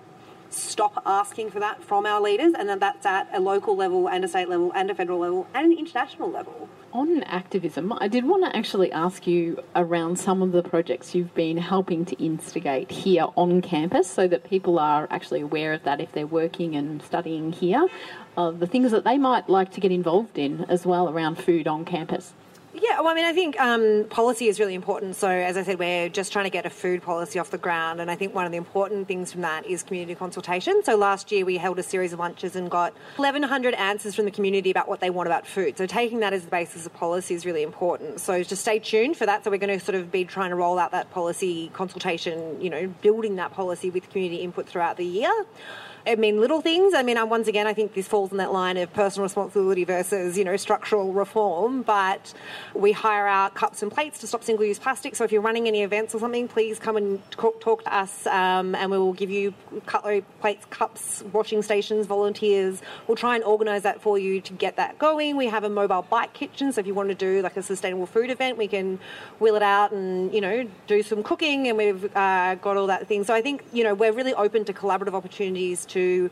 stop 0.53 1.01
asking 1.05 1.49
for 1.51 1.59
that 1.59 1.83
from 1.83 2.05
our 2.05 2.21
leaders, 2.21 2.53
and 2.57 2.69
that's 2.81 3.05
at 3.05 3.27
a 3.33 3.39
local 3.39 3.75
level, 3.75 4.07
and 4.07 4.23
a 4.23 4.27
state 4.27 4.49
level, 4.49 4.71
and 4.75 4.91
a 4.91 4.95
federal 4.95 5.19
level, 5.19 5.47
and 5.53 5.71
an 5.71 5.77
international 5.77 6.29
level. 6.29 6.69
On 6.93 7.23
activism, 7.23 7.93
I 7.99 8.09
did 8.09 8.25
want 8.25 8.43
to 8.43 8.55
actually 8.55 8.91
ask 8.91 9.25
you 9.25 9.63
around 9.75 10.19
some 10.19 10.41
of 10.41 10.51
the 10.51 10.61
projects 10.61 11.15
you've 11.15 11.33
been 11.33 11.57
helping 11.57 12.03
to 12.05 12.21
instigate 12.21 12.91
here 12.91 13.27
on 13.37 13.61
campus 13.61 14.09
so 14.09 14.27
that 14.27 14.43
people 14.43 14.77
are 14.77 15.07
actually 15.09 15.39
aware 15.39 15.71
of 15.71 15.83
that 15.83 16.01
if 16.01 16.11
they're 16.11 16.27
working 16.27 16.75
and 16.75 17.01
studying 17.01 17.53
here 17.53 17.87
of 18.35 18.59
the 18.59 18.67
things 18.67 18.91
that 18.91 19.05
they 19.05 19.17
might 19.17 19.49
like 19.49 19.71
to 19.71 19.79
get 19.79 19.91
involved 19.91 20.37
in 20.37 20.65
as 20.65 20.85
well 20.85 21.09
around 21.09 21.35
food 21.35 21.65
on 21.65 21.85
campus. 21.85 22.33
Yeah, 22.73 23.01
well, 23.01 23.09
I 23.09 23.13
mean, 23.15 23.25
I 23.25 23.33
think 23.33 23.59
um, 23.59 24.05
policy 24.09 24.47
is 24.47 24.57
really 24.57 24.75
important. 24.75 25.17
So, 25.17 25.27
as 25.27 25.57
I 25.57 25.63
said, 25.63 25.77
we're 25.77 26.07
just 26.07 26.31
trying 26.31 26.45
to 26.45 26.49
get 26.49 26.65
a 26.65 26.69
food 26.69 27.03
policy 27.03 27.37
off 27.37 27.51
the 27.51 27.57
ground. 27.57 27.99
And 27.99 28.09
I 28.09 28.15
think 28.15 28.33
one 28.33 28.45
of 28.45 28.51
the 28.51 28.57
important 28.57 29.09
things 29.09 29.29
from 29.29 29.41
that 29.41 29.65
is 29.65 29.83
community 29.83 30.15
consultation. 30.15 30.81
So, 30.85 30.95
last 30.95 31.33
year 31.33 31.43
we 31.43 31.57
held 31.57 31.79
a 31.79 31.83
series 31.83 32.13
of 32.13 32.19
lunches 32.19 32.55
and 32.55 32.71
got 32.71 32.93
1,100 33.17 33.73
answers 33.73 34.15
from 34.15 34.23
the 34.23 34.31
community 34.31 34.71
about 34.71 34.87
what 34.87 35.01
they 35.01 35.09
want 35.09 35.27
about 35.27 35.45
food. 35.45 35.77
So, 35.77 35.85
taking 35.85 36.21
that 36.21 36.31
as 36.31 36.45
the 36.45 36.49
basis 36.49 36.85
of 36.85 36.93
policy 36.93 37.33
is 37.33 37.45
really 37.45 37.63
important. 37.63 38.21
So, 38.21 38.41
just 38.41 38.61
stay 38.61 38.79
tuned 38.79 39.17
for 39.17 39.25
that. 39.25 39.43
So, 39.43 39.51
we're 39.51 39.57
going 39.57 39.77
to 39.77 39.83
sort 39.83 39.95
of 39.95 40.09
be 40.09 40.23
trying 40.23 40.51
to 40.51 40.55
roll 40.55 40.79
out 40.79 40.91
that 40.91 41.11
policy 41.11 41.71
consultation, 41.73 42.61
you 42.61 42.69
know, 42.69 42.87
building 43.01 43.35
that 43.35 43.51
policy 43.51 43.89
with 43.89 44.09
community 44.09 44.43
input 44.43 44.65
throughout 44.65 44.95
the 44.95 45.05
year. 45.05 45.31
I 46.05 46.15
mean, 46.15 46.39
little 46.39 46.61
things. 46.61 46.93
I 46.93 47.03
mean, 47.03 47.17
once 47.29 47.47
again, 47.47 47.67
I 47.67 47.73
think 47.73 47.93
this 47.93 48.07
falls 48.07 48.31
in 48.31 48.37
that 48.37 48.51
line 48.51 48.77
of 48.77 48.91
personal 48.93 49.23
responsibility 49.23 49.83
versus, 49.83 50.37
you 50.37 50.43
know, 50.43 50.57
structural 50.57 51.13
reform. 51.13 51.83
But 51.83 52.33
We 52.73 52.91
hire 52.91 53.27
out 53.27 53.55
cups 53.55 53.81
and 53.83 53.91
plates 53.91 54.19
to 54.19 54.27
stop 54.27 54.43
single 54.43 54.65
use 54.65 54.79
plastic. 54.79 55.15
So 55.15 55.23
if 55.23 55.31
you're 55.31 55.41
running 55.41 55.67
any 55.67 55.83
events 55.83 56.15
or 56.15 56.19
something, 56.19 56.47
please 56.47 56.79
come 56.79 56.97
and 56.97 57.21
talk, 57.31 57.61
to 57.61 57.93
us 57.93 58.27
um, 58.27 58.75
and 58.75 58.91
we 58.91 58.97
will 58.97 59.13
give 59.13 59.29
you 59.29 59.53
cutlery, 59.85 60.23
plates, 60.39 60.65
cups, 60.69 61.23
washing 61.31 61.61
stations, 61.61 62.07
volunteers. 62.07 62.81
We'll 63.07 63.17
try 63.17 63.35
and 63.35 63.43
organise 63.43 63.83
that 63.83 64.01
for 64.01 64.17
you 64.17 64.41
to 64.41 64.53
get 64.53 64.75
that 64.77 64.97
going. 64.97 65.37
We 65.37 65.47
have 65.47 65.63
a 65.63 65.69
mobile 65.69 66.01
bike 66.09 66.33
kitchen. 66.33 66.71
So 66.71 66.81
if 66.81 66.87
you 66.87 66.93
want 66.93 67.09
to 67.09 67.15
do 67.15 67.41
like 67.41 67.57
a 67.57 67.63
sustainable 67.63 68.05
food 68.05 68.29
event, 68.29 68.57
we 68.57 68.67
can 68.67 68.99
wheel 69.39 69.55
it 69.55 69.63
out 69.63 69.91
and, 69.91 70.33
you 70.33 70.41
know, 70.41 70.67
do 70.87 71.03
some 71.03 71.23
cooking 71.23 71.67
and 71.67 71.77
we've 71.77 72.15
uh, 72.15 72.55
got 72.55 72.77
all 72.77 72.87
that 72.87 73.07
thing. 73.07 73.23
So 73.23 73.33
I 73.33 73.41
think, 73.41 73.63
you 73.73 73.83
know, 73.83 73.93
we're 73.93 74.13
really 74.13 74.33
open 74.33 74.65
to 74.65 74.73
collaborative 74.73 75.13
opportunities 75.13 75.85
to 75.87 76.29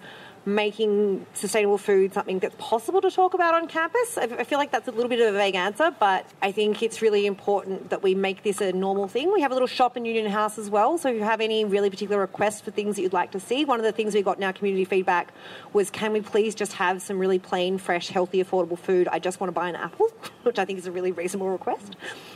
making 0.56 1.26
sustainable 1.34 1.78
food 1.78 2.14
something 2.14 2.40
that's 2.40 2.56
possible 2.58 3.02
to 3.02 3.12
talk 3.12 3.34
about 3.34 3.54
on 3.54 3.68
campus. 3.68 4.18
I 4.18 4.44
feel 4.44 4.58
like 4.58 4.72
that's 4.72 4.88
a 4.88 4.92
little 4.92 5.10
bit 5.10 5.20
of 5.20 5.34
a 5.34 5.38
vague 5.38 5.56
answer, 5.56 5.94
but 6.00 6.26
I 6.42 6.52
think 6.52 6.84
it's 6.84 7.02
really 7.02 7.26
important 7.26 7.90
that 7.90 8.04
we 8.04 8.16
make 8.16 8.44
this 8.44 8.62
a 8.62 8.72
normal 8.72 9.08
thing. 9.08 9.32
We 9.32 9.42
have 9.42 9.52
a 9.52 9.54
little 9.54 9.68
shop 9.68 9.98
in 9.98 10.06
Union 10.06 10.30
House 10.30 10.58
as 10.58 10.70
well, 10.70 10.98
so 10.98 11.10
if 11.10 11.16
you 11.16 11.24
have 11.24 11.42
any 11.42 11.66
really 11.66 11.90
particular 11.90 12.20
requests 12.20 12.62
for 12.62 12.72
things 12.72 12.96
that 12.96 13.02
you'd 13.02 13.14
like 13.14 13.32
to 13.32 13.40
see, 13.40 13.66
one 13.66 13.80
of 13.80 13.86
the 13.86 13.92
things 13.92 14.14
we 14.14 14.22
got 14.22 14.38
in 14.38 14.44
our 14.44 14.54
community 14.54 14.86
feedback 14.86 15.34
was 15.74 15.90
can 15.90 16.14
we 16.14 16.22
please 16.22 16.56
just 16.56 16.74
have 16.74 17.02
some 17.02 17.20
really 17.20 17.40
plain, 17.40 17.78
fresh, 17.78 18.10
healthy, 18.10 18.44
affordable 18.44 18.78
food? 18.78 19.08
I 19.12 19.20
just 19.20 19.40
want 19.40 19.50
to 19.50 19.54
buy 19.54 19.70
an 19.70 19.76
apple, 19.76 20.08
which 20.44 20.60
I 20.60 20.66
think 20.66 20.80
is 20.80 20.88
a 20.88 20.92
really 20.92 21.12
reasonable 21.12 21.50
request. 21.50 21.96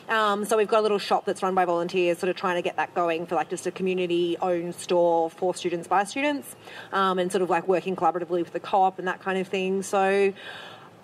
Um, 0.09 0.45
so 0.45 0.57
we've 0.57 0.67
got 0.67 0.79
a 0.79 0.81
little 0.81 0.99
shop 0.99 1.25
that's 1.25 1.41
run 1.41 1.55
by 1.55 1.65
volunteers, 1.65 2.17
sort 2.17 2.29
of 2.29 2.35
trying 2.35 2.55
to 2.55 2.61
get 2.61 2.75
that 2.75 2.93
going 2.93 3.25
for 3.25 3.35
like 3.35 3.49
just 3.49 3.65
a 3.67 3.71
community-owned 3.71 4.75
store 4.75 5.29
for 5.29 5.55
students 5.55 5.87
by 5.87 6.03
students, 6.03 6.55
um, 6.91 7.19
and 7.19 7.31
sort 7.31 7.41
of 7.41 7.49
like 7.49 7.67
working 7.67 7.95
collaboratively 7.95 8.43
with 8.43 8.53
the 8.53 8.59
co-op 8.59 8.99
and 8.99 9.07
that 9.07 9.21
kind 9.21 9.37
of 9.37 9.47
thing. 9.47 9.83
So. 9.83 10.33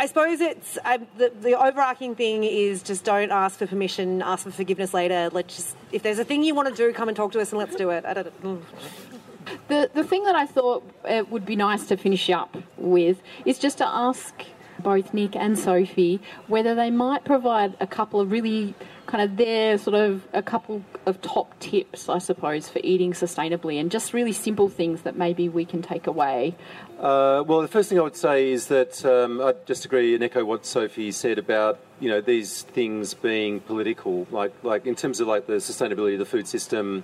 I 0.01 0.05
suppose 0.05 0.39
it's 0.39 0.75
the, 1.17 1.29
the, 1.41 1.61
overarching 1.61 2.15
thing 2.15 2.45
is 2.45 2.81
just 2.83 3.03
don't 3.03 3.31
ask 3.31 3.59
for 3.59 3.67
permission, 3.67 4.21
ask 4.21 4.45
for 4.45 4.51
forgiveness 4.51 4.93
later. 4.93 5.29
Let's 5.29 5.57
just 5.57 5.75
if 5.91 6.03
there's 6.03 6.19
a 6.19 6.23
thing 6.23 6.41
you 6.41 6.55
want 6.55 6.69
to 6.69 6.73
do, 6.73 6.93
come 6.93 7.09
and 7.09 7.17
talk 7.17 7.33
to 7.33 7.41
us 7.41 7.51
and 7.51 7.59
let's 7.59 7.75
do 7.75 7.89
it. 7.89 8.05
The 9.67 9.91
the 9.93 10.03
thing 10.05 10.23
that 10.23 10.35
I 10.35 10.45
thought 10.45 10.89
it 11.03 11.21
uh, 11.21 11.25
would 11.29 11.45
be 11.45 11.57
nice 11.57 11.85
to 11.87 11.97
finish 11.97 12.29
up 12.29 12.55
with 12.77 13.21
is 13.43 13.59
just 13.59 13.79
to 13.79 13.85
ask 13.85 14.33
both 14.83 15.13
Nick 15.13 15.35
and 15.35 15.57
Sophie 15.57 16.19
whether 16.47 16.75
they 16.75 16.89
might 16.89 17.23
provide 17.23 17.75
a 17.79 17.87
couple 17.87 18.19
of 18.19 18.31
really 18.31 18.73
kind 19.09 19.23
of 19.23 19.37
their 19.37 19.75
sort 19.79 19.95
of 19.95 20.27
a 20.33 20.43
couple 20.43 20.83
of 21.07 21.19
top 21.21 21.59
tips, 21.59 22.07
I 22.09 22.19
suppose, 22.19 22.69
for 22.69 22.79
eating 22.83 23.13
sustainably 23.13 23.79
and 23.79 23.89
just 23.89 24.13
really 24.13 24.33
simple 24.33 24.69
things 24.69 25.01
that 25.01 25.15
maybe 25.15 25.49
we 25.49 25.65
can 25.65 25.81
take 25.81 26.05
away. 26.05 26.55
Uh, 26.99 27.43
well, 27.47 27.61
the 27.61 27.67
first 27.67 27.89
thing 27.89 27.97
I 27.97 28.03
would 28.03 28.15
say 28.15 28.51
is 28.51 28.67
that 28.67 29.03
um, 29.03 29.41
I 29.41 29.55
just 29.65 29.83
agree 29.83 30.13
and 30.13 30.23
echo 30.23 30.45
what 30.45 30.63
Sophie 30.63 31.11
said 31.11 31.39
about 31.39 31.79
you 31.99 32.09
know 32.09 32.21
these 32.21 32.61
things 32.61 33.15
being 33.15 33.61
political, 33.61 34.27
like 34.29 34.53
like 34.63 34.85
in 34.85 34.95
terms 34.95 35.19
of 35.19 35.27
like 35.27 35.47
the 35.47 35.53
sustainability 35.53 36.13
of 36.13 36.19
the 36.19 36.25
food 36.25 36.47
system. 36.47 37.03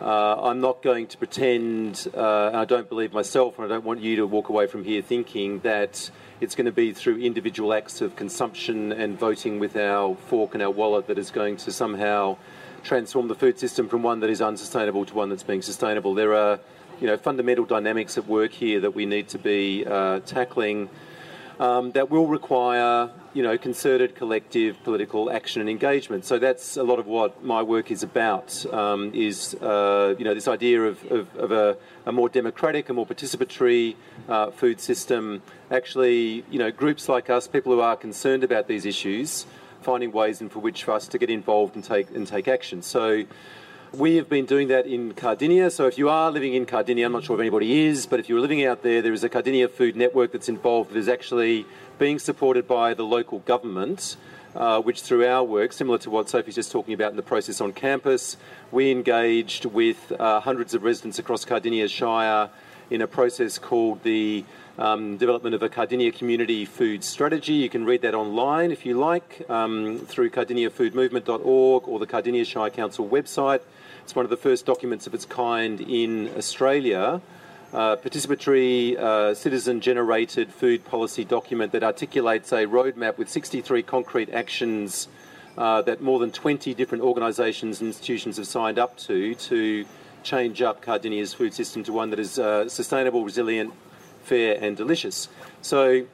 Uh, 0.00 0.50
I'm 0.50 0.60
not 0.60 0.82
going 0.82 1.06
to 1.06 1.16
pretend, 1.16 2.08
uh, 2.14 2.48
and 2.48 2.56
I 2.56 2.64
don't 2.64 2.88
believe 2.88 3.12
myself, 3.12 3.58
and 3.58 3.64
I 3.64 3.68
don't 3.68 3.84
want 3.84 4.00
you 4.00 4.16
to 4.16 4.26
walk 4.26 4.48
away 4.48 4.66
from 4.66 4.82
here 4.82 5.00
thinking 5.02 5.60
that 5.60 6.10
it's 6.40 6.56
going 6.56 6.66
to 6.66 6.72
be 6.72 6.92
through 6.92 7.18
individual 7.18 7.72
acts 7.72 8.00
of 8.00 8.16
consumption 8.16 8.90
and 8.90 9.18
voting 9.18 9.60
with 9.60 9.76
our 9.76 10.16
fork 10.16 10.54
and 10.54 10.62
our 10.62 10.70
wallet 10.70 11.06
that 11.06 11.16
is 11.16 11.30
going 11.30 11.56
to 11.58 11.70
somehow 11.70 12.36
transform 12.82 13.28
the 13.28 13.36
food 13.36 13.58
system 13.58 13.88
from 13.88 14.02
one 14.02 14.18
that 14.20 14.30
is 14.30 14.42
unsustainable 14.42 15.04
to 15.06 15.14
one 15.14 15.28
that's 15.28 15.44
being 15.44 15.62
sustainable. 15.62 16.12
There 16.12 16.34
are, 16.34 16.58
you 17.00 17.06
know, 17.06 17.16
fundamental 17.16 17.64
dynamics 17.64 18.18
at 18.18 18.26
work 18.26 18.50
here 18.50 18.80
that 18.80 18.96
we 18.96 19.06
need 19.06 19.28
to 19.28 19.38
be 19.38 19.86
uh, 19.86 20.20
tackling 20.20 20.90
um, 21.60 21.92
that 21.92 22.10
will 22.10 22.26
require 22.26 23.10
you 23.34 23.42
know, 23.42 23.58
concerted, 23.58 24.14
collective 24.14 24.82
political 24.84 25.30
action 25.30 25.60
and 25.60 25.68
engagement. 25.68 26.24
So 26.24 26.38
that's 26.38 26.76
a 26.76 26.84
lot 26.84 27.00
of 27.00 27.06
what 27.06 27.44
my 27.44 27.62
work 27.62 27.90
is 27.90 28.04
about. 28.04 28.64
Um, 28.72 29.12
is 29.12 29.54
uh, 29.54 30.14
you 30.16 30.24
know 30.24 30.34
this 30.34 30.46
idea 30.46 30.82
of, 30.82 31.04
of, 31.10 31.36
of 31.36 31.50
a, 31.50 31.76
a, 32.06 32.12
more 32.12 32.28
democratic, 32.28 32.88
a 32.88 32.92
more 32.92 33.06
participatory 33.06 33.96
uh, 34.28 34.52
food 34.52 34.80
system. 34.80 35.42
Actually, 35.70 36.44
you 36.48 36.58
know, 36.60 36.70
groups 36.70 37.08
like 37.08 37.28
us, 37.28 37.48
people 37.48 37.72
who 37.72 37.80
are 37.80 37.96
concerned 37.96 38.44
about 38.44 38.68
these 38.68 38.86
issues, 38.86 39.46
finding 39.82 40.12
ways 40.12 40.40
in 40.40 40.48
for 40.48 40.60
which 40.60 40.84
for 40.84 40.92
us 40.92 41.08
to 41.08 41.18
get 41.18 41.28
involved 41.28 41.74
and 41.74 41.84
take 41.84 42.10
and 42.10 42.26
take 42.26 42.48
action. 42.48 42.82
So. 42.82 43.24
We 43.96 44.16
have 44.16 44.28
been 44.28 44.44
doing 44.44 44.68
that 44.68 44.86
in 44.86 45.14
Cardinia. 45.14 45.70
So 45.70 45.86
if 45.86 45.98
you 45.98 46.08
are 46.08 46.28
living 46.28 46.54
in 46.54 46.66
Cardinia, 46.66 47.06
I'm 47.06 47.12
not 47.12 47.22
sure 47.22 47.36
if 47.36 47.40
anybody 47.40 47.86
is, 47.86 48.06
but 48.06 48.18
if 48.18 48.28
you're 48.28 48.40
living 48.40 48.64
out 48.64 48.82
there, 48.82 49.00
there 49.00 49.12
is 49.12 49.22
a 49.22 49.28
Cardinia 49.28 49.70
Food 49.70 49.94
Network 49.94 50.32
that's 50.32 50.48
involved 50.48 50.90
that 50.90 50.98
is 50.98 51.08
actually 51.08 51.64
being 52.00 52.18
supported 52.18 52.66
by 52.66 52.94
the 52.94 53.04
local 53.04 53.38
government. 53.40 54.16
Uh, 54.56 54.80
which 54.80 55.02
through 55.02 55.26
our 55.26 55.42
work, 55.42 55.72
similar 55.72 55.98
to 55.98 56.10
what 56.10 56.28
Sophie's 56.28 56.54
just 56.54 56.70
talking 56.70 56.94
about 56.94 57.10
in 57.10 57.16
the 57.16 57.24
process 57.24 57.60
on 57.60 57.72
campus, 57.72 58.36
we 58.70 58.92
engaged 58.92 59.64
with 59.64 60.12
uh, 60.12 60.38
hundreds 60.38 60.74
of 60.74 60.84
residents 60.84 61.18
across 61.18 61.44
Cardinia 61.44 61.88
Shire 61.88 62.50
in 62.88 63.02
a 63.02 63.06
process 63.08 63.58
called 63.58 64.00
the 64.04 64.44
um, 64.78 65.16
development 65.16 65.56
of 65.56 65.64
a 65.64 65.68
Cardinia 65.68 66.12
community 66.12 66.64
food 66.64 67.02
strategy. 67.02 67.54
You 67.54 67.68
can 67.68 67.84
read 67.84 68.02
that 68.02 68.14
online 68.14 68.70
if 68.70 68.86
you 68.86 68.96
like 68.96 69.44
um, 69.50 69.98
through 70.06 70.30
cardiniafoodmovement.org 70.30 71.88
or 71.88 71.98
the 71.98 72.06
Cardinia 72.06 72.44
Shire 72.44 72.70
Council 72.70 73.08
website. 73.08 73.60
It's 74.04 74.14
one 74.14 74.26
of 74.26 74.30
the 74.30 74.36
first 74.36 74.66
documents 74.66 75.06
of 75.06 75.14
its 75.14 75.24
kind 75.24 75.80
in 75.80 76.28
Australia 76.36 77.22
uh, 77.72 77.96
participatory 77.96 78.98
uh, 78.98 79.34
citizen 79.34 79.80
generated 79.80 80.52
food 80.52 80.84
policy 80.84 81.24
document 81.24 81.72
that 81.72 81.82
articulates 81.82 82.52
a 82.52 82.66
roadmap 82.66 83.16
with 83.16 83.30
63 83.30 83.82
concrete 83.82 84.28
actions 84.28 85.08
uh, 85.56 85.80
that 85.82 86.02
more 86.02 86.18
than 86.18 86.30
20 86.30 86.74
different 86.74 87.02
organisations 87.02 87.80
and 87.80 87.88
institutions 87.88 88.36
have 88.36 88.46
signed 88.46 88.78
up 88.78 88.94
to 88.98 89.34
to 89.36 89.86
change 90.22 90.60
up 90.60 90.82
Cardinia's 90.82 91.32
food 91.32 91.54
system 91.54 91.82
to 91.84 91.92
one 91.94 92.10
that 92.10 92.18
is 92.18 92.38
uh, 92.38 92.68
sustainable, 92.68 93.24
resilient, 93.24 93.72
fair, 94.22 94.58
and 94.60 94.76
delicious. 94.76 95.30
So 95.62 96.04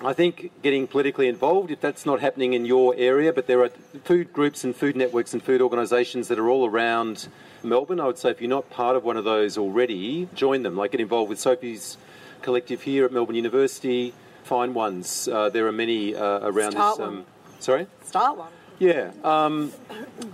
I 0.00 0.12
think 0.12 0.50
getting 0.62 0.86
politically 0.86 1.28
involved, 1.28 1.70
if 1.70 1.80
that's 1.80 2.04
not 2.04 2.20
happening 2.20 2.54
in 2.54 2.64
your 2.64 2.94
area, 2.96 3.32
but 3.32 3.46
there 3.46 3.62
are 3.62 3.68
food 4.04 4.32
groups 4.32 4.64
and 4.64 4.74
food 4.74 4.96
networks 4.96 5.32
and 5.32 5.42
food 5.42 5.60
organisations 5.60 6.28
that 6.28 6.38
are 6.38 6.48
all 6.48 6.66
around 6.66 7.28
Melbourne. 7.62 8.00
I 8.00 8.06
would 8.06 8.18
say 8.18 8.30
if 8.30 8.40
you're 8.40 8.50
not 8.50 8.68
part 8.70 8.96
of 8.96 9.04
one 9.04 9.16
of 9.16 9.24
those 9.24 9.56
already, 9.56 10.28
join 10.34 10.62
them. 10.62 10.76
Like 10.76 10.92
get 10.92 11.00
involved 11.00 11.28
with 11.28 11.38
Sophie's 11.38 11.98
collective 12.40 12.82
here 12.82 13.04
at 13.04 13.12
Melbourne 13.12 13.36
University. 13.36 14.12
Find 14.42 14.74
ones. 14.74 15.28
Uh, 15.28 15.50
there 15.50 15.66
are 15.68 15.72
many 15.72 16.16
uh, 16.16 16.40
around 16.40 16.72
Start 16.72 16.98
this. 16.98 17.06
Um, 17.06 17.26
sorry? 17.60 17.86
Start 18.04 18.36
one. 18.36 18.50
Yeah. 18.82 19.12
Um, 19.22 19.70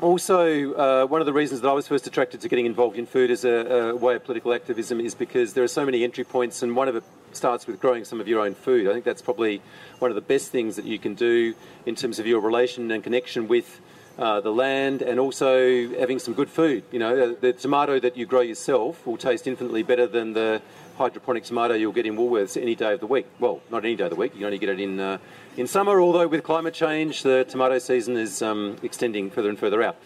also, 0.01 0.73
uh, 0.73 1.07
one 1.07 1.21
of 1.21 1.27
the 1.27 1.35
reasons 1.35 1.61
that 1.61 1.69
I 1.69 1.75
was 1.75 1.87
first 1.87 2.07
attracted 2.07 2.41
to 2.41 2.49
getting 2.49 2.65
involved 2.65 2.97
in 2.97 3.05
food 3.05 3.31
as 3.31 3.45
a, 3.45 3.51
a, 3.51 3.95
way 3.95 4.15
of 4.15 4.25
political 4.25 4.55
activism 4.55 5.01
is 5.01 5.15
because 5.15 5.53
there 5.53 5.63
are 5.63 5.69
so 5.69 5.85
many 5.85 6.03
entry 6.03 6.25
points, 6.25 6.63
and 6.63 6.75
one 6.75 6.89
of 6.89 6.97
it 6.97 7.05
starts 7.33 7.67
with 7.67 7.79
growing 7.79 8.07
some 8.07 8.23
of 8.23 8.27
your 8.27 8.41
own 8.41 8.55
food. 8.55 8.89
I 8.89 8.95
think 8.95 9.05
that's 9.05 9.21
probably 9.21 9.61
one 9.99 10.11
of 10.11 10.15
the 10.15 10.23
best 10.23 10.51
things 10.51 10.77
that 10.77 10.87
you 10.87 10.99
can 10.99 11.15
do 11.15 11.55
in 11.85 11.95
terms 11.95 12.19
of 12.19 12.27
your 12.27 12.41
relation 12.41 12.91
and 12.91 13.05
connection 13.05 13.49
with 13.49 13.83
uh, 14.19 14.41
the 14.41 14.51
land 14.51 15.03
and 15.03 15.21
also 15.21 15.87
having 15.99 16.19
some 16.19 16.33
good 16.33 16.49
food. 16.49 16.85
You 16.91 17.01
know, 17.01 17.35
the, 17.35 17.35
the, 17.35 17.53
tomato 17.53 18.01
that 18.01 18.17
you 18.17 18.25
grow 18.25 18.41
yourself 18.41 19.07
will 19.07 19.19
taste 19.19 19.47
infinitely 19.47 19.83
better 19.83 20.07
than 20.07 20.33
the 20.33 20.63
hydroponic 20.99 21.45
tomato 21.45 21.75
you'll 21.75 21.93
get 21.93 22.05
in 22.05 22.17
Woolworths 22.17 22.61
any 22.61 22.75
day 22.75 22.93
of 22.93 23.01
the 23.01 23.07
week. 23.07 23.27
Well, 23.39 23.63
not 23.71 23.85
any 23.85 23.97
day 23.97 24.05
of 24.05 24.11
the 24.11 24.17
week. 24.17 24.33
You 24.35 24.41
can 24.41 24.47
only 24.47 24.59
get 24.59 24.69
it 24.69 24.81
in 24.81 25.01
uh, 25.01 25.19
in 25.57 25.67
summer. 25.67 26.01
Although 26.01 26.27
with 26.29 26.43
climate 26.43 26.75
change, 26.75 27.23
the 27.23 27.45
tomato 27.49 27.79
season 27.79 28.17
is 28.17 28.43
um, 28.43 28.77
extending 28.83 29.31
further 29.31 29.49
and 29.49 29.59
further 29.59 29.83
out 29.83 29.97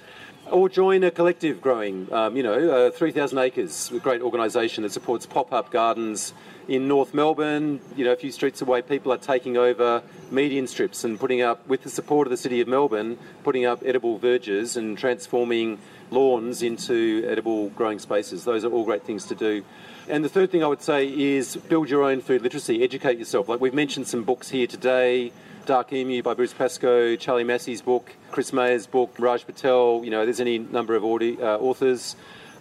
or 0.51 0.68
join 0.68 1.05
a 1.05 1.11
collective 1.11 1.62
growing, 1.62 2.12
um, 2.12 2.36
you 2.36 2.43
know, 2.43 2.88
uh, 2.88 2.90
3,000 2.90 3.38
acres, 3.38 3.90
a 3.93 3.99
great 3.99 4.20
organisation 4.20 4.82
that 4.82 4.93
supports 4.93 5.24
pop-up 5.24 5.70
gardens 5.70 6.34
in 6.68 6.88
North 6.88 7.14
Melbourne. 7.14 7.80
You 7.97 8.05
know, 8.05 8.12
a 8.12 8.16
few 8.16 8.32
streets 8.32 8.61
away, 8.61 8.82
people 8.82 9.12
are 9.12 9.18
taking 9.18 9.57
over 9.57 10.03
median 10.30 10.66
strips 10.66 11.05
and 11.05 11.18
putting 11.18 11.43
up, 11.43 11.66
with 11.66 11.82
the 11.82 11.90
support 11.90 12.26
of 12.26 12.30
the 12.30 12.36
City 12.36 12.61
of 12.61 12.68
Melbourne, 12.68 13.18
putting 13.45 13.64
up 13.64 13.82
edible 13.84 14.18
verges 14.18 14.76
and 14.76 14.99
transforming 14.99 15.78
lawns 16.11 16.62
into 16.62 17.24
edible 17.28 17.70
growing 17.70 17.99
spaces. 17.99 18.45
Those 18.45 18.64
are 18.64 18.70
all 18.70 18.84
great 18.84 19.05
things 19.05 19.24
to 19.26 19.34
do. 19.34 19.64
And 20.09 20.25
the 20.25 20.29
third 20.29 20.51
thing 20.51 20.65
I 20.65 20.67
would 20.67 20.83
say 20.83 21.07
is 21.07 21.57
build 21.57 21.89
your 21.89 22.03
own 22.03 22.21
food 22.21 22.43
literacy, 22.43 22.83
educate 22.83 23.19
yourself. 23.19 23.49
Like 23.49 23.61
we've 23.61 23.75
mentioned 23.75 24.09
some 24.09 24.25
books 24.25 24.49
here 24.49 24.67
today. 24.67 25.33
Dark 25.65 25.93
Emu 25.93 26.25
by 26.25 26.35
Bruce 26.35 26.53
Pascoe, 26.53 27.15
Charlie 27.15 27.45
Massy's 27.45 27.83
book, 27.83 28.11
Chris 28.33 28.53
Mayes's 28.53 28.89
book, 28.89 29.15
Raj 29.21 29.47
Patel, 29.47 30.01
you 30.03 30.11
know, 30.11 30.25
there's 30.25 30.41
any 30.41 30.59
number 30.59 30.97
of 30.97 31.05
audi- 31.05 31.41
uh, 31.41 31.57
authors. 31.59 32.17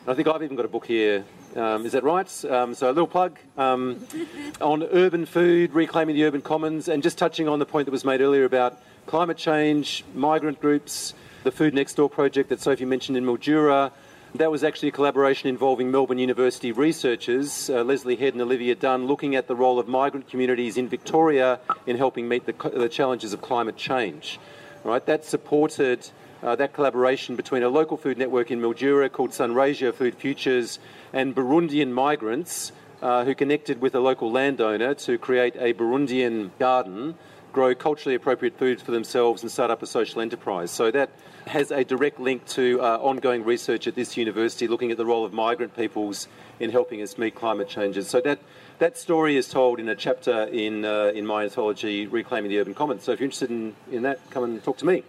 I 0.08 0.14
think 0.14 0.28
I've 0.28 0.44
even 0.44 0.56
got 0.56 0.66
a 0.66 0.70
book 0.70 0.86
here. 0.86 1.26
Um, 1.56 1.86
is 1.86 1.94
that 1.94 2.04
right? 2.04 2.46
Um, 2.46 2.76
so 2.76 2.88
a 2.88 2.94
little 2.94 3.08
plug 3.08 3.40
um, 3.58 4.06
on 4.62 4.84
urban 4.84 5.26
food, 5.26 5.74
reclaiming 5.74 6.16
the 6.16 6.26
urban 6.26 6.42
commons, 6.42 6.88
and 6.88 7.02
just 7.02 7.18
touching 7.18 7.48
on 7.48 7.58
the 7.58 7.66
point 7.66 7.86
that 7.86 7.92
was 7.92 8.06
made 8.06 8.22
earlier 8.22 8.46
about 8.46 8.80
climate 9.08 9.38
change, 9.38 10.06
migrant 10.14 10.62
groups, 10.62 11.16
the 11.44 11.52
Food 11.52 11.74
Next 11.74 11.96
Door 11.96 12.12
project 12.12 12.50
that 12.50 12.62
Sophie 12.62 12.86
mentioned 12.86 13.18
in 13.18 13.26
Mildura, 13.26 13.92
that 14.36 14.50
was 14.50 14.64
actually 14.64 14.90
a 14.90 14.92
collaboration 14.92 15.50
involving 15.50 15.92
Melbourne 15.92 16.18
University 16.18 16.72
researchers, 16.72 17.70
uh, 17.70 17.84
Lesley 17.84 18.16
Head 18.16 18.34
and 18.34 18.42
Olivia 18.42 18.76
Dun, 18.76 19.06
looking 19.06 19.36
at 19.36 19.48
the 19.48 19.56
role 19.56 19.80
of 19.80 19.88
migrant 19.88 20.30
communities 20.30 20.78
in 20.78 20.88
Victoria 20.88 21.60
in 21.86 21.98
helping 21.98 22.28
meet 22.28 22.46
the, 22.46 22.70
the 22.70 22.88
challenges 22.88 23.34
of 23.34 23.42
climate 23.42 23.76
change. 23.76 24.40
Right, 24.84 25.06
that 25.06 25.26
supported 25.26 26.10
uh, 26.42 26.56
that 26.56 26.74
collaboration 26.74 27.36
between 27.36 27.62
a 27.62 27.70
local 27.70 27.98
food 27.98 28.18
network 28.18 28.50
in 28.50 28.60
Mildura 28.60 29.12
called 29.12 29.32
Sunraysia 29.32 29.94
Food 29.94 30.16
Futures 30.16 30.80
and 31.14 31.36
Burundian 31.36 31.92
migrants 31.92 32.72
uh, 33.02 33.26
who 33.26 33.36
connected 33.36 33.82
with 33.82 33.94
a 33.96 34.00
local 34.00 34.32
landowner 34.32 34.94
to 34.94 35.18
create 35.18 35.56
a 35.58 35.74
Burundian 35.74 36.52
garden, 36.58 37.16
grow 37.52 37.76
culturally 37.76 38.16
appropriate 38.16 38.58
foods 38.58 38.82
for 38.82 38.92
themselves, 38.92 39.42
and 39.42 39.52
start 39.52 39.72
up 39.72 39.82
a 39.82 39.88
social 39.88 40.22
enterprise. 40.22 40.72
So 40.72 40.92
that 40.92 41.10
has 41.48 41.72
a 41.72 41.84
direct 41.84 42.20
link 42.20 42.46
to 42.48 42.82
uh, 42.82 42.98
ongoing 42.98 43.44
research 43.44 43.88
at 43.88 43.96
this 43.96 44.16
university 44.16 44.68
looking 44.68 44.92
at 44.92 44.98
the 44.98 45.06
role 45.06 45.26
of 45.26 45.34
migrant 45.34 45.76
peoples 45.76 46.28
in 46.60 46.70
helping 46.70 47.02
us 47.02 47.18
meet 47.18 47.36
climate 47.36 47.68
changes. 47.68 48.08
So 48.08 48.22
that 48.22 48.40
that 48.80 48.98
story 48.98 49.38
is 49.38 49.48
told 49.50 49.80
in 49.80 49.90
a 49.90 49.96
chapter 49.96 50.44
in 50.44 50.86
uh, 50.86 51.12
in 51.16 51.26
my 51.26 51.44
anthology, 51.44 52.08
Reclaiming 52.08 52.50
the 52.50 52.60
Urban 52.60 52.74
Commons. 52.74 53.04
So 53.04 53.12
if 53.12 53.20
you're 53.20 53.26
interested 53.26 53.50
in, 53.50 53.76
in 53.92 54.04
that, 54.04 54.20
come 54.30 54.44
and 54.44 54.64
talk 54.64 54.78
to 54.78 54.86
me 54.86 55.04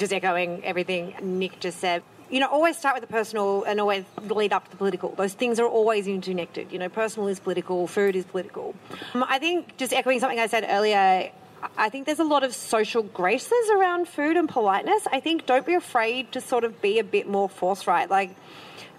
just 0.00 0.12
echoing 0.14 0.64
everything 0.64 1.14
Nick 1.22 1.60
just 1.60 1.78
said. 1.78 2.02
You 2.30 2.40
know, 2.40 2.46
always 2.46 2.78
start 2.78 2.94
with 2.94 3.02
the 3.02 3.12
personal 3.12 3.64
and 3.64 3.80
always 3.80 4.04
lead 4.22 4.52
up 4.52 4.64
to 4.64 4.70
the 4.70 4.76
political. 4.76 5.14
Those 5.14 5.34
things 5.34 5.60
are 5.60 5.66
always 5.66 6.06
interconnected. 6.06 6.72
You 6.72 6.78
know, 6.78 6.88
personal 6.88 7.28
is 7.28 7.38
political, 7.38 7.86
food 7.86 8.16
is 8.16 8.24
political. 8.24 8.74
Um, 9.14 9.24
I 9.28 9.38
think 9.38 9.76
just 9.76 9.92
echoing 9.92 10.20
something 10.20 10.38
I 10.38 10.46
said 10.46 10.64
earlier, 10.68 11.30
I 11.76 11.88
think 11.88 12.06
there's 12.06 12.20
a 12.20 12.24
lot 12.24 12.44
of 12.44 12.54
social 12.54 13.02
graces 13.02 13.70
around 13.74 14.08
food 14.08 14.36
and 14.36 14.48
politeness. 14.48 15.06
I 15.12 15.20
think 15.20 15.46
don't 15.46 15.66
be 15.66 15.74
afraid 15.74 16.32
to 16.32 16.40
sort 16.40 16.64
of 16.64 16.80
be 16.80 16.98
a 16.98 17.04
bit 17.04 17.28
more 17.28 17.48
forthright. 17.48 18.10
Like, 18.10 18.34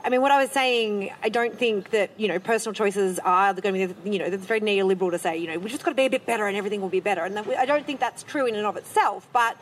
I 0.03 0.09
mean, 0.09 0.21
what 0.21 0.31
I 0.31 0.41
was 0.41 0.51
saying, 0.51 1.11
I 1.23 1.29
don't 1.29 1.57
think 1.57 1.91
that, 1.91 2.09
you 2.17 2.27
know, 2.27 2.39
personal 2.39 2.73
choices 2.73 3.19
are 3.19 3.53
going 3.53 3.87
to 3.87 3.93
be, 3.93 4.11
you 4.11 4.19
know, 4.19 4.25
it's 4.25 4.45
very 4.45 4.61
neoliberal 4.61 5.11
to 5.11 5.19
say, 5.19 5.37
you 5.37 5.47
know, 5.47 5.59
we 5.59 5.69
just 5.69 5.83
got 5.83 5.91
to 5.91 5.95
be 5.95 6.05
a 6.05 6.09
bit 6.09 6.25
better 6.25 6.47
and 6.47 6.57
everything 6.57 6.81
will 6.81 6.89
be 6.89 6.99
better. 6.99 7.23
And 7.23 7.37
I 7.37 7.65
don't 7.65 7.85
think 7.85 7.99
that's 7.99 8.23
true 8.23 8.47
in 8.47 8.55
and 8.55 8.65
of 8.65 8.77
itself. 8.77 9.27
But 9.31 9.57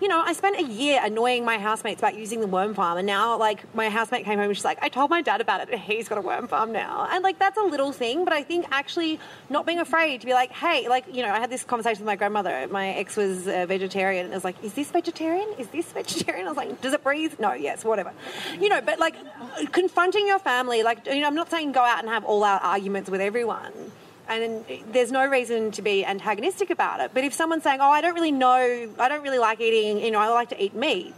you 0.00 0.08
know, 0.08 0.20
I 0.20 0.32
spent 0.32 0.58
a 0.58 0.62
year 0.62 1.00
annoying 1.02 1.44
my 1.44 1.58
housemates 1.58 2.00
about 2.00 2.16
using 2.16 2.40
the 2.40 2.46
worm 2.46 2.74
farm, 2.74 2.98
and 2.98 3.06
now, 3.06 3.36
like, 3.38 3.72
my 3.74 3.88
housemate 3.88 4.24
came 4.24 4.38
home 4.38 4.48
and 4.48 4.56
she's 4.56 4.64
like, 4.64 4.78
I 4.82 4.88
told 4.88 5.10
my 5.10 5.20
dad 5.20 5.40
about 5.40 5.60
it, 5.60 5.68
and 5.70 5.80
he's 5.80 6.08
got 6.08 6.18
a 6.18 6.20
worm 6.20 6.48
farm 6.48 6.72
now. 6.72 7.06
And, 7.10 7.22
like, 7.22 7.38
that's 7.38 7.58
a 7.58 7.62
little 7.62 7.92
thing, 7.92 8.24
but 8.24 8.32
I 8.32 8.42
think 8.42 8.66
actually 8.70 9.20
not 9.50 9.66
being 9.66 9.78
afraid 9.78 10.20
to 10.22 10.26
be 10.26 10.32
like, 10.32 10.52
hey, 10.52 10.88
like, 10.88 11.04
you 11.14 11.22
know, 11.22 11.30
I 11.30 11.38
had 11.38 11.50
this 11.50 11.64
conversation 11.64 12.00
with 12.02 12.06
my 12.06 12.16
grandmother. 12.16 12.66
My 12.70 12.88
ex 12.88 13.16
was 13.16 13.46
a 13.46 13.66
vegetarian, 13.66 14.24
and 14.24 14.34
I 14.34 14.36
was 14.36 14.44
like, 14.44 14.62
is 14.64 14.72
this 14.74 14.90
vegetarian? 14.90 15.48
Is 15.58 15.68
this 15.68 15.92
vegetarian? 15.92 16.46
I 16.46 16.48
was 16.48 16.56
like, 16.56 16.80
does 16.80 16.94
it 16.94 17.04
breathe? 17.04 17.34
No, 17.38 17.52
yes, 17.52 17.84
whatever. 17.84 18.12
You 18.58 18.68
know, 18.68 18.80
but, 18.80 18.98
like, 18.98 19.16
confronting 19.72 20.26
your 20.26 20.38
family, 20.38 20.82
like, 20.82 21.06
you 21.06 21.20
know, 21.20 21.26
I'm 21.26 21.34
not 21.34 21.50
saying 21.50 21.72
go 21.72 21.82
out 21.82 22.00
and 22.00 22.08
have 22.08 22.24
all 22.24 22.42
out 22.42 22.62
arguments 22.62 23.10
with 23.10 23.20
everyone 23.20 23.72
and 24.30 24.64
there's 24.92 25.12
no 25.12 25.26
reason 25.26 25.70
to 25.72 25.82
be 25.82 26.04
antagonistic 26.04 26.70
about 26.70 27.00
it. 27.00 27.10
But 27.12 27.24
if 27.24 27.34
someone's 27.34 27.64
saying, 27.64 27.80
"Oh, 27.80 27.90
I 27.90 28.00
don't 28.00 28.14
really 28.14 28.32
know, 28.32 28.88
I 28.98 29.08
don't 29.08 29.22
really 29.22 29.38
like 29.38 29.60
eating, 29.60 29.98
you 29.98 30.10
know, 30.10 30.20
I 30.20 30.28
like 30.28 30.50
to 30.50 30.62
eat 30.62 30.74
meat," 30.74 31.12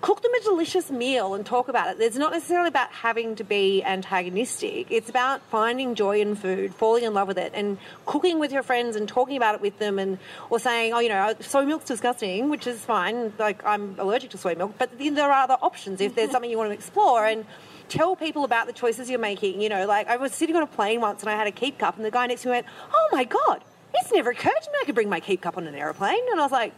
cook 0.00 0.22
them 0.22 0.32
a 0.32 0.40
delicious 0.44 0.90
meal 0.92 1.34
and 1.34 1.44
talk 1.44 1.66
about 1.68 1.88
it. 1.88 2.00
It's 2.00 2.16
not 2.16 2.30
necessarily 2.30 2.68
about 2.68 2.90
having 2.92 3.34
to 3.36 3.42
be 3.42 3.82
antagonistic. 3.82 4.86
It's 4.90 5.10
about 5.10 5.40
finding 5.50 5.96
joy 5.96 6.20
in 6.20 6.36
food, 6.36 6.74
falling 6.74 7.02
in 7.02 7.14
love 7.14 7.26
with 7.26 7.38
it, 7.38 7.52
and 7.54 7.78
cooking 8.06 8.38
with 8.38 8.52
your 8.52 8.62
friends 8.62 8.94
and 8.94 9.08
talking 9.08 9.36
about 9.36 9.56
it 9.56 9.60
with 9.60 9.78
them, 9.78 9.98
and 9.98 10.18
or 10.50 10.60
saying, 10.60 10.92
"Oh, 10.92 11.00
you 11.00 11.08
know, 11.08 11.34
soy 11.40 11.64
milk's 11.64 11.86
disgusting," 11.86 12.48
which 12.48 12.66
is 12.66 12.78
fine. 12.84 13.32
Like 13.38 13.64
I'm 13.64 13.96
allergic 13.98 14.30
to 14.30 14.38
soy 14.38 14.54
milk, 14.54 14.74
but 14.78 14.90
there 14.98 15.32
are 15.32 15.42
other 15.42 15.58
options 15.62 16.00
if 16.00 16.14
there's 16.14 16.30
something 16.30 16.50
you 16.50 16.58
want 16.58 16.70
to 16.70 16.74
explore 16.74 17.24
and 17.26 17.44
tell 17.88 18.16
people 18.16 18.44
about 18.44 18.66
the 18.66 18.72
choices 18.72 19.10
you're 19.10 19.18
making. 19.18 19.60
You 19.60 19.68
know, 19.68 19.86
like 19.86 20.08
I 20.08 20.16
was 20.16 20.32
sitting 20.32 20.56
on 20.56 20.62
a 20.62 20.66
plane 20.66 21.00
once 21.00 21.22
and 21.22 21.30
I 21.30 21.36
had 21.36 21.46
a 21.46 21.52
keep 21.52 21.78
cup, 21.78 21.96
and 21.96 22.04
the 22.04 22.10
guy 22.10 22.26
next 22.26 22.42
to 22.42 22.48
me 22.48 22.52
went, 22.52 22.66
"Oh 22.92 23.08
my 23.12 23.24
god, 23.24 23.62
it's 23.94 24.12
never 24.12 24.30
occurred 24.30 24.60
to 24.62 24.70
me 24.70 24.78
I 24.80 24.84
could 24.84 24.94
bring 24.94 25.08
my 25.08 25.20
keep 25.20 25.40
cup 25.40 25.56
on 25.56 25.66
an 25.66 25.74
aeroplane." 25.74 26.20
And 26.30 26.40
I 26.40 26.42
was 26.42 26.52
like, 26.52 26.72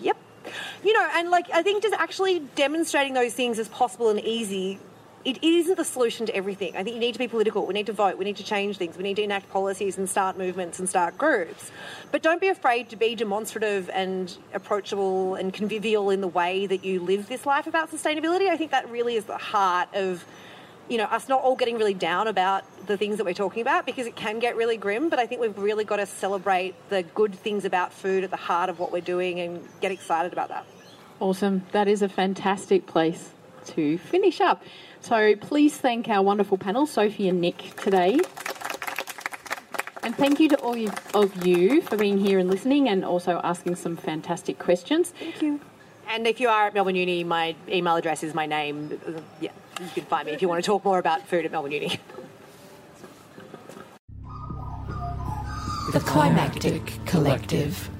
"Yep." 0.00 0.16
You 0.82 0.92
know, 0.92 1.08
and 1.14 1.30
like 1.30 1.50
I 1.52 1.62
think 1.62 1.82
just 1.82 1.94
actually 1.94 2.40
demonstrating 2.54 3.14
those 3.14 3.34
things 3.34 3.58
as 3.58 3.68
possible 3.68 4.08
and 4.08 4.20
easy 4.20 4.78
it 5.24 5.42
isn't 5.44 5.76
the 5.76 5.84
solution 5.84 6.26
to 6.26 6.34
everything. 6.34 6.76
I 6.76 6.82
think 6.82 6.94
you 6.94 7.00
need 7.00 7.12
to 7.12 7.18
be 7.18 7.28
political. 7.28 7.66
We 7.66 7.74
need 7.74 7.86
to 7.86 7.92
vote. 7.92 8.16
We 8.16 8.24
need 8.24 8.36
to 8.38 8.44
change 8.44 8.78
things. 8.78 8.96
We 8.96 9.02
need 9.02 9.16
to 9.16 9.22
enact 9.22 9.50
policies 9.50 9.98
and 9.98 10.08
start 10.08 10.38
movements 10.38 10.78
and 10.78 10.88
start 10.88 11.18
groups. 11.18 11.70
But 12.10 12.22
don't 12.22 12.40
be 12.40 12.48
afraid 12.48 12.88
to 12.90 12.96
be 12.96 13.14
demonstrative 13.14 13.90
and 13.90 14.34
approachable 14.54 15.34
and 15.34 15.52
convivial 15.52 16.08
in 16.10 16.22
the 16.22 16.28
way 16.28 16.66
that 16.66 16.84
you 16.84 17.00
live 17.00 17.28
this 17.28 17.44
life 17.44 17.66
about 17.66 17.90
sustainability. 17.90 18.48
I 18.48 18.56
think 18.56 18.70
that 18.70 18.88
really 18.90 19.16
is 19.16 19.26
the 19.26 19.36
heart 19.36 19.88
of 19.94 20.24
you 20.88 20.98
know, 20.98 21.04
us 21.04 21.28
not 21.28 21.40
all 21.42 21.54
getting 21.54 21.78
really 21.78 21.94
down 21.94 22.26
about 22.26 22.64
the 22.88 22.96
things 22.96 23.18
that 23.18 23.24
we're 23.24 23.32
talking 23.32 23.62
about 23.62 23.86
because 23.86 24.08
it 24.08 24.16
can 24.16 24.40
get 24.40 24.56
really 24.56 24.76
grim, 24.76 25.08
but 25.08 25.20
I 25.20 25.26
think 25.26 25.40
we've 25.40 25.56
really 25.56 25.84
got 25.84 25.96
to 25.96 26.06
celebrate 26.06 26.74
the 26.90 27.04
good 27.04 27.32
things 27.32 27.64
about 27.64 27.92
food 27.92 28.24
at 28.24 28.30
the 28.30 28.36
heart 28.36 28.68
of 28.68 28.80
what 28.80 28.90
we're 28.90 29.00
doing 29.00 29.38
and 29.38 29.68
get 29.80 29.92
excited 29.92 30.32
about 30.32 30.48
that. 30.48 30.66
Awesome. 31.20 31.64
That 31.70 31.86
is 31.86 32.02
a 32.02 32.08
fantastic 32.08 32.86
place 32.86 33.30
to 33.66 33.98
finish 33.98 34.40
up. 34.40 34.62
So 35.00 35.36
please 35.36 35.76
thank 35.76 36.08
our 36.08 36.22
wonderful 36.22 36.58
panel, 36.58 36.86
Sophie 36.86 37.28
and 37.28 37.40
Nick, 37.40 37.74
today. 37.76 38.20
And 40.02 40.14
thank 40.16 40.40
you 40.40 40.48
to 40.48 40.56
all 40.60 40.76
of 41.14 41.46
you 41.46 41.82
for 41.82 41.96
being 41.96 42.18
here 42.18 42.38
and 42.38 42.48
listening 42.48 42.88
and 42.88 43.04
also 43.04 43.40
asking 43.44 43.76
some 43.76 43.96
fantastic 43.96 44.58
questions. 44.58 45.10
Thank 45.10 45.42
you. 45.42 45.60
And 46.08 46.26
if 46.26 46.40
you 46.40 46.48
are 46.48 46.66
at 46.66 46.74
Melbourne 46.74 46.96
Uni, 46.96 47.22
my 47.24 47.54
email 47.68 47.96
address 47.96 48.22
is 48.22 48.34
my 48.34 48.46
name. 48.46 48.98
Yeah 49.40 49.52
you 49.80 49.88
can 49.94 50.04
find 50.04 50.26
me 50.26 50.32
if 50.32 50.42
you 50.42 50.48
want 50.48 50.62
to 50.62 50.66
talk 50.66 50.84
more 50.84 50.98
about 50.98 51.26
food 51.26 51.44
at 51.44 51.52
Melbourne 51.52 51.72
Uni. 51.72 51.98
The 55.92 56.00
Climactic 56.00 57.04
Collective. 57.06 57.90